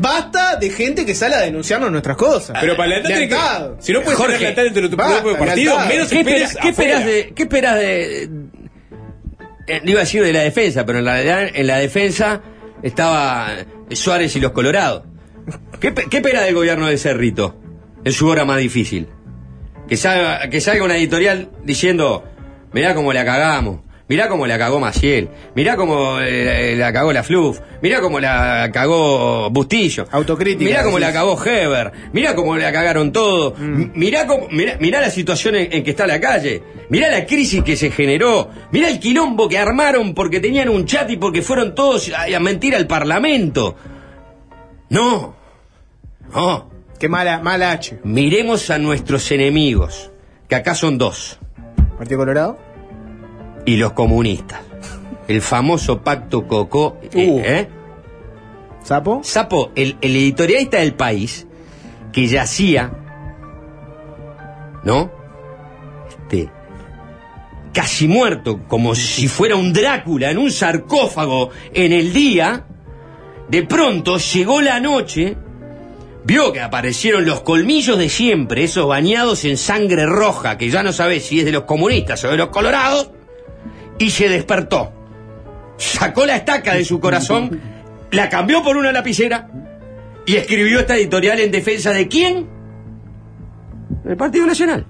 [0.01, 2.57] Basta de gente que sale a denunciarnos nuestras cosas.
[2.61, 3.71] Pero para lealtad tiene que- lealtad.
[3.81, 5.89] Si no puedes Jorge, lealtad dentro de tu basta, propio partido, lealtad.
[5.93, 8.23] menos ¿Qué esperas, qué esperas de, qué esperas de,
[9.67, 12.41] eh, iba a decir de la defensa, pero en realidad en la defensa
[12.83, 13.49] estaba
[13.91, 15.03] Suárez y los Colorados.
[15.81, 17.57] ¿Qué, qué espera del gobierno de Cerrito
[18.05, 19.09] en su hora más difícil?
[19.89, 22.25] Que salga, que salga una editorial diciendo,
[22.73, 27.23] mirá cómo la cagamos, mirá cómo la cagó Maciel, mirá cómo eh, la cagó la
[27.23, 32.71] Fluff, mirá cómo la cagó Bustillo, Autocrítica, mirá cómo la cagó Heber, mirá cómo la
[32.71, 33.93] cagaron todo, Mm.
[33.95, 37.63] Mirá, cómo, mirá, mirá la situación en, en que está la calle, mirá la crisis
[37.63, 41.75] que se generó, mirá el quilombo que armaron porque tenían un chat y porque fueron
[41.75, 43.75] todos a, a mentir al Parlamento.
[44.91, 45.35] No,
[46.35, 46.68] no.
[46.99, 48.01] Qué mala, mala H.
[48.05, 50.11] Miremos a nuestros enemigos,
[50.49, 51.39] que acá son dos,
[51.97, 52.59] Partido Colorado.
[53.67, 54.61] y los comunistas.
[55.29, 56.99] El famoso pacto Cocó.
[57.13, 57.41] eh, Uh.
[57.45, 57.69] ¿eh?
[58.83, 59.21] Sapo.
[59.23, 61.47] Sapo, el, el editorialista del país,
[62.13, 62.91] que yacía,
[64.85, 65.11] ¿no?
[66.09, 66.49] Este,
[67.75, 72.65] casi muerto, como si fuera un Drácula en un sarcófago en el día,
[73.49, 75.37] de pronto llegó la noche,
[76.29, 80.93] vio que aparecieron los colmillos de siempre, esos bañados en sangre roja, que ya no
[80.93, 83.11] sabés si es de los comunistas o de los colorados,
[83.99, 84.93] y se despertó.
[85.79, 87.59] Sacó la estaca de su corazón,
[88.11, 89.49] la cambió por una lapicera
[90.27, 92.47] y escribió esta editorial en defensa de quién?
[94.05, 94.85] El Partido Nacional.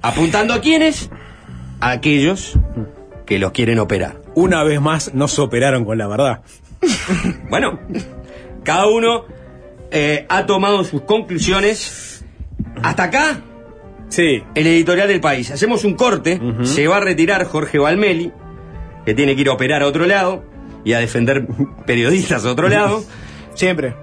[0.00, 1.10] Apuntando a quiénes?
[1.80, 2.56] A aquellos
[3.26, 4.20] que los quieren operar.
[4.36, 6.42] Una vez más nos operaron con la verdad.
[7.50, 7.80] Bueno,
[8.62, 9.24] cada uno
[9.90, 12.24] eh, ha tomado sus conclusiones.
[12.82, 13.40] Hasta acá,
[14.08, 14.42] Sí.
[14.54, 15.50] el editorial del país.
[15.50, 18.32] Hacemos un corte, se va a retirar Jorge Valmeli,
[19.04, 20.44] que tiene que ir a operar a otro lado
[20.84, 21.46] y a defender
[21.86, 23.02] periodistas a otro lado.
[23.54, 23.94] Siempre.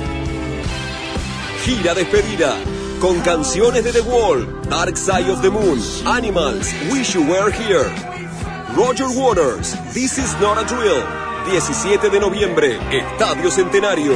[1.65, 2.59] Gira despedida,
[3.01, 7.91] con canciones de The Wall, Dark Side of the Moon, Animals, Wish You Were Here.
[8.75, 11.03] Roger Waters, This Is Not a Drill,
[11.51, 14.13] 17 de noviembre, Estadio Centenario.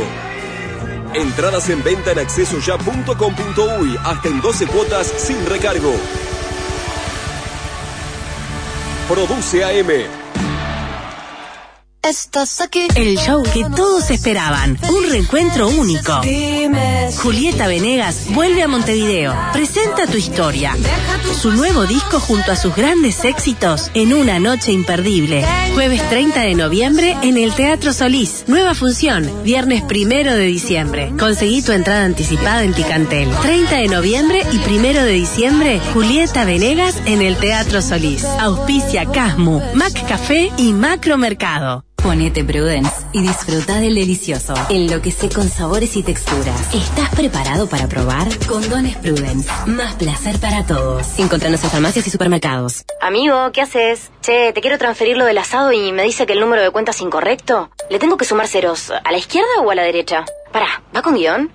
[1.15, 5.95] Entradas en venta en accesoya.com.uy hasta en 12 cuotas sin recargo.
[9.09, 10.20] Produce AM.
[12.03, 12.89] Estás aquí.
[12.95, 14.79] El show que todos esperaban.
[14.89, 16.23] Un reencuentro único.
[17.23, 19.35] Julieta Venegas vuelve a Montevideo.
[19.53, 20.75] Presenta tu historia.
[21.39, 25.45] Su nuevo disco junto a sus grandes éxitos en una noche imperdible.
[25.75, 28.45] Jueves 30 de noviembre en el Teatro Solís.
[28.47, 29.31] Nueva función.
[29.45, 31.13] Viernes primero de diciembre.
[31.19, 33.29] Conseguí tu entrada anticipada en Ticantel.
[33.43, 35.81] 30 de noviembre y primero de diciembre.
[35.93, 38.25] Julieta Venegas en el Teatro Solís.
[38.25, 41.85] Auspicia Casmu, Mac Café y Macromercado.
[42.03, 44.55] Ponete Prudence y disfruta del delicioso.
[44.71, 46.75] Enloquece con sabores y texturas.
[46.75, 48.27] ¿Estás preparado para probar?
[48.47, 49.51] Condones Prudence.
[49.67, 51.19] Más placer para todos.
[51.19, 52.85] Encontranos en farmacias y supermercados.
[53.03, 54.11] Amigo, ¿qué haces?
[54.23, 56.93] Che, te quiero transferir lo del asado y me dice que el número de cuenta
[56.93, 57.71] es incorrecto.
[57.91, 60.25] ¿Le tengo que sumar ceros a la izquierda o a la derecha?
[60.53, 61.53] Pará, ¿va con guion?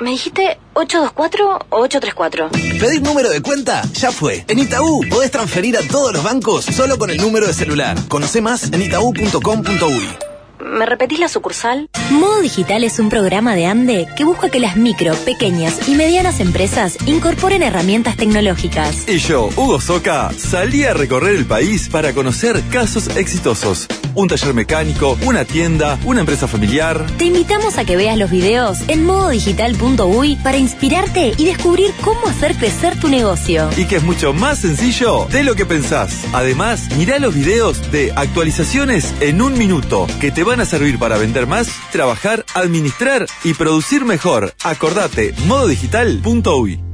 [0.00, 2.50] ¿Me dijiste 824 o 834?
[2.78, 4.44] Pedir número de cuenta ya fue.
[4.48, 7.96] En Itaú podés transferir a todos los bancos solo con el número de celular.
[8.08, 10.35] Conoce más en itaú.com.uy.
[10.66, 11.88] ¿Me repetís la sucursal?
[12.10, 16.40] Modo Digital es un programa de ANDE que busca que las micro, pequeñas y medianas
[16.40, 19.08] empresas incorporen herramientas tecnológicas.
[19.08, 23.86] Y yo, Hugo Soca, salí a recorrer el país para conocer casos exitosos.
[24.14, 27.04] Un taller mecánico, una tienda, una empresa familiar.
[27.18, 32.56] Te invitamos a que veas los videos en mododigital.uy para inspirarte y descubrir cómo hacer
[32.56, 33.68] crecer tu negocio.
[33.76, 36.24] Y que es mucho más sencillo de lo que pensás.
[36.32, 41.18] Además, mirá los videos de actualizaciones en un minuto que te van a servir para
[41.18, 44.54] vender más, trabajar, administrar y producir mejor.
[44.62, 46.85] Acordate, mododigital.uy.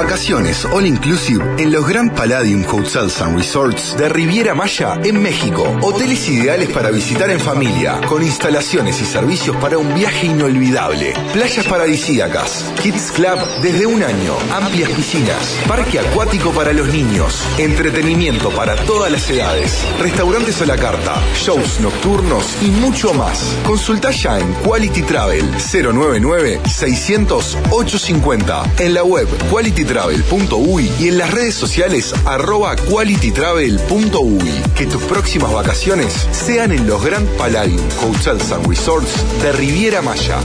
[0.00, 5.76] Vacaciones all inclusive en los Grand Palladium Hotels and Resorts de Riviera Maya en México.
[5.82, 11.12] Hoteles ideales para visitar en familia, con instalaciones y servicios para un viaje inolvidable.
[11.34, 18.48] Playas paradisíacas, Kids Club desde un año, amplias piscinas, parque acuático para los niños, entretenimiento
[18.50, 23.54] para todas las edades, restaurantes a la carta, shows nocturnos y mucho más.
[23.66, 31.30] Consulta ya en Quality Travel 099 600 850 en la web qualitytravel.uy y en las
[31.30, 34.50] redes sociales arroba qualitytravel.uy.
[34.76, 40.38] Que tus próximas vacaciones sean en los Grand Palladium Hotels and Resorts de Riviera Maya.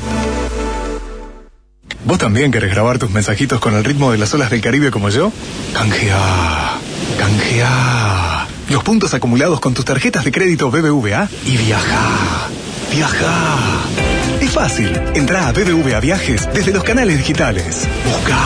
[2.05, 5.09] ¿Vos también querés grabar tus mensajitos con el ritmo de las olas del Caribe como
[5.09, 5.31] yo?
[5.73, 6.77] Canjea,
[7.17, 8.47] canjea.
[8.69, 12.49] Los puntos acumulados con tus tarjetas de crédito BBVA y viaja,
[12.91, 14.04] viaja.
[14.55, 14.89] Fácil.
[15.15, 17.85] Entra a BBVA Viajes desde los canales digitales.
[18.05, 18.37] Busca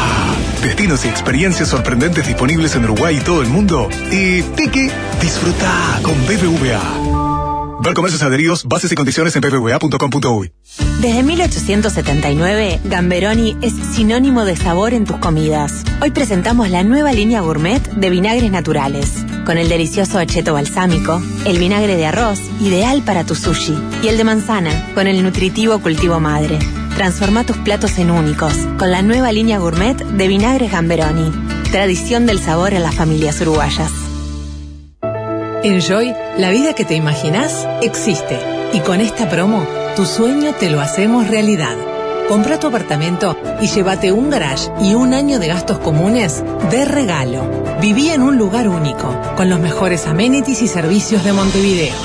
[0.64, 3.88] destinos y experiencias sorprendentes disponibles en Uruguay y todo el mundo.
[4.11, 4.90] Y tiki,
[5.22, 7.80] disfruta con BBVA.
[7.84, 10.52] Ver comercios adheridos, bases y condiciones en bbva.com.uy.
[10.99, 15.84] Desde 1879, Gamberoni es sinónimo de sabor en tus comidas.
[16.02, 21.58] Hoy presentamos la nueva línea gourmet de vinagres naturales, con el delicioso acheto balsámico, el
[21.58, 26.20] vinagre de arroz, ideal para tu sushi, y el de manzana, con el nutritivo cultivo
[26.20, 26.60] madre.
[26.96, 31.32] Transforma tus platos en únicos, con la nueva línea gourmet de vinagres Gamberoni.
[31.72, 33.92] Tradición del sabor en las familias uruguayas.
[35.64, 38.38] En Joy, la vida que te imaginas existe.
[38.74, 39.66] Y con esta promo,
[39.96, 41.76] tu sueño te lo hacemos realidad.
[42.30, 47.41] Compra tu apartamento y llévate un garage y un año de gastos comunes de regalo.
[47.81, 51.95] Viví en un lugar único, con los mejores amenities y servicios de Montevideo.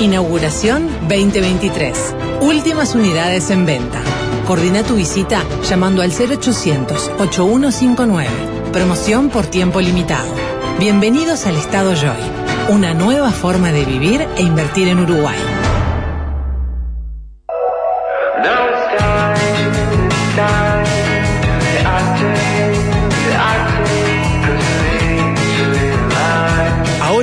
[0.00, 2.16] Inauguración 2023.
[2.40, 4.00] Últimas unidades en venta.
[4.44, 8.26] Coordina tu visita llamando al 0800-8159.
[8.72, 10.34] Promoción por tiempo limitado.
[10.80, 12.18] Bienvenidos al Estado Joy.
[12.70, 15.38] Una nueva forma de vivir e invertir en Uruguay.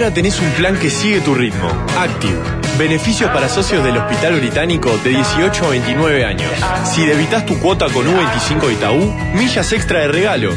[0.08, 1.68] Ahora tenés un plan que sigue tu ritmo.
[2.00, 2.40] Active.
[2.80, 6.50] Beneficios para socios del Hospital Británico de 18 a 29 años.
[6.86, 10.54] Si debitas tu cuota con U25 Itaú, millas extra de regalo.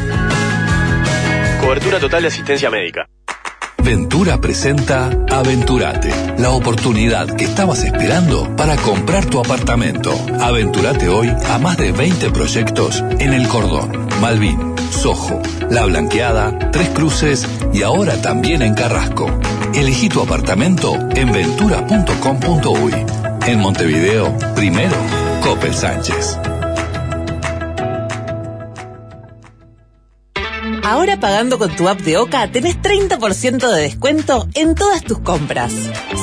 [1.60, 3.08] Cobertura total de asistencia médica.
[3.90, 10.14] Ventura presenta Aventurate, la oportunidad que estabas esperando para comprar tu apartamento.
[10.40, 16.90] Aventurate hoy a más de 20 proyectos en El Cordón, Malvin, Sojo, La Blanqueada, Tres
[16.90, 19.26] Cruces y ahora también en Carrasco.
[19.74, 22.94] Elegí tu apartamento en ventura.com.uy.
[23.48, 24.94] En Montevideo, primero,
[25.42, 26.38] Coppel Sánchez.
[30.90, 35.72] Ahora pagando con tu app de Oca tenés 30% de descuento en todas tus compras.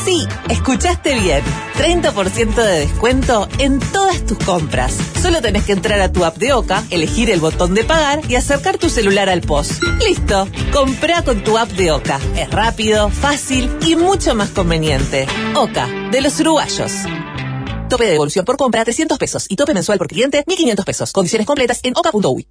[0.03, 1.41] Sí, escuchaste bien.
[1.77, 4.94] 30% de descuento en todas tus compras.
[5.22, 8.35] Solo tenés que entrar a tu app de Oca, elegir el botón de pagar y
[8.35, 9.81] acercar tu celular al post.
[10.06, 10.49] Listo.
[10.73, 12.19] Comprá con tu app de Oca.
[12.35, 15.27] Es rápido, fácil y mucho más conveniente.
[15.56, 16.91] Oca, de los uruguayos.
[17.88, 21.14] Tope de devolución por compra 300 pesos y tope mensual por cliente 1500 pesos.
[21.14, 22.45] Condiciones completas en oca.uy.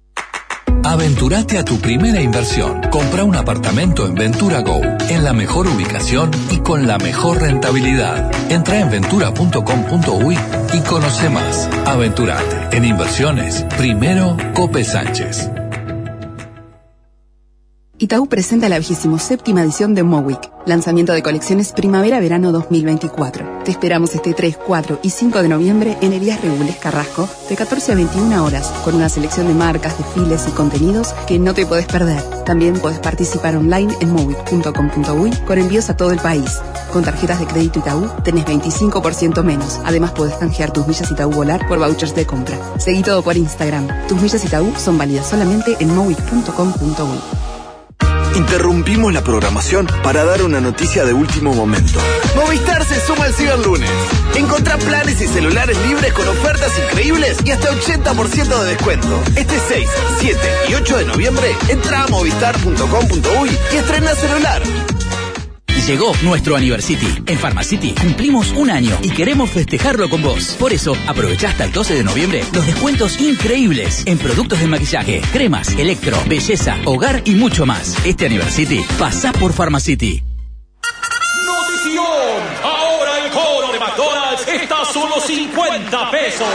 [0.87, 2.79] Aventurate a tu primera inversión.
[2.89, 8.31] Compra un apartamento en Ventura Go, en la mejor ubicación y con la mejor rentabilidad.
[8.49, 10.37] Entra en ventura.com.uy
[10.73, 11.69] y conoce más.
[11.85, 13.65] Aventurate en inversiones.
[13.77, 15.49] Primero, Cope Sánchez.
[17.99, 23.63] Itaú presenta la 27 edición de Mowick, lanzamiento de colecciones primavera-verano 2024.
[23.65, 27.93] Te esperamos este 3, 4 y 5 de noviembre en Elías Regules Carrasco, de 14
[27.93, 31.87] a 21 horas, con una selección de marcas, desfiles y contenidos que no te puedes
[31.87, 32.21] perder.
[32.45, 36.59] También puedes participar online en mowick.com.uy con envíos a todo el país.
[36.93, 39.79] Con tarjetas de crédito Itaú tenés 25% menos.
[39.85, 42.59] Además puedes canjear tus millas Itaú Volar por vouchers de compra.
[42.77, 43.87] Seguí todo por Instagram.
[44.07, 47.56] Tus millas Itaú son válidas solamente en mowick.com.uy.
[48.37, 51.99] Interrumpimos la programación para dar una noticia de último momento.
[52.35, 53.89] Movistar se suma al Ciberlunes.
[54.35, 59.23] Encontrá planes y celulares libres con ofertas increíbles y hasta 80% de descuento.
[59.35, 59.89] Este 6,
[60.19, 60.39] 7
[60.69, 64.61] y 8 de noviembre, entra a movistar.com.uy y estrena celular.
[65.87, 67.23] Llegó nuestro Anniversary.
[67.27, 70.57] En Pharmacity cumplimos un año y queremos festejarlo con vos.
[70.59, 75.21] Por eso, aprovecha hasta el 12 de noviembre los descuentos increíbles en productos de maquillaje,
[75.31, 78.05] cremas, electro, belleza, hogar y mucho más.
[78.05, 80.21] Este Anniversary pasa por Pharmacity.
[81.45, 82.03] ¡Notición!
[82.65, 86.47] Ahora el cono de McDonald's está a solo 50 pesos.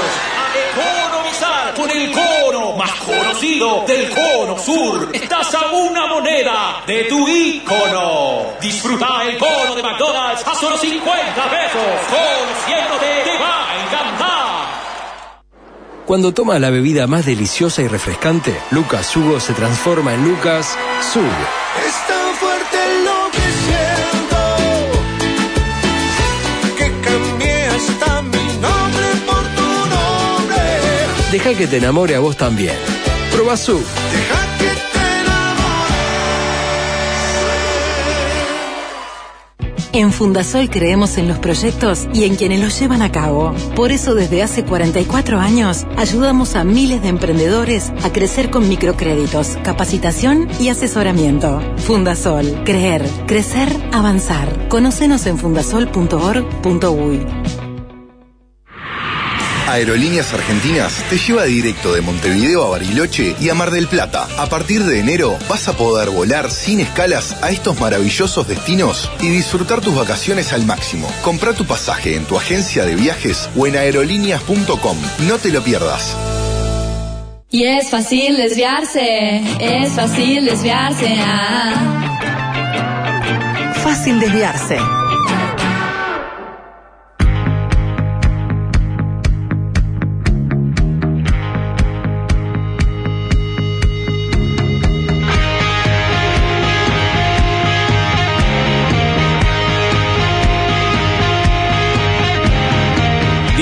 [1.76, 5.08] Con el cono más conocido del cono sur.
[5.12, 8.54] Estás a una moneda de tu ícono.
[8.60, 11.82] Disfruta el cono de McDonald's a solo 50 pesos.
[12.10, 14.32] Conociéndote te va a encantar.
[16.04, 20.76] Cuando toma la bebida más deliciosa y refrescante, Lucas Hugo se transforma en Lucas
[21.12, 21.22] Sug.
[21.86, 22.51] Es tan
[31.32, 32.76] Deja que te enamore a vos también.
[33.32, 33.80] Proba Sug.
[33.80, 34.66] Deja que
[39.92, 43.54] te En Fundasol creemos en los proyectos y en quienes los llevan a cabo.
[43.74, 49.56] Por eso desde hace 44 años ayudamos a miles de emprendedores a crecer con microcréditos,
[49.64, 51.62] capacitación y asesoramiento.
[51.78, 54.68] Fundasol, creer, crecer, avanzar.
[54.68, 57.20] Conócenos en fundasol.org.uy.
[59.68, 64.26] Aerolíneas Argentinas te lleva directo de Montevideo a Bariloche y a Mar del Plata.
[64.36, 69.28] A partir de enero vas a poder volar sin escalas a estos maravillosos destinos y
[69.28, 71.08] disfrutar tus vacaciones al máximo.
[71.22, 74.96] Compra tu pasaje en tu agencia de viajes o en aerolíneas.com.
[75.26, 76.16] No te lo pierdas.
[77.50, 81.14] Y es fácil desviarse, es fácil desviarse.
[81.18, 81.74] ah.
[83.82, 84.78] Fácil desviarse.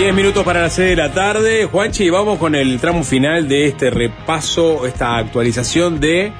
[0.00, 1.66] 10 minutos para las 6 de la tarde.
[1.66, 6.32] Juanchi, vamos con el tramo final de este repaso, esta actualización de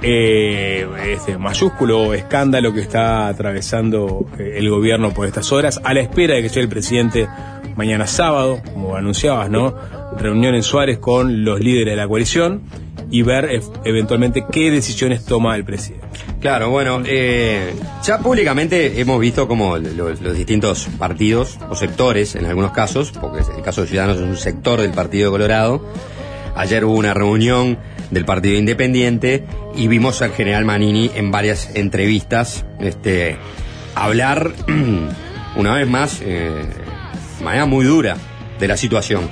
[0.00, 6.00] eh, este mayúsculo escándalo que está atravesando eh, el gobierno por estas horas, a la
[6.00, 7.28] espera de que sea el presidente
[7.76, 9.74] mañana sábado, como anunciabas, ¿no?
[10.16, 12.62] Reunión en Suárez con los líderes de la coalición
[13.14, 16.04] y ver eh, eventualmente qué decisiones toma el presidente.
[16.40, 17.72] Claro, bueno, eh,
[18.02, 23.62] ya públicamente hemos visto como los, distintos partidos o sectores, en algunos casos, porque el
[23.62, 25.88] caso de Ciudadanos es un sector del Partido Colorado.
[26.56, 27.78] Ayer hubo una reunión
[28.10, 29.44] del Partido Independiente
[29.76, 33.36] y vimos al general Manini en varias entrevistas este,
[33.94, 34.50] hablar
[35.56, 36.50] una vez más eh,
[37.38, 38.16] de manera muy dura
[38.58, 39.30] de la situación.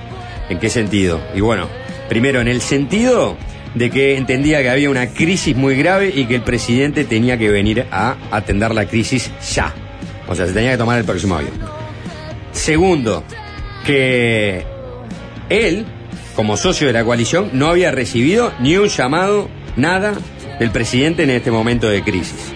[0.48, 1.20] ¿En qué sentido?
[1.34, 1.66] Y bueno,
[2.08, 3.36] primero en el sentido
[3.74, 7.50] de que entendía que había una crisis muy grave y que el presidente tenía que
[7.50, 9.72] venir a atender la crisis ya.
[10.28, 11.52] O sea, se tenía que tomar el próximo avión.
[12.52, 13.24] Segundo,
[13.86, 14.64] que
[15.48, 15.86] él,
[16.36, 20.14] como socio de la coalición, no había recibido ni un llamado, nada,
[20.58, 22.52] del presidente en este momento de crisis.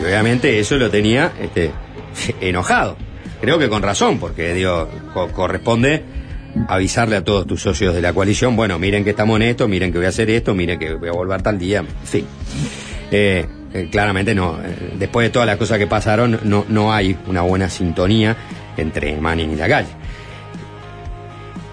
[0.00, 1.72] Y obviamente eso lo tenía este,
[2.40, 2.96] enojado.
[3.40, 6.02] Creo que con razón, porque digo, co- corresponde
[6.68, 9.92] avisarle a todos tus socios de la coalición, bueno, miren que estamos en esto, miren
[9.92, 12.26] que voy a hacer esto, miren que voy a volver tal día, en fin.
[13.10, 17.16] Eh, eh, claramente no, eh, después de todas las cosas que pasaron, no, no hay
[17.26, 18.36] una buena sintonía
[18.76, 19.88] entre Manning y la calle.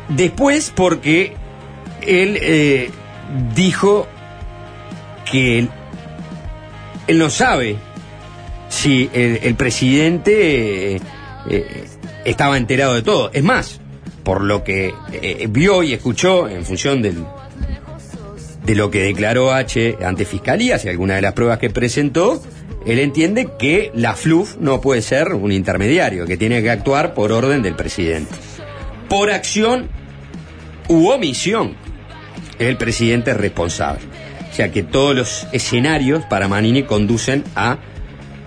[0.10, 1.34] Después porque
[2.02, 2.92] él
[3.56, 4.08] dijo
[5.30, 5.68] que
[7.08, 7.78] él, no sabe
[8.70, 11.02] si el, presidente
[12.24, 13.32] estaba enterado de todo.
[13.34, 13.80] Es más,
[14.26, 17.24] por lo que eh, vio y escuchó en función del,
[18.66, 22.42] de lo que declaró H ante Fiscalía, y alguna de las pruebas que presentó,
[22.86, 27.32] él entiende que la FLUF no puede ser un intermediario, que tiene que actuar por
[27.32, 28.34] orden del presidente.
[29.08, 29.88] Por acción
[30.90, 31.76] u omisión,
[32.58, 34.02] el presidente es responsable.
[34.52, 37.78] O sea que todos los escenarios para Manini conducen a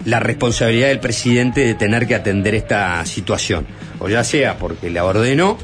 [0.04, 3.66] la responsabilidad del presidente de tener que atender esta situación.
[4.00, 5.58] O ya sea porque la ordenó,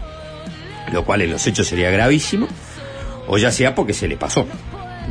[0.93, 2.48] lo cual en los hechos sería gravísimo,
[3.27, 4.47] o ya sea porque se le pasó.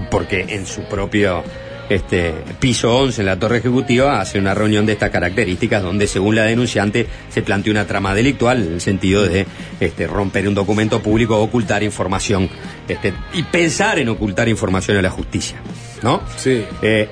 [0.10, 1.44] Porque en su propio
[1.90, 6.36] este, piso 11 en la torre ejecutiva hace una reunión de estas características donde según
[6.36, 9.46] la denunciante se plantea una trama delictual en el sentido de
[9.80, 12.50] este, romper un documento público, ocultar información
[12.88, 15.58] este, y pensar en ocultar información a la justicia.
[16.02, 16.22] ¿No?
[16.38, 16.64] Sí.
[16.82, 17.10] Eh,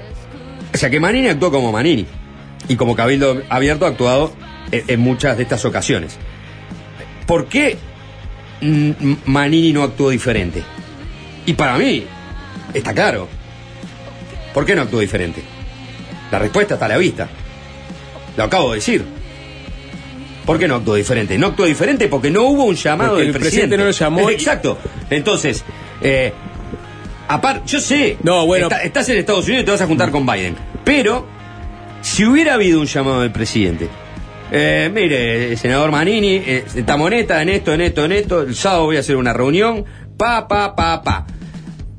[0.73, 2.05] o sea que Manini actuó como Manini
[2.67, 4.33] y como Cabildo Abierto ha actuado
[4.71, 6.17] en, en muchas de estas ocasiones.
[7.25, 7.77] ¿Por qué
[9.25, 10.63] Manini no actuó diferente?
[11.45, 12.05] Y para mí,
[12.73, 13.27] está claro.
[14.53, 15.41] ¿Por qué no actuó diferente?
[16.31, 17.27] La respuesta está a la vista.
[18.38, 19.03] Lo acabo de decir.
[20.45, 21.38] ¿Por qué no actuó diferente?
[21.38, 24.29] No actuó diferente porque no hubo un llamado Porque del el presidente no lo llamó
[24.29, 24.77] Exacto.
[25.09, 25.63] Entonces,
[26.01, 26.33] eh,
[27.27, 28.17] aparte, yo sé.
[28.23, 28.65] No, bueno.
[28.67, 30.55] está- estás en Estados Unidos y te vas a juntar con Biden.
[30.83, 31.27] Pero,
[32.01, 33.88] si hubiera habido un llamado del presidente.
[34.52, 38.41] Eh, mire, senador Manini, eh, esta moneta en esto, en esto, en esto.
[38.41, 39.86] El sábado voy a hacer una reunión.
[40.18, 41.26] Pa, pa, pa, pa.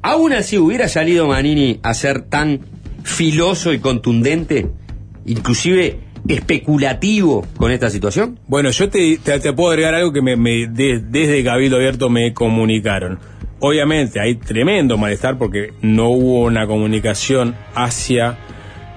[0.02, 2.60] Aún así hubiera salido Manini a ser tan
[3.04, 4.66] filoso y contundente,
[5.26, 5.98] inclusive
[6.28, 8.38] especulativo con esta situación.
[8.46, 9.18] Bueno, yo te,
[9.56, 13.18] puedo agregar algo que me, me- de- desde Cabildo Abierto me comunicaron.
[13.60, 18.38] Obviamente hay tremendo malestar porque no hubo una comunicación hacia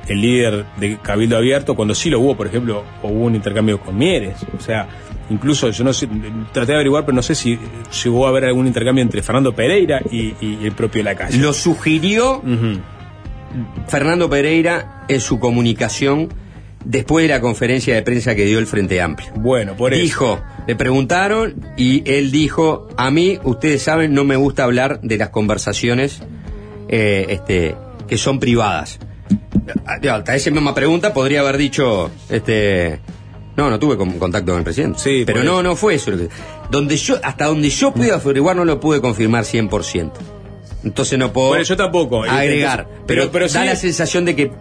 [0.07, 3.97] el líder de Cabildo Abierto, cuando sí lo hubo, por ejemplo, hubo un intercambio con
[3.97, 4.37] Mieres.
[4.57, 4.87] O sea,
[5.29, 6.07] incluso yo no sé,
[6.51, 7.57] traté de averiguar, pero no sé si
[8.03, 11.37] llegó a haber algún intercambio entre Fernando Pereira y, y el propio Lacalle.
[11.37, 12.41] Lo sugirió
[13.87, 16.29] Fernando Pereira en su comunicación
[16.83, 19.31] después de la conferencia de prensa que dio el Frente Amplio.
[19.35, 20.01] Bueno, por eso.
[20.01, 25.17] Dijo, le preguntaron y él dijo, a mí, ustedes saben, no me gusta hablar de
[25.17, 26.21] las conversaciones
[26.87, 27.75] eh, este,
[28.07, 28.99] que son privadas.
[29.85, 32.99] Ah, Hasta esa misma pregunta podría haber dicho, este,
[33.57, 34.99] no, no tuve con- contacto con el presidente.
[34.99, 36.11] Sí, pero no, no fue eso.
[36.69, 40.11] Donde yo, hasta donde yo pude averiguar no lo pude confirmar 100%.
[40.83, 42.23] Entonces no puedo Bueno, yo tampoco.
[42.23, 42.81] agregar.
[42.81, 44.51] Entonces, pero, pero- pero da sí- la sensación de que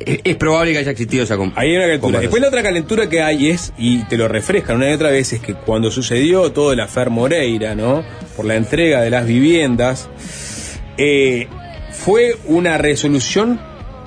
[0.00, 2.20] es, es probable que haya existido esa Ahí hay una calentura.
[2.20, 5.32] Después la otra calentura que hay es, y te lo refrescan una y otra vez,
[5.32, 8.04] es que cuando sucedió todo el afer Moreira, ¿no?
[8.36, 10.10] Por la entrega de las viviendas,
[10.98, 11.48] eh,
[11.92, 13.58] fue una resolución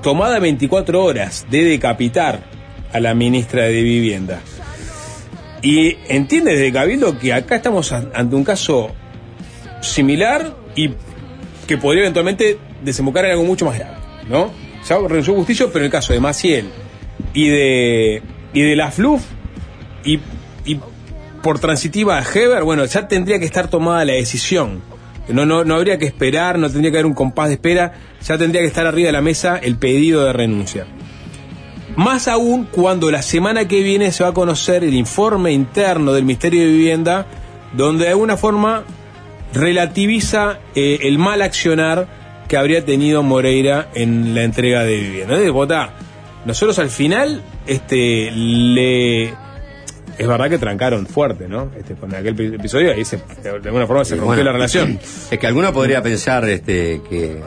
[0.08, 2.40] tomada 24 horas de decapitar
[2.94, 4.40] a la ministra de Vivienda.
[5.62, 8.90] Y entiende desde Cabildo que acá estamos an- ante un caso
[9.82, 10.92] similar y
[11.68, 13.98] que podría eventualmente desembocar en algo mucho más grave,
[14.30, 14.50] ¿no?
[14.88, 16.70] Ya renunció Bustillo, pero en el caso de Maciel
[17.34, 18.22] y de
[18.54, 19.22] y de la FLUF
[20.06, 20.22] y,
[20.64, 20.80] y
[21.44, 24.82] por transitiva a Heber, bueno, ya tendría que estar tomada la decisión.
[25.30, 27.94] No, no, no habría que esperar, no tendría que haber un compás de espera,
[28.24, 30.86] ya tendría que estar arriba de la mesa el pedido de renuncia.
[31.95, 36.24] Más aún cuando la semana que viene se va a conocer el informe interno del
[36.24, 37.26] Ministerio de Vivienda,
[37.74, 38.84] donde de alguna forma
[39.54, 42.08] relativiza eh, el mal accionar
[42.48, 45.38] que habría tenido Moreira en la entrega de vivienda.
[45.38, 45.94] De Bogotá,
[46.45, 49.34] nosotros al final este, le
[50.18, 51.72] es verdad que trancaron fuerte, ¿no?
[51.77, 54.99] Este, con aquel episodio ahí se, de alguna forma se rompió Bueno, la relación.
[55.31, 57.38] Es que alguno podría pensar este, que.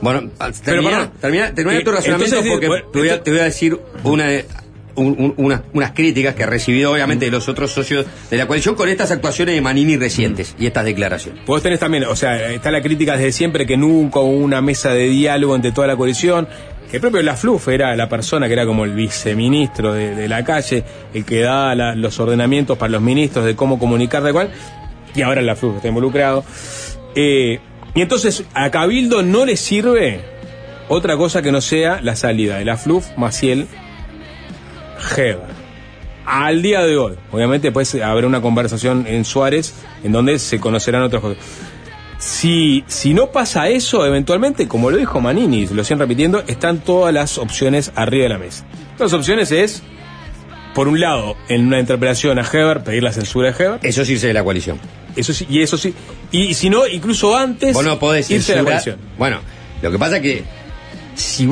[0.00, 0.30] Bueno,
[0.64, 3.44] termina, termina, termina Eh, tu razonamiento entonces, porque bueno, te, voy a, te voy a
[3.44, 4.26] decir una,
[4.94, 8.46] un- un- unas, unas críticas que he recibido obviamente de los otros socios de la
[8.46, 11.44] coalición con estas actuaciones de Manini recientes y estas declaraciones.
[11.46, 14.90] Vos tenés también, o sea, está la crítica desde siempre que nunca hubo una mesa
[14.90, 16.46] de diálogo entre toda la coalición.
[16.90, 20.42] Que el propio La Fluf era la persona que era como el viceministro de, la
[20.42, 24.50] calle, el que daba los ordenamientos para los ministros de cómo comunicar de cual,
[25.14, 26.44] y ahora La Fluf está involucrado.
[27.14, 27.60] Eh,
[27.94, 30.20] y entonces a Cabildo no le sirve
[30.88, 33.66] otra cosa que no sea la salida de La Fluf, Maciel,
[35.16, 35.58] Heber.
[36.24, 39.74] Al día de hoy, obviamente después habrá una conversación en Suárez
[40.04, 41.38] en donde se conocerán otras cosas.
[42.18, 47.14] Si, si no pasa eso, eventualmente, como lo dijo Manini, lo siguen repitiendo, están todas
[47.14, 48.64] las opciones arriba de la mesa.
[48.98, 49.82] Las opciones es,
[50.74, 53.80] por un lado, en una interpelación a Heber, pedir la censura de Heber.
[53.84, 54.80] Eso es irse de la coalición.
[55.14, 55.94] Eso sí, y eso sí.
[56.32, 58.98] Y si no, incluso antes, Vos no podés irse de la coalición.
[59.16, 59.38] Bueno,
[59.80, 60.44] lo que pasa es que
[61.14, 61.46] si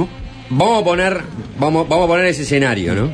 [0.51, 1.21] vamos a poner
[1.59, 3.13] vamos, vamos a poner ese escenario, ¿no?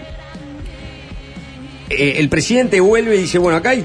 [1.91, 3.85] Eh, el presidente vuelve y dice, bueno, acá hay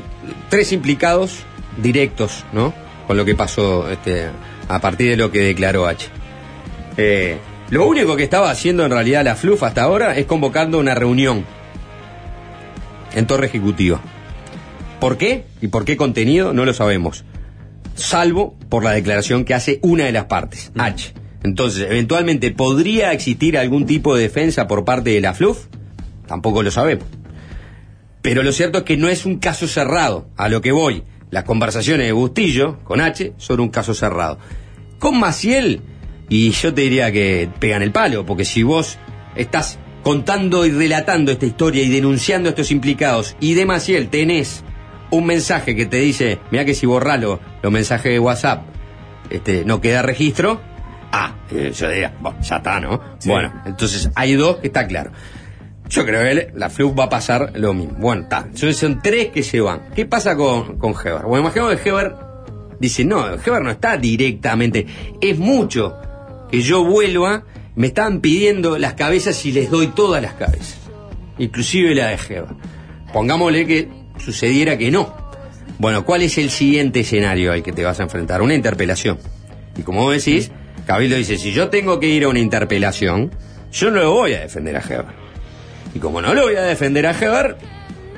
[0.49, 1.39] tres implicados
[1.81, 2.73] directos, ¿no?
[3.07, 4.27] Con lo que pasó este,
[4.67, 6.07] a partir de lo que declaró H.
[6.97, 7.37] Eh,
[7.69, 11.45] lo único que estaba haciendo en realidad la FLUF hasta ahora es convocando una reunión
[13.13, 14.01] en Torre Ejecutiva.
[14.99, 15.45] ¿Por qué?
[15.61, 16.53] ¿Y por qué contenido?
[16.53, 17.23] No lo sabemos.
[17.95, 21.13] Salvo por la declaración que hace una de las partes, H.
[21.43, 25.67] Entonces, eventualmente, ¿podría existir algún tipo de defensa por parte de la FLUF?
[26.27, 27.05] Tampoco lo sabemos.
[28.21, 30.29] Pero lo cierto es que no es un caso cerrado.
[30.35, 34.39] A lo que voy, las conversaciones de Bustillo con H son un caso cerrado.
[34.99, 35.81] Con Maciel,
[36.29, 38.97] y yo te diría que pegan el palo, porque si vos
[39.35, 44.63] estás contando y relatando esta historia y denunciando a estos implicados, y de Maciel tenés
[45.11, 48.63] un mensaje que te dice, mira que si borralo los mensajes de WhatsApp,
[49.29, 50.61] este, no queda registro,
[51.11, 53.01] ah, eh, yo diría, bueno, ya está, ¿no?
[53.19, 53.29] Sí.
[53.29, 55.11] Bueno, entonces hay dos que está claro.
[55.89, 57.95] Yo creo que la Flux va a pasar lo mismo.
[57.97, 58.47] Bueno, está.
[58.73, 59.89] Son tres que se van.
[59.95, 61.23] ¿Qué pasa con, con Heber?
[61.23, 62.13] Bueno, imagino que Heber
[62.79, 64.85] dice, no, Heber no está directamente.
[65.21, 65.95] Es mucho
[66.51, 67.43] que yo vuelva.
[67.75, 70.77] Me estaban pidiendo las cabezas y les doy todas las cabezas.
[71.37, 72.55] Inclusive la de Heber.
[73.13, 75.15] Pongámosle que sucediera que no.
[75.79, 78.41] Bueno, ¿cuál es el siguiente escenario al que te vas a enfrentar?
[78.41, 79.19] Una interpelación.
[79.77, 80.51] Y como decís,
[80.87, 83.31] Cabildo dice, si yo tengo que ir a una interpelación,
[83.71, 85.26] yo no lo voy a defender a Heber.
[85.97, 87.57] Y como no lo voy a defender a Heber,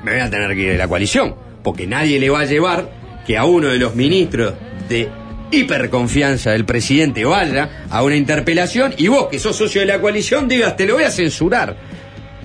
[0.03, 1.33] me voy a tener que ir de la coalición.
[1.63, 2.89] Porque nadie le va a llevar
[3.25, 4.53] que a uno de los ministros
[4.89, 5.07] de
[5.49, 10.49] hiperconfianza del presidente vaya a una interpelación y vos, que sos socio de la coalición,
[10.49, 11.77] digas, te lo voy a censurar.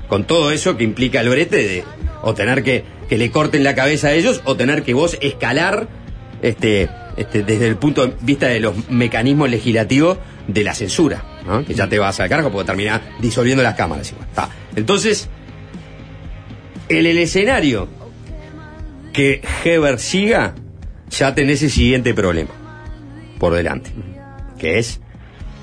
[0.06, 1.84] Con todo eso que implica el brete de
[2.22, 5.88] o tener que, que le corten la cabeza a ellos o tener que vos escalar
[6.42, 10.16] este, este, desde el punto de vista de los mecanismos legislativos
[10.46, 11.24] de la censura,
[11.66, 14.12] que ya te vas al cargo porque terminás disolviendo las cámaras.
[14.12, 14.28] igual.
[14.76, 15.28] Entonces,
[16.88, 17.88] en el escenario
[19.12, 20.54] que Heber siga,
[21.10, 22.50] ya tenés el siguiente problema
[23.38, 23.90] por delante,
[24.58, 25.00] que es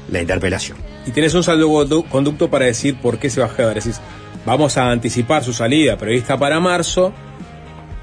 [0.10, 0.78] la interpelación.
[1.06, 3.76] Y tenés un salvoconducto para decir por qué se va Heber.
[3.76, 4.00] Decís,
[4.46, 7.14] vamos a anticipar su salida prevista para marzo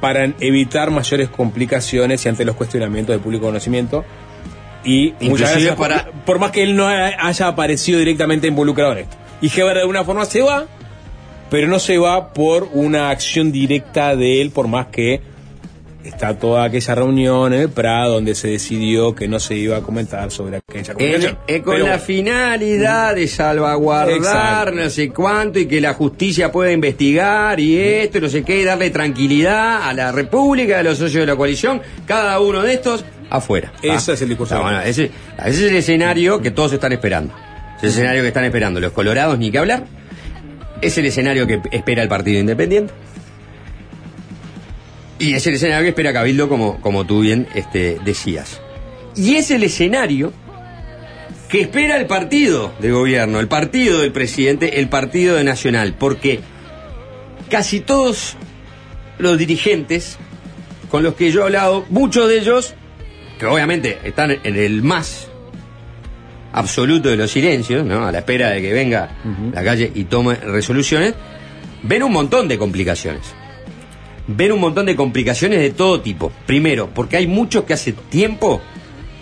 [0.01, 4.05] para evitar mayores complicaciones y ante los cuestionamientos de público conocimiento.
[4.85, 8.99] Y muchas gracias para- por, por más que él no haya aparecido directamente involucrado en
[8.99, 9.17] esto.
[9.41, 10.67] Y Heber de alguna forma se va,
[11.51, 15.21] pero no se va por una acción directa de él, por más que
[16.05, 19.81] está toda aquella reunión en el Prado donde se decidió que no se iba a
[19.83, 21.39] comentar sobre aquella En- comunicación.
[21.49, 22.05] eh, con Pero la bueno.
[22.05, 24.73] finalidad de salvaguardar Exacto.
[24.73, 28.61] no sé cuánto y que la justicia pueda investigar y esto y no sé qué
[28.61, 32.73] y darle tranquilidad a la República, a los socios de la coalición, cada uno de
[32.75, 33.73] estos afuera.
[33.83, 34.57] Ese es el discurso.
[34.57, 35.11] Ah, bueno, ese,
[35.45, 37.35] ese es el escenario que todos están esperando.
[37.77, 39.85] Es el escenario que están esperando los colorados, ni que hablar.
[40.81, 42.93] Es el escenario que espera el Partido Independiente.
[45.19, 48.61] Y es el escenario que espera Cabildo, como, como tú bien este, decías.
[49.17, 50.33] Y es el escenario
[51.49, 56.41] que espera el partido de gobierno, el partido del presidente, el partido de Nacional, porque
[57.51, 58.37] casi todos
[59.19, 60.19] los dirigentes
[60.91, 62.75] con los que yo he hablado, muchos de ellos,
[63.39, 65.29] que obviamente están en el más
[66.53, 68.07] absoluto de los silencios, ¿no?
[68.07, 69.11] A la espera de que venga
[69.53, 71.15] la calle y tome resoluciones,
[71.83, 73.23] ven un montón de complicaciones.
[74.27, 76.31] Ven un montón de complicaciones de todo tipo.
[76.47, 78.61] Primero, porque hay muchos que hace tiempo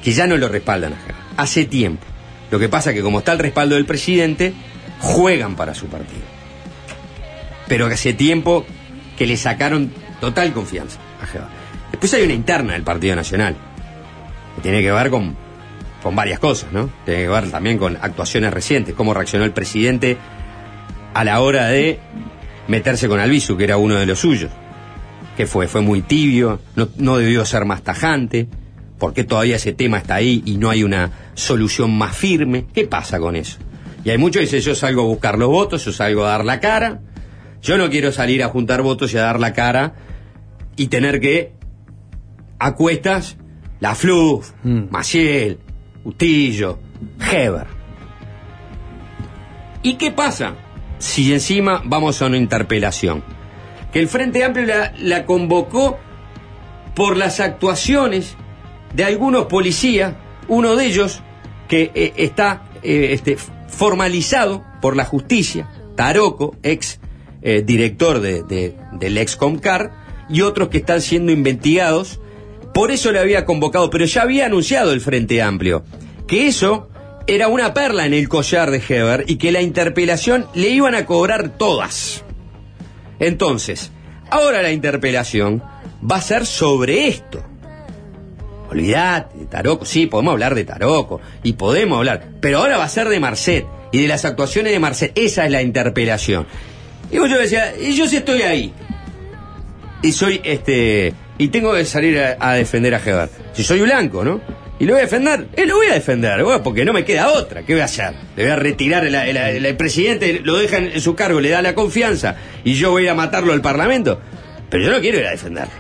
[0.03, 1.43] que ya no lo respaldan a.
[1.43, 2.05] Hace tiempo.
[2.51, 4.53] Lo que pasa es que como está el respaldo del presidente,
[5.01, 6.23] juegan para su partido.
[7.69, 8.65] Pero hace tiempo
[9.17, 11.67] que le sacaron total confianza a.
[11.91, 13.57] Después hay una interna del Partido Nacional,
[14.57, 15.37] que tiene que ver con,
[16.07, 16.89] con varias cosas, ¿no?
[17.05, 20.17] Tiene que ver también con actuaciones recientes, cómo reaccionó el presidente
[21.13, 21.99] a la hora de
[22.69, 24.53] meterse con Albizu, que era uno de los suyos.
[25.37, 25.67] ¿Qué fue?
[25.67, 28.47] Fue muy tibio, no, no debió ser más tajante.
[29.01, 32.67] ¿Por qué todavía ese tema está ahí y no hay una solución más firme?
[32.73, 33.59] ¿Qué pasa con eso?
[34.05, 36.45] Y hay muchos que dicen, yo salgo a buscar los votos, yo salgo a dar
[36.45, 37.01] la cara.
[37.63, 39.95] Yo no quiero salir a juntar votos y a dar la cara
[40.77, 41.55] y tener que,
[42.61, 43.39] a cuestas,
[43.81, 45.59] la Fluff, Maciel,
[46.07, 46.79] Ustillo,
[47.21, 47.67] Heber.
[49.83, 50.55] ¿Y qué pasa
[50.99, 53.25] si encima vamos a una interpelación?
[53.93, 54.67] Que el Frente Amplio
[55.01, 55.99] la, convocó
[56.95, 58.37] por las actuaciones
[58.95, 60.15] de algunos policías,
[60.47, 61.23] uno de ellos
[61.69, 63.37] que eh, está eh, este,
[63.69, 67.01] formalizado por la justicia, Taroco, ex
[67.43, 69.91] eh, director de, de- del ex Comcar,
[70.29, 72.21] y otros que están siendo investigados.
[72.77, 75.83] Por eso le había convocado, pero ya había anunciado el Frente Amplio
[76.27, 76.91] que eso
[77.27, 81.07] era una perla en el collar de Heber y que la interpelación le iban a
[81.07, 82.23] cobrar todas.
[83.19, 83.93] Entonces,
[84.29, 85.63] ahora la interpelación
[86.03, 87.43] va a ser sobre esto.
[88.69, 92.91] Olvidate de Taroco, sí, podemos hablar de Taroco y podemos hablar, pero ahora va a
[92.91, 95.13] ser de Marcet y de las actuaciones de Marcet.
[95.15, 96.47] Esa es la interpelación.
[97.11, 98.75] Y yo decía, y yo sí estoy ahí.
[100.03, 101.15] Y soy este.
[101.39, 103.29] Y tengo que salir a, a defender a Heber.
[103.53, 104.41] Si soy blanco, ¿no?
[104.79, 105.47] Y lo voy a defender.
[105.57, 107.63] Eh, lo voy a defender, bueno, porque no me queda otra.
[107.63, 108.13] ¿Qué voy a hacer?
[108.37, 111.41] Le voy a retirar el, el- el- el presidente, lo deja en, en su cargo,
[111.41, 114.21] le da la confianza y yo voy a matarlo al Parlamento.
[114.69, 115.73] Pero yo no quiero ir a defenderlo.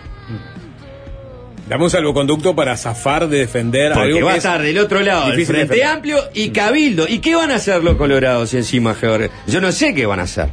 [1.68, 5.32] Dame un salvoconducto para zafar de defender Porque algo va a estar del otro lado
[5.32, 5.84] el Frente defender.
[5.88, 7.06] Amplio y Cabildo.
[7.08, 9.30] ¿Y qué van a hacer los colorados encima, George?
[9.48, 10.46] Yo no sé qué van a hacer.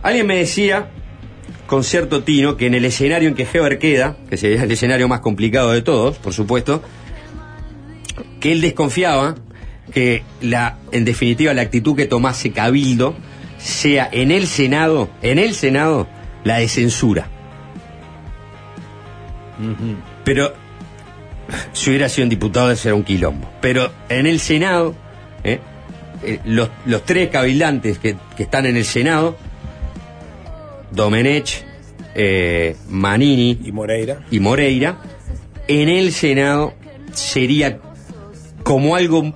[0.00, 0.86] Alguien me decía,
[1.68, 5.06] con cierto tino, que en el escenario en que Heber queda, que sería el escenario
[5.06, 6.82] más complicado de todos, por supuesto,
[8.40, 9.34] que él desconfiaba
[9.92, 13.14] que la, en definitiva, la actitud que tomase Cabildo
[13.58, 16.08] sea en el Senado, en el Senado,
[16.42, 17.28] la de censura.
[20.24, 20.54] Pero
[21.74, 23.46] si hubiera sido un diputado, ese era un quilombo.
[23.60, 24.94] Pero en el Senado,
[25.44, 25.60] ¿eh?
[26.24, 29.36] Eh, los, los tres cabildantes que, que están en el Senado,
[30.90, 31.64] Domenech,
[32.14, 34.24] eh, Manini y Moreira.
[34.30, 34.98] y Moreira,
[35.68, 36.74] en el Senado
[37.12, 37.78] sería
[38.62, 39.34] como algo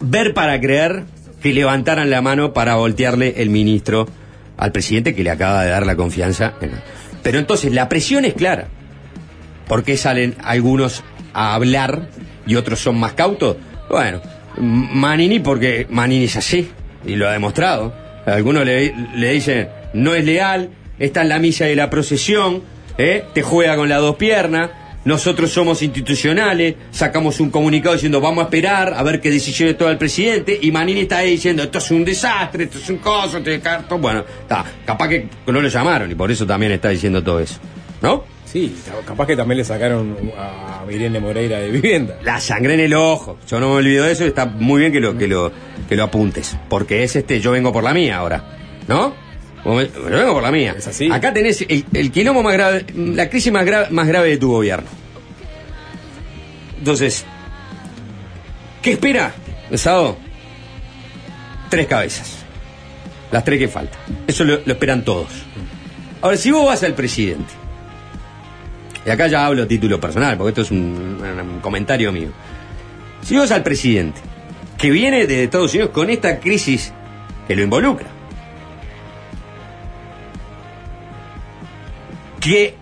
[0.00, 1.04] ver para creer
[1.42, 4.06] que levantaran la mano para voltearle el ministro
[4.56, 6.54] al presidente que le acaba de dar la confianza.
[7.22, 8.68] Pero entonces la presión es clara.
[9.68, 11.02] ¿Por qué salen algunos
[11.32, 12.08] a hablar
[12.46, 13.56] y otros son más cautos?
[13.88, 14.20] Bueno,
[14.58, 16.70] Manini porque Manini es así
[17.04, 18.03] y lo ha demostrado.
[18.26, 22.62] Algunos le, le dicen, no es leal, está en la misa de la procesión,
[22.98, 23.24] ¿eh?
[23.32, 24.70] te juega con las dos piernas,
[25.04, 29.90] nosotros somos institucionales, sacamos un comunicado diciendo vamos a esperar a ver qué decisiones toma
[29.90, 33.38] el presidente y Manini está ahí diciendo esto es un desastre, esto es un coso,
[33.38, 33.98] esto es carto.
[33.98, 37.60] Bueno, está, capaz que no lo llamaron y por eso también está diciendo todo eso.
[38.00, 38.24] ¿No?
[38.54, 38.72] Sí,
[39.04, 42.18] capaz que también le sacaron a Irene Moreira de vivienda.
[42.22, 43.36] La sangre en el ojo.
[43.48, 45.50] Yo no me olvido de eso y está muy bien que lo, que lo,
[45.88, 46.56] que lo apuntes.
[46.68, 48.44] Porque es este, yo vengo por la mía ahora.
[48.86, 49.12] ¿No?
[49.64, 50.76] Yo vengo por la mía.
[51.10, 54.52] Acá tenés el, el quilombo más grave, la crisis más, gra- más grave de tu
[54.52, 54.86] gobierno.
[56.78, 57.24] Entonces,
[58.82, 59.34] ¿qué espera?
[59.74, 60.16] Sábado,
[61.70, 62.36] tres cabezas.
[63.32, 63.98] Las tres que faltan.
[64.28, 65.26] Eso lo, lo esperan todos.
[66.22, 67.52] Ahora, si vos vas al presidente,
[69.06, 72.28] y acá ya hablo a título personal, porque esto es un, comentario mío.
[73.22, 74.20] Si vos al presidente,
[74.78, 76.92] que viene de Estados Unidos con esta crisis
[77.46, 78.06] que lo involucra,
[82.40, 82.74] que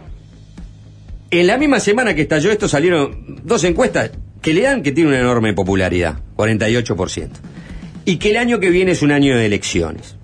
[1.31, 5.11] en la misma semana que estalló esto salieron dos encuestas que le dan que tiene
[5.11, 7.31] una enorme popularidad, 48%,
[8.05, 10.17] y que el año que viene es un año de elecciones,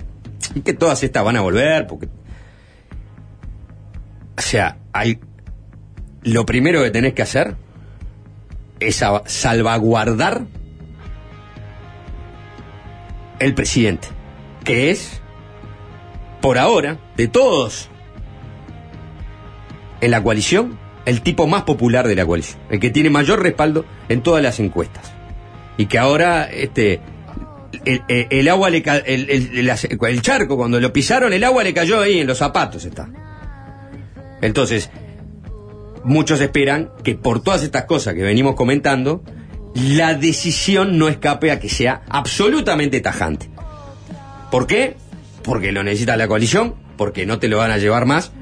[0.55, 1.87] y que todas estas van a volver.
[1.91, 2.01] O
[4.41, 5.19] sea, hay
[6.23, 7.55] lo primero que tenés que hacer
[8.81, 10.43] es salvaguardar
[13.39, 14.09] el presidente,
[14.65, 15.21] que es,
[16.41, 17.89] por ahora, de todos
[20.01, 23.85] en la coalición, el tipo más popular de la coalición, el que tiene mayor respaldo
[24.09, 25.13] en todas las encuestas.
[25.77, 27.01] Y que ahora, este,
[27.85, 32.27] el, agua le el- el charco, cuando lo pisaron, el agua le cayó ahí en
[32.27, 33.09] los zapatos está.
[34.41, 34.91] Entonces,
[36.05, 39.23] muchos esperan que por todas estas cosas que venimos comentando,
[39.75, 43.49] la decisión no escape a que sea absolutamente tajante.
[44.51, 44.97] ¿Por qué?
[45.43, 48.33] Porque lo necesita la coalición, porque no te lo van a llevar más.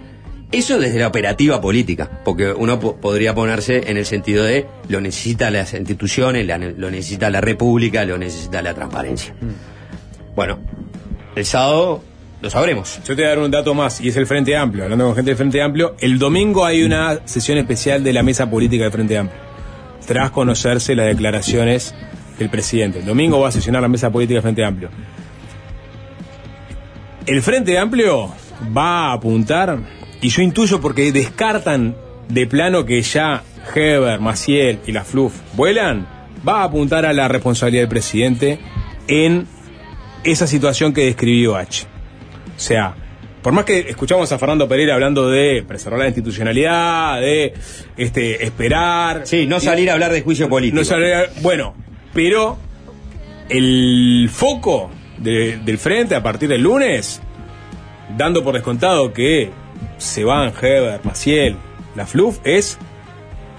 [0.52, 5.00] Eso desde la operativa política, porque uno po- podría ponerse en el sentido de lo
[5.00, 9.34] necesita las instituciones, la- lo necesita la república, lo necesita la transparencia.
[10.36, 10.60] Bueno,
[11.34, 12.02] el sábado
[12.40, 12.98] lo sabremos.
[13.06, 14.84] Yo te voy a dar un dato más, y es el Frente Amplio.
[14.84, 18.50] Hablando con gente del Frente Amplio, el domingo hay una sesión especial de la mesa
[18.50, 19.40] política del Frente Amplio.
[20.06, 21.94] Tras conocerse las declaraciones
[22.38, 23.00] del presidente.
[23.00, 24.90] El domingo va a sesionar la mesa política del Frente Amplio.
[27.26, 28.32] El Frente Amplio
[28.76, 29.78] va a apuntar,
[30.20, 31.96] y yo intuyo porque descartan
[32.28, 33.42] de plano que ya
[33.74, 36.06] Heber, Maciel y la FLUF vuelan,
[36.46, 38.60] va a apuntar a la responsabilidad del presidente
[39.08, 39.46] en
[40.22, 41.95] esa situación que describió H.
[42.56, 42.94] O sea,
[43.42, 47.54] por más que escuchamos a Fernando Pereira hablando de preservar la institucionalidad, de
[47.96, 49.22] este esperar.
[49.24, 50.78] Sí, no salir a hablar de juicio político.
[50.78, 51.74] No salir a- bueno,
[52.12, 52.56] pero
[53.48, 57.20] el foco de- del frente a partir del lunes,
[58.16, 59.50] dando por descontado que
[59.98, 61.56] se van Heber, Maciel,
[61.94, 62.78] la FLUF, es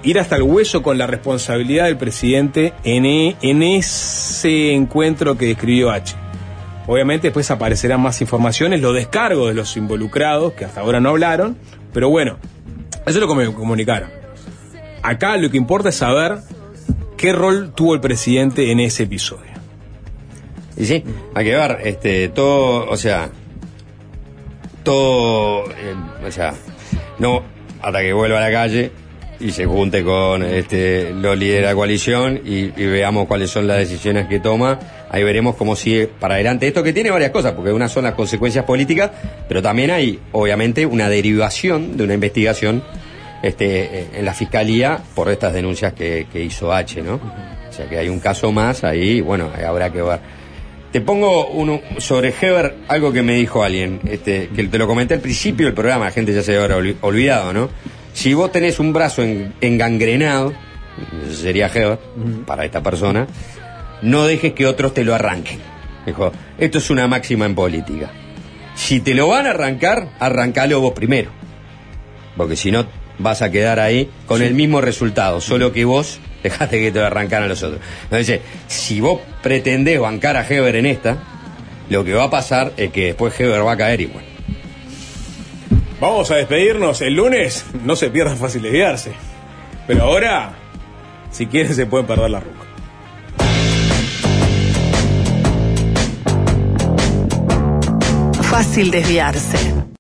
[0.04, 5.48] ir hasta el hueso con la responsabilidad del presidente en, e- en ese encuentro que
[5.48, 6.16] describió H.
[6.88, 11.58] Obviamente después aparecerán más informaciones, los descargos de los involucrados, que hasta ahora no hablaron,
[11.94, 12.38] pero bueno,
[13.06, 14.10] eso es lo que me comunicaron.
[15.04, 16.40] Acá lo que importa es saber
[17.18, 19.52] qué rol tuvo el presidente en ese episodio.
[20.78, 21.04] Y sí,
[21.34, 23.32] hay que ver, este, todo, o sea,
[24.84, 26.54] todo, o sea,
[27.20, 27.44] no,
[27.82, 28.92] hasta que vuelva a la calle
[29.40, 33.78] y se junte con este, los líderes de la coalición y veamos cuáles son las
[33.78, 37.72] decisiones que toma, ahí veremos cómo sigue para adelante esto que tiene varias cosas, porque
[37.72, 39.12] unas son las consecuencias políticas,
[39.48, 42.84] pero también hay, obviamente, una derivación de una investigación
[43.44, 47.16] este, en la fiscalía por estas denuncias que, que hizo H, ¿no?
[47.70, 50.20] O sea que hay un caso más ahí, bueno, habrá que ver.
[50.92, 55.14] Te pongo uno sobre Heber, algo que me dijo alguien, este, que te lo comenté
[55.14, 57.70] al principio del programa, la gente ya se habrá olvi- olvidado, ¿no?
[58.14, 60.54] Si vos tenés un brazo en- engangrenado,
[61.32, 62.00] sería Heber,
[62.48, 63.28] para esta persona,
[64.02, 65.60] no dejes que otros te lo arranquen.
[66.06, 68.12] Dijo, esto es una máxima en política.
[68.76, 71.32] Si te lo van a arrancar, arrancalo vos primero.
[72.36, 72.86] Porque si no,
[73.20, 77.06] vas a quedar ahí con el mismo resultado, solo que vos dejaste que te lo
[77.06, 77.82] arrancaran los otros.
[78.04, 81.18] Entonces, si vos pretendés bancar a Heber en esta,
[81.90, 84.24] lo que va a pasar es que después Heber va a caer igual.
[86.00, 89.14] Vamos a despedirnos el lunes, no se pierdan fácil desviarse.
[89.88, 90.54] Pero ahora,
[91.32, 92.57] si quieren, se pueden perder la ruca.
[98.58, 99.88] Fácil desviarse.